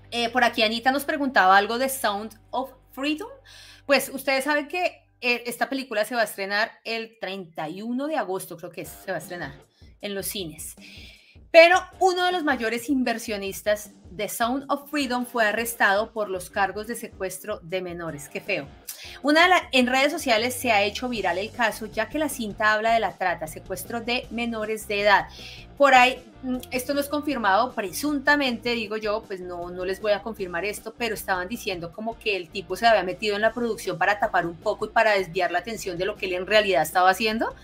Eh, 0.09 0.29
por 0.29 0.45
aquí 0.45 0.63
Anita 0.63 0.93
nos 0.93 1.03
preguntaba 1.03 1.57
algo 1.57 1.77
de 1.77 1.89
Sound 1.89 2.39
of 2.51 2.71
Freedom. 2.93 3.27
Pues 3.85 4.07
ustedes 4.07 4.45
saben 4.45 4.69
que 4.69 5.03
eh, 5.19 5.43
esta 5.47 5.67
película 5.67 6.05
se 6.05 6.15
va 6.15 6.21
a 6.21 6.23
estrenar 6.23 6.71
el 6.85 7.17
31 7.19 8.07
de 8.07 8.15
agosto, 8.15 8.55
creo 8.55 8.71
que 8.71 8.85
se 8.85 9.11
va 9.11 9.17
a 9.17 9.19
estrenar 9.19 9.51
en 9.99 10.15
los 10.15 10.27
cines. 10.27 10.77
Pero 11.51 11.81
uno 11.99 12.25
de 12.25 12.31
los 12.31 12.43
mayores 12.43 12.89
inversionistas 12.89 13.91
de 14.11 14.29
Sound 14.29 14.65
of 14.69 14.89
Freedom 14.89 15.25
fue 15.25 15.45
arrestado 15.45 16.11
por 16.11 16.29
los 16.29 16.49
cargos 16.49 16.87
de 16.87 16.95
secuestro 16.95 17.59
de 17.63 17.81
menores. 17.81 18.29
Qué 18.29 18.39
feo. 18.39 18.67
Una 19.23 19.47
de 19.47 19.53
en 19.71 19.87
redes 19.87 20.11
sociales 20.11 20.53
se 20.53 20.71
ha 20.71 20.83
hecho 20.83 21.09
viral 21.09 21.37
el 21.37 21.51
caso 21.51 21.85
ya 21.85 22.09
que 22.09 22.19
la 22.19 22.29
cinta 22.29 22.73
habla 22.73 22.93
de 22.93 22.99
la 22.99 23.17
trata, 23.17 23.47
secuestro 23.47 24.01
de 24.01 24.27
menores 24.29 24.87
de 24.87 25.01
edad. 25.01 25.27
Por 25.77 25.93
ahí, 25.93 26.21
mm, 26.43 26.57
esto 26.71 26.93
no 26.93 26.99
es 26.99 27.07
confirmado, 27.07 27.73
presuntamente 27.73 28.71
digo 28.71 28.97
yo, 28.97 29.23
pues 29.25 29.39
no, 29.39 29.69
no 29.69 29.85
les 29.85 30.01
voy 30.01 30.11
a 30.11 30.21
confirmar 30.21 30.65
esto, 30.65 30.93
pero 30.97 31.15
estaban 31.15 31.47
diciendo 31.47 31.91
como 31.93 32.19
que 32.19 32.35
el 32.35 32.49
tipo 32.49 32.75
se 32.75 32.85
había 32.85 33.03
metido 33.03 33.35
en 33.37 33.41
la 33.41 33.53
producción 33.53 33.97
para 33.97 34.19
tapar 34.19 34.45
un 34.45 34.57
poco 34.57 34.85
y 34.85 34.89
para 34.89 35.13
desviar 35.13 35.51
la 35.51 35.59
atención 35.59 35.97
de 35.97 36.05
lo 36.05 36.15
que 36.15 36.25
él 36.25 36.33
en 36.33 36.45
realidad 36.45 36.81
estaba 36.81 37.09
haciendo. 37.09 37.55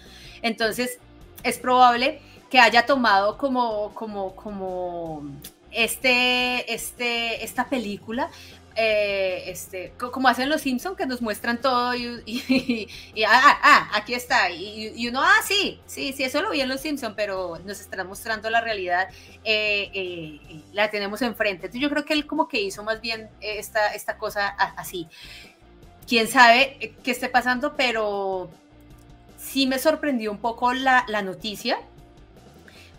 Entonces, 0.41 0.99
es 1.43 1.59
probable 1.59 2.21
que 2.49 2.59
haya 2.59 2.85
tomado 2.85 3.37
como, 3.37 3.93
como, 3.93 4.35
como 4.35 5.23
este, 5.71 6.73
este, 6.73 7.43
esta 7.43 7.67
película 7.69 8.29
eh, 8.77 9.43
este, 9.47 9.93
como 9.97 10.27
hacen 10.27 10.49
los 10.49 10.61
Simpsons, 10.61 10.97
que 10.97 11.05
nos 11.05 11.21
muestran 11.21 11.61
todo 11.61 11.95
y, 11.95 12.87
ah, 13.25 13.41
ah, 13.43 13.59
ah, 13.63 13.91
aquí 13.93 14.13
está. 14.13 14.49
Y, 14.51 15.07
uno, 15.07 15.21
ah, 15.23 15.41
sí, 15.45 15.79
sí, 15.85 16.11
sí, 16.11 16.23
eso 16.23 16.41
lo 16.41 16.51
vi 16.51 16.59
en 16.59 16.67
los 16.67 16.81
Simpsons, 16.81 17.13
pero 17.15 17.57
nos 17.63 17.79
están 17.79 18.05
mostrando 18.05 18.49
la 18.49 18.59
realidad, 18.59 19.07
eh, 19.45 19.89
eh, 19.93 20.61
la 20.73 20.89
tenemos 20.89 21.21
enfrente. 21.21 21.67
Entonces 21.67 21.81
yo 21.81 21.89
creo 21.89 22.03
que 22.03 22.13
él 22.13 22.27
como 22.27 22.49
que 22.49 22.61
hizo 22.61 22.83
más 22.83 22.99
bien 22.99 23.29
esta, 23.39 23.93
esta 23.93 24.17
cosa 24.17 24.49
así. 24.49 25.07
Quién 26.05 26.27
sabe 26.27 26.95
qué 27.01 27.11
esté 27.11 27.29
pasando, 27.29 27.75
pero 27.75 28.49
sí 29.37 29.67
me 29.67 29.79
sorprendió 29.79 30.31
un 30.31 30.37
poco 30.37 30.73
la, 30.73 31.05
la 31.07 31.21
noticia, 31.21 31.79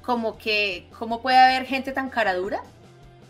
como 0.07 0.39
que, 0.39 0.87
¿cómo 0.99 1.21
puede 1.21 1.37
haber 1.37 1.67
gente 1.67 1.93
tan 1.93 2.09
cara 2.09 2.33
dura? 2.35 2.63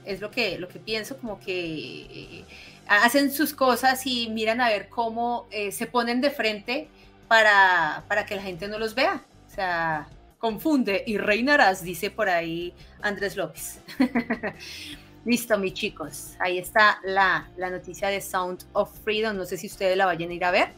es 0.07 0.20
lo 0.20 0.31
que, 0.31 0.59
lo 0.59 0.68
que 0.68 0.79
pienso, 0.79 1.18
como 1.18 1.39
que 1.39 2.07
eh, 2.09 2.45
hacen 2.87 3.31
sus 3.31 3.53
cosas 3.53 4.07
y 4.07 4.31
miran 4.31 4.61
a 4.61 4.68
ver 4.68 4.89
cómo 4.89 5.47
eh, 5.51 5.72
se 5.72 5.87
ponen 5.87 6.20
de 6.20 6.31
frente 6.31 6.89
para, 7.29 8.05
para 8.09 8.24
que 8.24 8.37
la 8.37 8.43
gente 8.43 8.68
no 8.68 8.79
los 8.79 8.95
vea. 8.95 9.22
O 9.51 9.55
sea, 9.55 10.09
confunde 10.39 11.03
y 11.07 11.18
reinarás, 11.18 11.83
dice 11.83 12.11
por 12.11 12.29
ahí 12.29 12.72
Andrés 13.03 13.37
López. 13.37 13.81
Listo, 15.24 15.59
mis 15.59 15.74
chicos. 15.74 16.35
Ahí 16.39 16.59
está 16.59 17.01
la, 17.05 17.49
la, 17.57 17.68
noticia 17.68 18.09
de 18.09 18.20
Sound 18.20 18.64
of 18.72 18.97
Freedom. 19.03 19.37
No 19.37 19.45
sé 19.45 19.57
si 19.57 19.66
ustedes 19.66 19.97
la 19.97 20.07
vayan 20.07 20.31
a 20.31 20.35
ir 20.35 20.45
a 20.45 20.53
ver. 20.53 20.68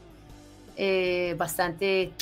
Eh, 0.74 1.34
bastante 1.36 2.12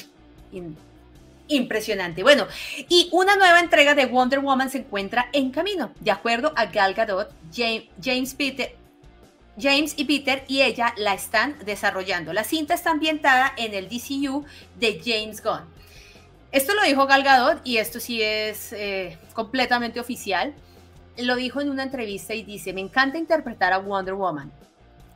impresionante. 1.49 2.23
Bueno, 2.23 2.47
y 2.89 3.09
una 3.13 3.37
nueva 3.37 3.61
entrega 3.61 3.95
de 3.95 4.07
Wonder 4.07 4.41
Woman 4.41 4.71
se 4.71 4.79
encuentra 4.79 5.29
en 5.33 5.51
camino. 5.51 5.93
De 6.01 6.11
acuerdo 6.11 6.53
a 6.57 6.67
Gal 6.67 6.95
Gadot, 6.95 7.33
James, 7.55 8.35
Peter, 8.35 8.77
James 9.59 9.95
y 9.97 10.05
Peter 10.05 10.45
y 10.49 10.63
ella 10.63 10.95
la 10.97 11.15
están 11.15 11.57
desarrollando. 11.65 12.33
La 12.33 12.45
cinta 12.45 12.75
está 12.75 12.91
ambientada 12.91 13.53
en 13.57 13.75
el 13.75 13.89
DCU 13.89 14.45
de 14.79 15.01
James 15.05 15.43
Gunn. 15.43 15.65
Esto 16.53 16.75
lo 16.75 16.83
dijo 16.83 17.07
Gal 17.07 17.23
Gadot 17.23 17.61
y 17.65 17.79
esto 17.79 18.01
sí 18.01 18.23
es 18.23 18.73
eh, 18.73 19.19
completamente 19.35 20.01
oficial. 20.01 20.55
Lo 21.19 21.37
dijo 21.37 21.61
en 21.61 21.71
una 21.71 21.83
entrevista 21.83 22.35
y 22.35 22.43
dice, 22.43 22.73
me 22.73 22.83
encanta 22.83 23.19
interpretar 23.19 23.73
a 23.73 23.79
Wonder 23.79 24.15
Woman. 24.15 24.53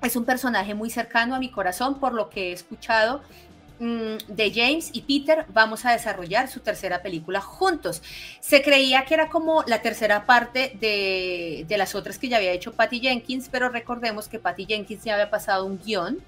Es 0.03 0.17
un 0.17 0.25
personaje 0.25 0.75
muy 0.75 0.89
cercano 0.89 1.35
a 1.35 1.39
mi 1.39 1.51
corazón 1.51 2.01
por 2.01 2.15
lo 2.15 2.31
que 2.31 2.49
he 2.49 2.53
escuchado 2.53 3.21
de 3.81 4.53
James 4.55 4.91
y 4.93 5.03
Peter 5.03 5.47
vamos 5.49 5.87
a 5.87 5.93
desarrollar 5.93 6.49
su 6.49 6.61
tercera 6.61 7.01
película 7.01 7.41
juntos. 7.41 8.03
Se 8.41 8.63
creía 8.63 9.07
que 9.07 9.15
era 9.15 9.31
como 9.31 9.65
la 9.67 9.81
tercera 9.81 10.27
parte 10.27 10.77
de, 10.79 11.65
de 11.67 11.79
las 11.79 11.95
otras 11.95 12.19
que 12.19 12.29
ya 12.29 12.37
había 12.37 12.53
hecho 12.53 12.73
Patty 12.73 13.01
Jenkins, 13.01 13.49
pero 13.51 13.71
recordemos 13.71 14.29
que 14.29 14.39
Patty 14.39 14.67
Jenkins 14.67 15.05
ya 15.05 15.15
había 15.15 15.31
pasado 15.31 15.65
un 15.65 15.79
guion 15.79 16.19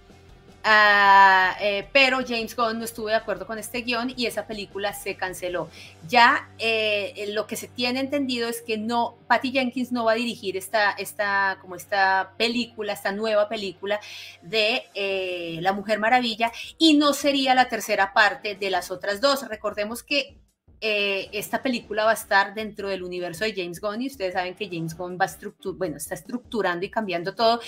Ah, 0.65 1.57
eh, 1.61 1.89
pero 1.93 2.19
James 2.27 2.55
Gunn 2.55 2.79
no 2.79 2.85
estuvo 2.85 3.09
de 3.09 3.17
acuerdo 3.17 3.47
con 3.47 3.59
este 3.59 3.83
guion 3.83 4.13
y 4.17 4.27
esa 4.27 4.47
película 4.47 4.93
se 4.93 5.17
canceló. 5.17 5.69
Ya 6.09 6.49
eh, 6.59 7.27
lo 7.33 7.47
que 7.49 7.57
se 7.57 7.67
tiene 7.67 7.99
entendido 7.99 8.49
es 8.49 8.63
que 8.63 8.79
no, 8.79 9.17
Patty 9.27 9.51
Jenkins 9.51 9.91
no 9.91 10.05
va 10.05 10.13
a 10.13 10.17
dirigir 10.17 10.57
esta, 10.57 10.93
esta, 10.93 11.59
como 11.61 11.75
esta 11.75 12.35
película, 12.37 12.93
esta 12.93 13.11
nueva 13.11 13.49
película 13.49 14.01
de 14.43 14.85
eh, 14.95 15.59
La 15.63 15.73
Mujer 15.73 15.99
Maravilla 15.99 16.53
y 16.79 16.95
no 16.95 17.13
sería 17.13 17.55
la 17.55 17.69
tercera 17.69 18.13
parte 18.13 18.55
de 18.55 18.71
las 18.71 18.93
otras 18.93 19.21
dos. 19.21 19.49
Recordemos 19.49 20.05
que 20.05 20.39
eh, 20.85 21.29
esta 21.31 21.63
película 21.63 22.05
va 22.05 22.11
a 22.11 22.15
estar 22.15 22.55
dentro 22.55 22.89
del 22.89 23.05
universo 23.05 23.45
de 23.45 23.55
James 23.55 23.81
Gunn 23.81 24.03
y 24.03 24.09
ustedes 24.09 24.33
saben 24.35 24.57
que 24.57 24.67
James 24.67 24.97
Gunn 24.97 25.17
va 25.17 25.31
bueno, 25.75 25.97
está 25.97 26.15
estructurando 26.15 26.85
y 26.85 26.91
cambiando 26.91 27.37
todo 27.37 27.61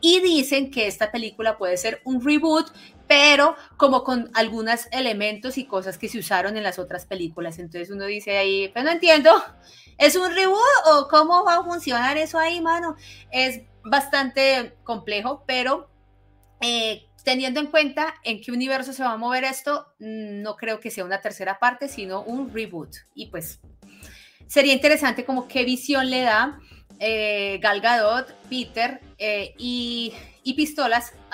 y 0.00 0.20
dicen 0.20 0.70
que 0.70 0.86
esta 0.86 1.10
película 1.10 1.58
puede 1.58 1.76
ser 1.76 2.00
un 2.04 2.24
reboot, 2.24 2.68
pero 3.08 3.56
como 3.76 4.04
con 4.04 4.30
algunos 4.34 4.86
elementos 4.92 5.58
y 5.58 5.64
cosas 5.64 5.98
que 5.98 6.08
se 6.08 6.20
usaron 6.20 6.56
en 6.56 6.62
las 6.62 6.78
otras 6.78 7.06
películas. 7.06 7.58
Entonces 7.58 7.90
uno 7.90 8.06
dice 8.06 8.38
ahí, 8.38 8.70
pero 8.72 8.84
no 8.84 8.92
entiendo, 8.92 9.32
¿es 9.98 10.14
un 10.14 10.32
reboot 10.32 10.86
o 10.92 11.08
cómo 11.10 11.44
va 11.44 11.56
a 11.56 11.64
funcionar 11.64 12.18
eso 12.18 12.38
ahí, 12.38 12.60
mano? 12.60 12.94
Es 13.32 13.62
bastante 13.82 14.76
complejo, 14.84 15.42
pero... 15.44 15.90
Eh, 16.60 17.09
teniendo 17.24 17.60
en 17.60 17.66
cuenta 17.66 18.14
en 18.24 18.40
qué 18.40 18.52
universo 18.52 18.92
se 18.92 19.02
va 19.02 19.12
a 19.12 19.16
mover 19.16 19.44
esto, 19.44 19.86
mm, 19.98 20.42
no 20.42 20.56
creo 20.56 20.80
que 20.80 20.90
sea 20.90 21.04
una 21.04 21.20
tercera 21.20 21.58
parte, 21.58 21.88
sino 21.88 22.22
un 22.22 22.52
reboot. 22.52 22.94
Y 23.14 23.26
pues 23.26 23.60
sería 24.46 24.72
interesante 24.72 25.24
como 25.24 25.46
qué 25.48 25.64
visión 25.64 26.10
le 26.10 26.22
da 26.22 26.58
eh, 26.98 27.58
Gal 27.62 27.80
Gadot, 27.80 28.32
Peter 28.48 29.00
eh, 29.18 29.54
y, 29.58 30.14
pistolas 30.56 31.12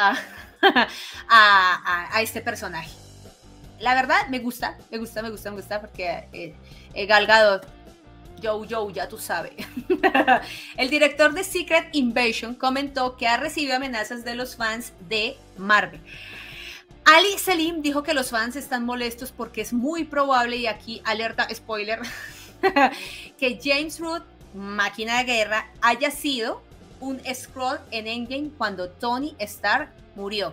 a, 1.29 2.21
este 2.21 2.41
personaje. 2.41 2.91
La 3.81 3.95
verdad, 3.95 4.29
me 4.29 4.39
gusta, 4.39 4.79
me 4.91 4.99
gusta, 4.99 5.23
me 5.23 5.31
gusta, 5.31 5.51
me 5.51 5.57
gusta, 5.57 5.81
porque 5.81 6.29
eh, 6.95 7.07
Gal 7.07 7.27
Gadot 7.27 7.76
Yo, 8.41 8.65
yo, 8.65 8.91
ya 8.91 9.09
tú 9.09 9.19
sabes. 9.19 9.53
el 10.77 10.91
director 10.91 11.33
de 11.33 11.43
Secret 11.43 11.89
Invasion 11.93 12.55
comentó 12.55 13.17
que 13.17 13.27
ha 13.27 13.37
recibido 13.37 13.77
amenazas 13.77 14.25
de 14.25 14.35
los 14.35 14.57
fans 14.57 14.93
de 15.09 15.37
Marvel. 15.57 16.01
Ali 17.05 17.39
Selim 17.39 17.83
dijo 17.83 18.03
que 18.03 18.15
los 18.15 18.31
fans 18.31 18.57
están 18.57 18.85
molestos 18.85 19.31
porque 19.31 19.61
es 19.61 19.73
muy 19.73 20.05
probable, 20.05 20.57
y 20.57 20.67
aquí 20.67 21.01
alerta 21.05 21.47
spoiler, 21.55 22.01
que 23.39 23.61
James 23.63 24.01
Root, 24.01 24.25
máquina 24.55 25.19
de 25.19 25.25
guerra, 25.25 25.71
haya 25.81 26.11
sido 26.11 26.63
un 26.99 27.21
scroll 27.33 27.79
en 27.91 28.09
Endgame 28.09 28.51
cuando 28.59 28.89
Tony 28.89 29.37
Stark 29.39 29.93
murió. 30.17 30.53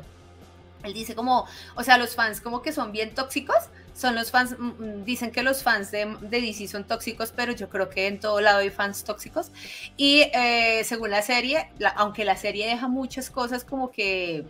Él 0.84 0.94
dice 0.94 1.16
como, 1.16 1.48
o 1.76 1.84
sea, 1.84 1.98
los 1.98 2.14
fans 2.14 2.40
como 2.40 2.62
que 2.62 2.72
son 2.72 2.92
bien 2.92 3.16
tóxicos, 3.16 3.64
son 3.94 4.16
los 4.16 4.32
fans, 4.32 4.56
mm, 4.58 4.66
mm, 4.68 5.06
dicen 5.06 5.32
que 5.32 5.44
los 5.44 5.64
fans 5.64 5.92
de, 5.92 6.06
DC 6.22 6.68
son 6.68 6.84
tóxicos, 6.86 7.32
pero 7.36 7.54
yo 7.54 7.70
creo 7.70 7.90
que 7.90 8.08
en 8.08 8.20
todo 8.20 8.42
lado 8.42 8.60
hay 8.60 8.70
fans 8.70 9.04
tóxicos. 9.04 9.52
Y 9.98 10.22
eh, 10.34 10.82
según 10.84 11.12
la 11.12 11.22
serie, 11.22 11.70
aunque 11.96 12.26
la 12.26 12.36
serie 12.36 12.68
deja 12.68 12.88
muchas 12.88 13.30
cosas 13.30 13.64
como 13.64 13.92
que 13.92 14.46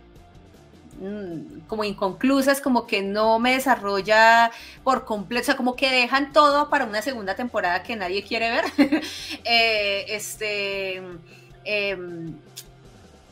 mm, 1.00 1.66
como 1.68 1.84
inconclusas, 1.84 2.60
como 2.60 2.86
que 2.86 3.02
no 3.02 3.38
me 3.38 3.52
desarrolla 3.54 4.50
por 4.82 5.04
completo, 5.04 5.42
o 5.42 5.46
sea, 5.46 5.56
como 5.56 5.76
que 5.76 5.90
dejan 5.90 6.32
todo 6.32 6.70
para 6.70 6.86
una 6.86 7.02
segunda 7.02 7.34
temporada 7.34 7.82
que 7.82 7.96
nadie 7.96 8.22
quiere 8.22 8.50
ver. 8.50 8.64
Eh, 9.46 10.06
este, 10.08 11.02
em, 11.64 12.34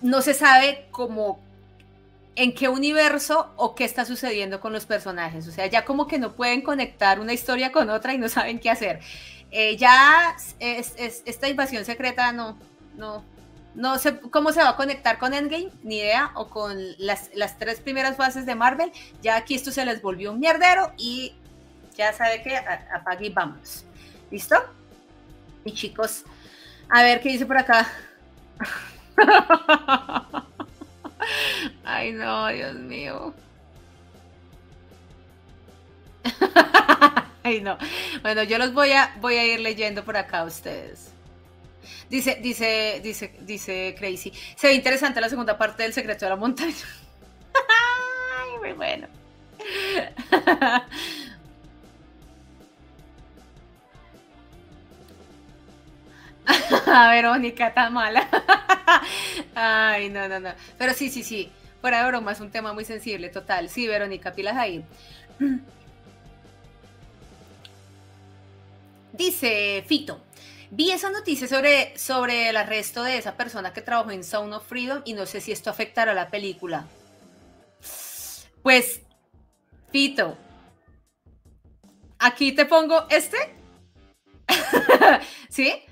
no 0.02 0.20
se 0.20 0.34
sabe 0.34 0.86
cómo 0.90 1.40
en 2.34 2.54
qué 2.54 2.68
universo 2.68 3.52
o 3.56 3.74
qué 3.74 3.84
está 3.84 4.04
sucediendo 4.04 4.60
con 4.60 4.72
los 4.72 4.86
personajes. 4.86 5.46
O 5.48 5.52
sea, 5.52 5.66
ya 5.66 5.84
como 5.84 6.06
que 6.06 6.18
no 6.18 6.32
pueden 6.32 6.62
conectar 6.62 7.20
una 7.20 7.32
historia 7.32 7.72
con 7.72 7.90
otra 7.90 8.14
y 8.14 8.18
no 8.18 8.28
saben 8.28 8.58
qué 8.58 8.70
hacer. 8.70 9.00
Eh, 9.50 9.76
ya 9.76 10.34
es, 10.58 10.94
esta 10.96 11.48
invasión 11.48 11.84
secreta 11.84 12.32
no, 12.32 12.56
no, 12.96 13.22
no 13.74 13.98
sé 13.98 14.18
cómo 14.18 14.52
se 14.52 14.62
va 14.62 14.70
a 14.70 14.76
conectar 14.76 15.18
con 15.18 15.34
Endgame, 15.34 15.70
ni 15.82 15.98
idea, 15.98 16.30
o 16.34 16.48
con 16.48 16.78
las, 16.98 17.30
tres 17.58 17.80
primeras 17.80 18.16
fases 18.16 18.46
de 18.46 18.54
Marvel. 18.54 18.92
Ya 19.22 19.36
aquí 19.36 19.54
esto 19.54 19.70
se 19.70 19.84
les 19.84 20.00
volvió 20.00 20.32
un 20.32 20.40
mierdero 20.40 20.92
y 20.96 21.34
ya 21.96 22.12
sabe 22.14 22.42
que 22.42 22.56
apague 22.56 23.26
y 23.26 23.30
vamos. 23.30 23.84
¿Listo? 24.30 24.56
Y 25.64 25.72
chicos, 25.72 26.24
a 26.88 27.02
ver 27.02 27.20
qué 27.20 27.28
dice 27.30 27.44
por 27.44 27.58
acá. 27.58 27.86
Ay, 31.84 32.12
no, 32.12 32.48
Dios 32.48 32.74
mío. 32.74 33.34
Ay, 37.42 37.60
no. 37.60 37.76
Bueno, 38.22 38.42
yo 38.44 38.58
los 38.58 38.72
voy 38.72 38.92
a, 38.92 39.14
voy 39.20 39.36
a 39.36 39.44
ir 39.46 39.60
leyendo 39.60 40.04
por 40.04 40.16
acá 40.16 40.40
a 40.40 40.44
ustedes. 40.44 41.12
Dice, 42.08 42.38
dice, 42.42 43.00
dice, 43.02 43.34
dice 43.40 43.94
Crazy. 43.98 44.32
Se 44.54 44.68
ve 44.68 44.74
interesante 44.74 45.20
la 45.20 45.28
segunda 45.28 45.56
parte 45.56 45.82
del 45.82 45.92
secreto 45.92 46.26
de 46.26 46.30
la 46.30 46.36
montaña. 46.36 46.74
Ay, 47.54 48.58
muy 48.60 48.72
bueno. 48.72 49.08
Verónica 57.10 57.72
tan 57.72 57.92
mala. 57.92 58.28
Ay, 59.54 60.08
no, 60.10 60.28
no, 60.28 60.40
no. 60.40 60.50
Pero 60.78 60.94
sí, 60.94 61.10
sí, 61.10 61.22
sí. 61.22 61.50
Fuera 61.80 62.02
de 62.02 62.08
broma, 62.08 62.32
es 62.32 62.40
un 62.40 62.50
tema 62.50 62.72
muy 62.72 62.84
sensible, 62.84 63.28
total. 63.28 63.68
Sí, 63.68 63.86
Verónica, 63.86 64.32
pilas 64.32 64.56
ahí. 64.56 64.84
Dice 69.12 69.84
Fito. 69.86 70.22
Vi 70.70 70.90
esa 70.90 71.10
noticia 71.10 71.46
sobre, 71.46 71.98
sobre 71.98 72.48
el 72.48 72.56
arresto 72.56 73.02
de 73.02 73.18
esa 73.18 73.36
persona 73.36 73.74
que 73.74 73.82
trabajó 73.82 74.10
en 74.10 74.24
Sound 74.24 74.54
of 74.54 74.66
Freedom 74.66 75.02
y 75.04 75.12
no 75.12 75.26
sé 75.26 75.42
si 75.42 75.52
esto 75.52 75.68
afectará 75.68 76.12
a 76.12 76.14
la 76.14 76.30
película. 76.30 76.86
Pues, 78.62 79.02
Fito, 79.90 80.38
aquí 82.18 82.52
te 82.52 82.64
pongo 82.64 83.06
este. 83.10 83.36
¿Sí? 85.50 85.82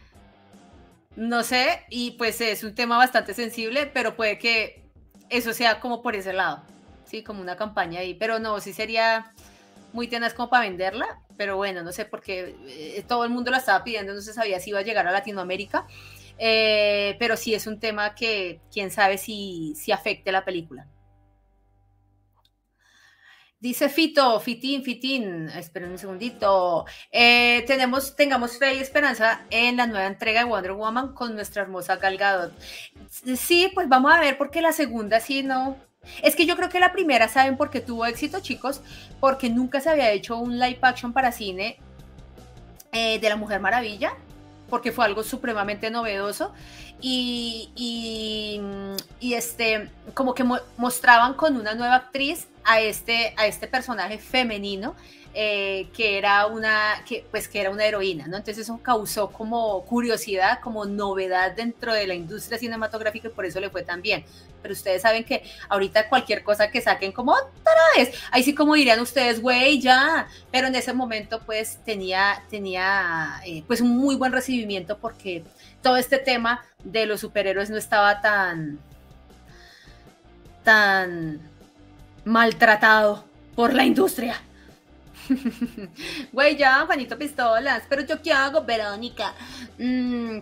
No 1.16 1.42
sé, 1.42 1.84
y 1.90 2.12
pues 2.12 2.40
es 2.40 2.62
un 2.62 2.74
tema 2.74 2.96
bastante 2.96 3.34
sensible, 3.34 3.86
pero 3.86 4.16
puede 4.16 4.38
que 4.38 4.84
eso 5.28 5.52
sea 5.52 5.80
como 5.80 6.02
por 6.02 6.14
ese 6.14 6.32
lado, 6.32 6.62
sí, 7.04 7.22
como 7.22 7.40
una 7.40 7.56
campaña 7.56 8.00
ahí, 8.00 8.14
pero 8.14 8.38
no, 8.38 8.60
sí 8.60 8.72
sería 8.72 9.32
muy 9.92 10.08
tenaz 10.08 10.34
como 10.34 10.48
para 10.48 10.68
venderla, 10.68 11.20
pero 11.36 11.56
bueno, 11.56 11.82
no 11.82 11.92
sé, 11.92 12.04
porque 12.04 12.56
eh, 12.68 13.04
todo 13.08 13.24
el 13.24 13.30
mundo 13.30 13.50
la 13.50 13.58
estaba 13.58 13.82
pidiendo, 13.82 14.14
no 14.14 14.20
se 14.20 14.32
sabía 14.32 14.60
si 14.60 14.70
iba 14.70 14.78
a 14.78 14.82
llegar 14.82 15.06
a 15.08 15.12
Latinoamérica, 15.12 15.86
eh, 16.38 17.16
pero 17.18 17.36
sí 17.36 17.54
es 17.54 17.66
un 17.66 17.80
tema 17.80 18.14
que 18.14 18.60
quién 18.72 18.90
sabe 18.90 19.18
si, 19.18 19.74
si 19.76 19.92
afecte 19.92 20.32
la 20.32 20.44
película. 20.44 20.86
Dice 23.60 23.90
Fito, 23.90 24.40
Fitín, 24.40 24.82
Fitín, 24.82 25.50
esperen 25.50 25.90
un 25.90 25.98
segundito. 25.98 26.86
Eh, 27.12 27.62
tenemos, 27.66 28.16
tengamos 28.16 28.56
fe 28.56 28.74
y 28.74 28.78
esperanza 28.78 29.42
en 29.50 29.76
la 29.76 29.86
nueva 29.86 30.06
entrega 30.06 30.40
de 30.40 30.46
Wonder 30.46 30.72
Woman 30.72 31.12
con 31.12 31.34
nuestra 31.34 31.62
hermosa 31.62 31.96
Gal 31.96 32.16
Gadot. 32.16 32.52
Sí, 33.36 33.70
pues 33.74 33.86
vamos 33.86 34.14
a 34.14 34.20
ver 34.20 34.38
porque 34.38 34.62
la 34.62 34.72
segunda 34.72 35.20
sí 35.20 35.42
no. 35.42 35.76
Es 36.22 36.36
que 36.36 36.46
yo 36.46 36.56
creo 36.56 36.70
que 36.70 36.80
la 36.80 36.92
primera, 36.92 37.28
¿saben 37.28 37.58
por 37.58 37.68
qué 37.68 37.80
tuvo 37.80 38.06
éxito, 38.06 38.40
chicos? 38.40 38.80
Porque 39.20 39.50
nunca 39.50 39.82
se 39.82 39.90
había 39.90 40.10
hecho 40.10 40.38
un 40.38 40.58
live 40.58 40.78
action 40.80 41.12
para 41.12 41.30
cine 41.30 41.78
eh, 42.92 43.18
de 43.18 43.28
la 43.28 43.36
Mujer 43.36 43.60
Maravilla, 43.60 44.14
porque 44.70 44.92
fue 44.92 45.04
algo 45.04 45.22
supremamente 45.22 45.90
novedoso. 45.90 46.52
Y, 47.02 47.70
y, 49.20 49.34
este, 49.34 49.90
como 50.14 50.34
que 50.34 50.44
mostraban 50.76 51.34
con 51.34 51.56
una 51.56 51.74
nueva 51.74 51.96
actriz 51.96 52.46
a 52.64 52.80
este, 52.80 53.34
a 53.36 53.46
este 53.46 53.66
personaje 53.66 54.18
femenino 54.18 54.94
eh, 55.32 55.88
que 55.96 56.18
era 56.18 56.46
una 56.46 57.04
que 57.06 57.24
pues 57.30 57.46
que 57.46 57.60
era 57.60 57.70
una 57.70 57.84
heroína 57.84 58.26
no 58.26 58.36
entonces 58.36 58.64
eso 58.64 58.80
causó 58.82 59.30
como 59.30 59.84
curiosidad 59.84 60.58
como 60.60 60.86
novedad 60.86 61.52
dentro 61.52 61.92
de 61.92 62.06
la 62.06 62.14
industria 62.14 62.58
cinematográfica 62.58 63.28
y 63.28 63.30
por 63.30 63.44
eso 63.44 63.60
le 63.60 63.70
fue 63.70 63.82
tan 63.82 64.02
bien. 64.02 64.24
Pero 64.60 64.74
ustedes 64.74 65.02
saben 65.02 65.24
que 65.24 65.42
ahorita 65.68 66.08
cualquier 66.08 66.42
cosa 66.42 66.70
que 66.70 66.80
saquen 66.80 67.12
como 67.12 67.32
otra 67.32 67.72
vez 67.96 68.12
ahí 68.30 68.42
sí 68.42 68.54
como 68.54 68.74
dirían 68.74 69.00
ustedes 69.00 69.40
güey 69.40 69.80
ya 69.80 70.26
pero 70.50 70.66
en 70.66 70.74
ese 70.74 70.92
momento 70.92 71.40
pues 71.46 71.78
tenía 71.84 72.42
tenía 72.50 73.40
eh, 73.46 73.62
pues 73.66 73.80
un 73.80 73.96
muy 73.96 74.16
buen 74.16 74.32
recibimiento 74.32 74.98
porque 74.98 75.44
todo 75.82 75.96
este 75.96 76.18
tema 76.18 76.64
de 76.82 77.06
los 77.06 77.20
superhéroes 77.20 77.70
no 77.70 77.76
estaba 77.76 78.20
tan 78.20 78.80
tan 80.64 81.40
maltratado 82.24 83.24
por 83.54 83.74
la 83.74 83.84
industria. 83.84 84.40
Güey, 86.32 86.56
ya, 86.56 86.84
Juanito 86.86 87.18
Pistolas, 87.18 87.82
pero 87.88 88.02
yo 88.02 88.20
qué 88.22 88.32
hago, 88.32 88.62
Verónica. 88.64 89.34
Mm, 89.78 90.38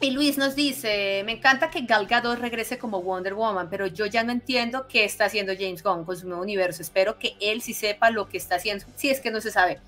y 0.00 0.10
Luis 0.10 0.36
nos 0.36 0.56
dice, 0.56 1.22
me 1.24 1.32
encanta 1.32 1.70
que 1.70 1.82
Gal 1.82 2.06
Gadot 2.06 2.38
regrese 2.38 2.78
como 2.78 3.02
Wonder 3.02 3.34
Woman, 3.34 3.68
pero 3.70 3.86
yo 3.86 4.06
ya 4.06 4.24
no 4.24 4.32
entiendo 4.32 4.86
qué 4.88 5.04
está 5.04 5.26
haciendo 5.26 5.52
James 5.56 5.82
Gunn 5.82 6.04
con 6.04 6.16
su 6.16 6.26
nuevo 6.26 6.42
universo. 6.42 6.82
Espero 6.82 7.18
que 7.18 7.36
él 7.40 7.62
sí 7.62 7.72
sepa 7.72 8.10
lo 8.10 8.28
que 8.28 8.36
está 8.36 8.56
haciendo. 8.56 8.84
Si 8.96 9.10
es 9.10 9.20
que 9.20 9.30
no 9.30 9.40
se 9.40 9.52
sabe. 9.52 9.78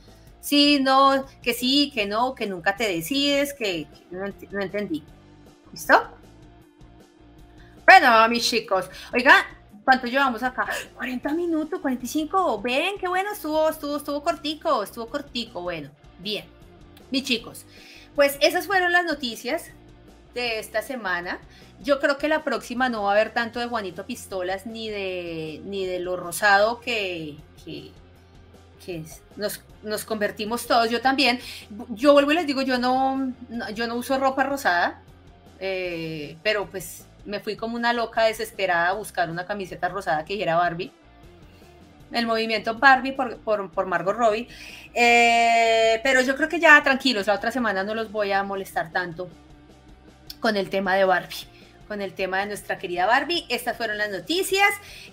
Sí, 0.40 0.78
no, 0.80 1.24
que 1.42 1.54
sí, 1.54 1.90
que 1.92 2.06
no, 2.06 2.34
que 2.34 2.46
nunca 2.46 2.76
te 2.76 2.86
decides, 2.86 3.54
que, 3.54 3.86
no, 4.10 4.26
no 4.50 4.60
entendí. 4.60 5.02
¿Listo? 5.72 6.00
Bueno, 7.86 8.28
mis 8.28 8.48
chicos, 8.48 8.88
oiga, 9.12 9.46
¿Cuánto 9.84 10.06
llevamos 10.06 10.42
acá? 10.42 10.66
40 10.96 11.34
minutos, 11.34 11.80
45. 11.80 12.60
Ven, 12.62 12.96
qué 12.98 13.06
bueno 13.06 13.32
estuvo, 13.32 13.68
estuvo, 13.68 13.98
estuvo 13.98 14.22
cortico, 14.22 14.82
estuvo 14.82 15.06
cortico. 15.06 15.60
Bueno, 15.60 15.90
bien. 16.18 16.46
Mis 17.10 17.24
chicos, 17.24 17.66
pues 18.14 18.38
esas 18.40 18.66
fueron 18.66 18.92
las 18.92 19.04
noticias 19.04 19.70
de 20.32 20.58
esta 20.58 20.82
semana. 20.82 21.38
Yo 21.82 22.00
creo 22.00 22.16
que 22.16 22.28
la 22.28 22.42
próxima 22.42 22.88
no 22.88 23.04
va 23.04 23.10
a 23.10 23.12
haber 23.12 23.34
tanto 23.34 23.60
de 23.60 23.66
Juanito 23.66 24.06
Pistolas 24.06 24.66
ni 24.66 24.88
de, 24.88 25.60
ni 25.64 25.84
de 25.84 26.00
lo 26.00 26.16
rosado 26.16 26.80
que, 26.80 27.36
que, 27.64 27.92
nos, 29.36 29.62
nos, 29.82 30.04
convertimos 30.04 30.66
todos. 30.66 30.90
Yo 30.90 31.00
también. 31.00 31.40
Yo 31.90 32.14
vuelvo 32.14 32.32
y 32.32 32.36
les 32.36 32.46
digo, 32.46 32.62
yo 32.62 32.78
no, 32.78 33.32
yo 33.74 33.86
no 33.86 33.96
uso 33.96 34.18
ropa 34.18 34.44
rosada, 34.44 35.02
eh, 35.60 36.36
pero 36.42 36.66
pues 36.66 37.06
me 37.24 37.40
fui 37.40 37.56
como 37.56 37.76
una 37.76 37.92
loca 37.92 38.24
desesperada 38.24 38.88
a 38.88 38.92
buscar 38.92 39.30
una 39.30 39.46
camiseta 39.46 39.88
rosada 39.88 40.24
que 40.24 40.34
dijera 40.34 40.56
Barbie. 40.56 40.92
El 42.12 42.26
movimiento 42.26 42.74
Barbie 42.78 43.12
por, 43.12 43.38
por, 43.38 43.86
Margot 43.86 44.14
Robbie. 44.14 44.46
Eh, 44.94 46.00
pero 46.02 46.20
yo 46.20 46.36
creo 46.36 46.48
que 46.48 46.60
ya 46.60 46.80
tranquilos, 46.82 47.26
la 47.26 47.34
otra 47.34 47.50
semana 47.50 47.82
no 47.82 47.94
los 47.94 48.12
voy 48.12 48.32
a 48.32 48.42
molestar 48.42 48.92
tanto 48.92 49.28
con 50.40 50.56
el 50.56 50.70
tema 50.70 50.94
de 50.94 51.04
Barbie 51.04 51.54
con 51.86 52.00
el 52.02 52.12
tema 52.12 52.40
de 52.40 52.46
nuestra 52.46 52.78
querida 52.78 53.06
Barbie. 53.06 53.44
Estas 53.48 53.76
fueron 53.76 53.98
las 53.98 54.10
noticias. 54.10 54.68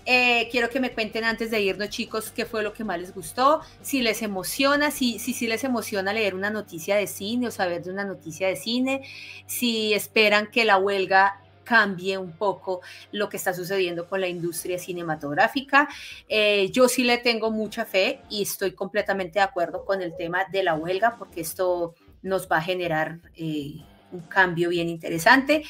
Eh, 0.06 0.48
quiero 0.50 0.70
que 0.70 0.80
me 0.80 0.90
cuenten 0.90 1.24
antes 1.24 1.50
de 1.50 1.60
irnos, 1.60 1.90
chicos, 1.90 2.30
qué 2.30 2.46
fue 2.46 2.62
lo 2.62 2.72
que 2.72 2.84
más 2.84 3.00
les 3.00 3.14
gustó, 3.14 3.60
si 3.82 4.02
les 4.02 4.22
emociona, 4.22 4.90
si, 4.90 5.18
si, 5.18 5.32
si 5.32 5.46
les 5.46 5.64
emociona 5.64 6.12
leer 6.12 6.34
una 6.34 6.50
noticia 6.50 6.96
de 6.96 7.06
cine 7.06 7.48
o 7.48 7.50
saber 7.50 7.82
de 7.82 7.90
una 7.90 8.04
noticia 8.04 8.48
de 8.48 8.56
cine, 8.56 9.02
si 9.46 9.94
esperan 9.94 10.50
que 10.50 10.64
la 10.64 10.78
huelga 10.78 11.41
cambie 11.64 12.18
un 12.18 12.32
poco 12.32 12.80
lo 13.12 13.28
que 13.28 13.36
está 13.36 13.54
sucediendo 13.54 14.08
con 14.08 14.20
la 14.20 14.28
industria 14.28 14.78
cinematográfica. 14.78 15.88
Eh, 16.28 16.70
yo 16.70 16.88
sí 16.88 17.04
le 17.04 17.18
tengo 17.18 17.50
mucha 17.50 17.84
fe 17.84 18.20
y 18.28 18.42
estoy 18.42 18.72
completamente 18.72 19.38
de 19.38 19.44
acuerdo 19.44 19.84
con 19.84 20.02
el 20.02 20.14
tema 20.16 20.44
de 20.50 20.62
la 20.62 20.74
huelga 20.74 21.16
porque 21.18 21.40
esto 21.40 21.94
nos 22.22 22.50
va 22.50 22.58
a 22.58 22.62
generar 22.62 23.20
eh, 23.36 23.82
un 24.12 24.20
cambio 24.22 24.68
bien 24.68 24.88
interesante. 24.88 25.64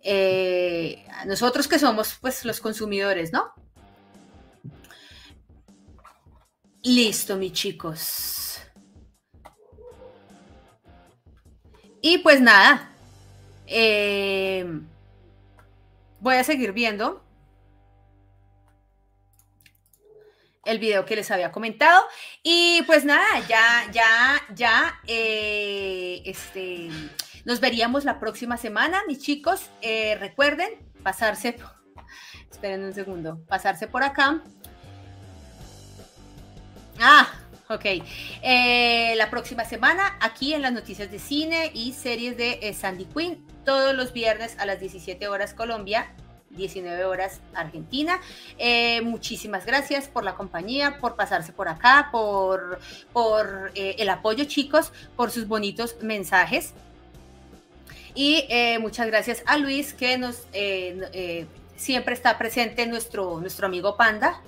Eh, 0.00 1.04
nosotros 1.26 1.68
que 1.68 1.78
somos 1.78 2.18
pues 2.20 2.44
los 2.44 2.60
consumidores, 2.60 3.32
¿no? 3.32 3.52
Listo, 6.82 7.36
mis 7.36 7.52
chicos. 7.52 8.60
Y 12.00 12.18
pues 12.18 12.40
nada, 12.40 12.90
voy 16.22 16.36
a 16.36 16.44
seguir 16.44 16.72
viendo 16.72 17.20
el 20.64 20.78
video 20.78 21.04
que 21.04 21.16
les 21.16 21.30
había 21.32 21.50
comentado. 21.50 22.04
Y 22.42 22.82
pues 22.86 23.04
nada, 23.04 23.40
ya, 23.48 23.90
ya, 23.92 24.40
ya, 24.54 25.00
eh, 25.08 26.22
este, 26.24 26.88
nos 27.44 27.58
veríamos 27.58 28.04
la 28.04 28.20
próxima 28.20 28.56
semana, 28.56 29.02
mis 29.08 29.18
chicos. 29.18 29.68
Eh, 29.80 30.16
recuerden 30.20 30.70
pasarse, 31.02 31.56
esperen 32.48 32.84
un 32.84 32.94
segundo, 32.94 33.44
pasarse 33.48 33.88
por 33.88 34.04
acá. 34.04 34.44
Ah, 37.00 37.41
ok. 37.74 37.84
Eh, 38.42 39.14
la 39.16 39.30
próxima 39.30 39.64
semana, 39.64 40.16
aquí 40.20 40.54
en 40.54 40.62
las 40.62 40.72
noticias 40.72 41.10
de 41.10 41.18
cine 41.18 41.70
y 41.74 41.92
series 41.92 42.36
de 42.36 42.74
Sandy 42.78 43.06
Quinn, 43.06 43.44
todos 43.64 43.94
los 43.94 44.12
viernes 44.12 44.58
a 44.58 44.66
las 44.66 44.80
17 44.80 45.28
horas 45.28 45.54
Colombia, 45.54 46.14
19 46.56 47.04
horas 47.04 47.40
Argentina. 47.54 48.20
Eh, 48.58 49.00
muchísimas 49.02 49.66
gracias 49.66 50.08
por 50.08 50.24
la 50.24 50.34
compañía, 50.34 50.98
por 51.00 51.16
pasarse 51.16 51.52
por 51.52 51.68
acá, 51.68 52.08
por, 52.12 52.78
por 53.12 53.72
eh, 53.74 53.96
el 53.98 54.08
apoyo 54.08 54.44
chicos, 54.44 54.92
por 55.16 55.30
sus 55.30 55.46
bonitos 55.48 55.96
mensajes. 56.02 56.74
Y 58.14 58.44
eh, 58.50 58.78
muchas 58.78 59.06
gracias 59.06 59.42
a 59.46 59.56
Luis 59.56 59.94
que 59.94 60.18
nos 60.18 60.46
siempre 61.76 62.14
está 62.14 62.38
presente 62.38 62.86
nuestro, 62.86 63.40
nuestro 63.40 63.66
amigo 63.66 63.96
Panda. 63.96 64.40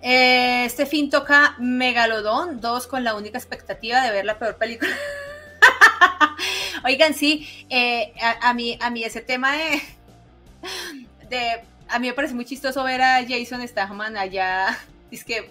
Este 0.00 0.86
fin 0.86 1.10
toca 1.10 1.56
Megalodón 1.58 2.60
2 2.60 2.86
con 2.86 3.04
la 3.04 3.14
única 3.14 3.38
expectativa 3.38 4.00
de 4.02 4.12
ver 4.12 4.24
la 4.24 4.38
peor 4.38 4.56
película. 4.56 4.90
Oigan, 6.84 7.14
sí, 7.14 7.66
eh, 7.68 8.12
a, 8.40 8.54
mí, 8.54 8.78
a 8.80 8.90
mí 8.90 9.02
ese 9.02 9.20
tema 9.20 9.56
de, 11.28 11.62
A 11.88 11.98
mí 11.98 12.06
me 12.06 12.12
parece 12.12 12.34
muy 12.34 12.44
chistoso 12.44 12.84
ver 12.84 13.02
a 13.02 13.24
Jason 13.26 13.66
Statham 13.66 14.00
allá, 14.00 14.78
es 15.10 15.24
que 15.24 15.50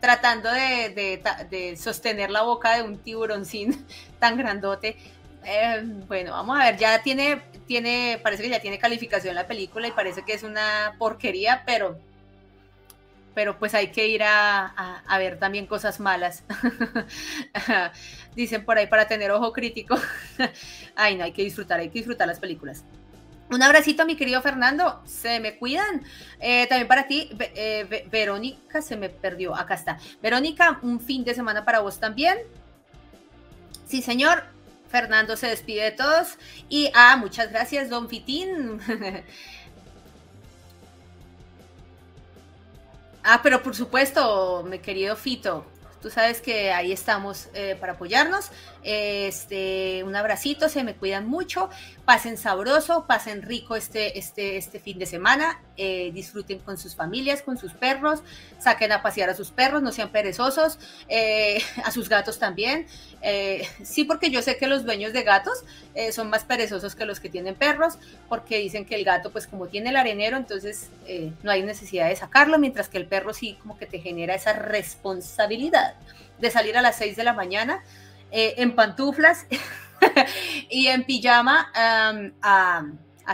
tratando 0.00 0.50
de, 0.50 1.76
sostener 1.80 2.30
la 2.30 2.42
boca 2.42 2.76
de 2.76 2.82
un 2.82 2.98
tiburón 2.98 3.44
sin 3.44 3.86
tan 4.18 4.36
grandote. 4.36 4.96
Eh, 5.44 5.82
bueno, 6.06 6.32
vamos 6.32 6.60
a 6.60 6.64
ver, 6.64 6.76
ya 6.76 7.02
tiene, 7.02 7.40
tiene, 7.66 8.20
parece 8.22 8.42
que 8.42 8.50
ya 8.50 8.60
tiene 8.60 8.78
calificación 8.78 9.34
la 9.34 9.46
película 9.46 9.88
y 9.88 9.92
parece 9.92 10.22
que 10.22 10.34
es 10.34 10.42
una 10.42 10.96
porquería, 10.98 11.62
pero 11.64 11.98
pero 13.34 13.58
pues 13.58 13.74
hay 13.74 13.88
que 13.88 14.08
ir 14.08 14.22
a, 14.22 14.74
ver 15.18 15.38
también 15.38 15.66
cosas 15.66 16.00
malas. 16.00 16.44
Dicen 18.34 18.64
por 18.64 18.78
ahí 18.78 18.86
para 18.86 19.06
tener 19.06 19.30
ojo 19.30 19.52
crítico. 19.52 19.96
Ay, 20.96 21.16
no, 21.16 21.24
hay 21.24 21.32
que 21.32 21.42
disfrutar, 21.42 21.80
hay 21.80 21.88
que 21.88 21.98
disfrutar 21.98 22.26
las 22.26 22.40
películas. 22.40 22.84
Un 23.50 23.62
abracito, 23.62 24.06
mi 24.06 24.16
querido 24.16 24.40
Fernando. 24.42 25.02
Se 25.04 25.40
me 25.40 25.56
cuidan. 25.58 26.04
Eh, 26.38 26.66
también 26.68 26.86
para 26.86 27.08
ti, 27.08 27.30
eh, 27.38 28.06
Verónica, 28.10 28.80
se 28.80 28.96
me 28.96 29.08
perdió. 29.08 29.56
Acá 29.56 29.74
está. 29.74 29.98
Verónica, 30.22 30.78
un 30.82 31.00
fin 31.00 31.24
de 31.24 31.34
semana 31.34 31.64
para 31.64 31.80
vos 31.80 31.98
también. 31.98 32.38
Sí, 33.86 34.02
señor. 34.02 34.44
Fernando 34.88 35.36
se 35.36 35.46
despide 35.46 35.84
de 35.84 35.90
todos. 35.92 36.36
Y 36.68 36.90
ah, 36.94 37.16
muchas 37.16 37.50
gracias, 37.50 37.88
don 37.88 38.08
Fitín. 38.08 38.80
ah, 43.24 43.40
pero 43.42 43.62
por 43.62 43.74
supuesto, 43.74 44.64
mi 44.68 44.78
querido 44.78 45.16
Fito, 45.16 45.64
tú 46.00 46.10
sabes 46.10 46.40
que 46.40 46.72
ahí 46.72 46.92
estamos 46.92 47.48
eh, 47.54 47.76
para 47.78 47.92
apoyarnos. 47.92 48.50
Este, 48.82 50.02
un 50.04 50.16
abracito, 50.16 50.68
se 50.68 50.82
me 50.84 50.94
cuidan 50.94 51.28
mucho, 51.28 51.70
pasen 52.04 52.36
sabroso, 52.36 53.06
pasen 53.06 53.42
rico 53.42 53.76
este, 53.76 54.18
este, 54.18 54.56
este 54.56 54.80
fin 54.80 54.98
de 54.98 55.06
semana, 55.06 55.62
eh, 55.82 56.10
disfruten 56.12 56.58
con 56.58 56.76
sus 56.76 56.94
familias, 56.94 57.40
con 57.40 57.56
sus 57.56 57.72
perros, 57.72 58.22
saquen 58.58 58.92
a 58.92 59.00
pasear 59.00 59.30
a 59.30 59.34
sus 59.34 59.50
perros, 59.50 59.80
no 59.80 59.92
sean 59.92 60.10
perezosos, 60.10 60.78
eh, 61.08 61.62
a 61.84 61.90
sus 61.90 62.10
gatos 62.10 62.38
también. 62.38 62.86
Eh, 63.22 63.66
sí, 63.82 64.04
porque 64.04 64.30
yo 64.30 64.42
sé 64.42 64.58
que 64.58 64.66
los 64.66 64.84
dueños 64.84 65.14
de 65.14 65.22
gatos 65.22 65.64
son 66.12 66.28
más 66.28 66.44
perezosos 66.44 66.94
que 66.94 67.06
los 67.06 67.18
que 67.18 67.30
tienen 67.30 67.54
perros, 67.54 67.94
porque 68.28 68.58
dicen 68.58 68.84
que 68.84 68.94
el 68.94 69.04
gato, 69.04 69.32
pues 69.32 69.46
como 69.46 69.68
tiene 69.68 69.88
el 69.88 69.96
arenero, 69.96 70.36
entonces 70.36 70.90
no 71.42 71.50
hay 71.50 71.62
necesidad 71.62 72.08
de 72.08 72.16
sacarlo, 72.16 72.58
mientras 72.58 72.90
que 72.90 72.98
el 72.98 73.06
perro 73.06 73.32
sí 73.32 73.56
como 73.62 73.78
que 73.78 73.86
te 73.86 74.00
genera 74.00 74.34
esa 74.34 74.52
responsabilidad 74.52 75.94
de 76.38 76.50
salir 76.50 76.76
a 76.76 76.82
las 76.82 76.96
6 76.96 77.16
de 77.16 77.24
la 77.24 77.32
mañana 77.32 77.82
en 78.30 78.74
pantuflas 78.74 79.46
y 80.70 80.88
en 80.88 81.04
pijama 81.04 81.72
a, 81.74 82.84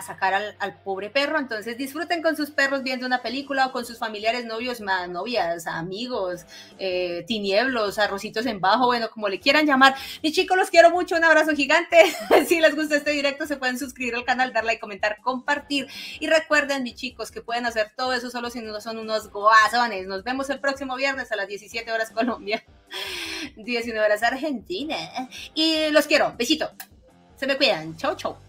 sacar 0.02 0.34
al, 0.34 0.80
pobre 0.82 1.10
perro. 1.10 1.38
Entonces 1.38 1.76
disfruten 1.76 2.22
con 2.22 2.36
sus 2.36 2.50
perros 2.50 2.82
viendo 2.82 3.06
una 3.06 3.22
película 3.22 3.66
o 3.66 3.72
con 3.72 3.84
sus 3.84 3.98
familiares, 3.98 4.44
novios, 4.44 4.80
novias, 5.08 5.66
amigos, 5.66 6.46
eh, 6.78 7.24
tinieblos, 7.26 7.98
arrocitos 7.98 8.46
en 8.46 8.60
bajo, 8.60 8.86
bueno, 8.86 9.10
como 9.10 9.28
le 9.28 9.40
quieran 9.40 9.66
llamar. 9.66 9.94
Mis 10.22 10.32
chicos, 10.32 10.56
los 10.56 10.70
quiero 10.70 10.90
mucho, 10.90 11.16
un 11.16 11.24
abrazo 11.24 11.52
gigante. 11.54 11.96
si 12.46 12.60
les 12.60 12.74
gusta 12.74 12.96
este 12.96 13.10
directo, 13.10 13.46
se 13.46 13.56
pueden 13.56 13.78
suscribir 13.78 14.14
al 14.14 14.24
canal, 14.24 14.52
darle 14.52 14.68
like, 14.68 14.80
comentar, 14.80 15.18
compartir. 15.22 15.88
Y 16.20 16.26
recuerden, 16.26 16.82
mis 16.82 16.94
chicos, 16.94 17.30
que 17.30 17.42
pueden 17.42 17.66
hacer 17.66 17.92
todo 17.96 18.12
eso 18.12 18.30
solo 18.30 18.50
si 18.50 18.60
no 18.60 18.80
son 18.80 18.98
unos 18.98 19.30
guasones. 19.30 20.06
Nos 20.06 20.24
vemos 20.24 20.50
el 20.50 20.60
próximo 20.60 20.96
viernes 20.96 21.32
a 21.32 21.36
las 21.36 21.48
17 21.48 21.90
horas 21.90 22.10
Colombia. 22.10 22.64
19 23.56 24.04
horas 24.04 24.22
Argentina. 24.22 24.96
Y 25.54 25.90
los 25.90 26.06
quiero. 26.06 26.34
Besito. 26.36 26.70
Se 27.36 27.46
me 27.46 27.56
cuidan. 27.56 27.96
Chau, 27.96 28.16
chau. 28.16 28.45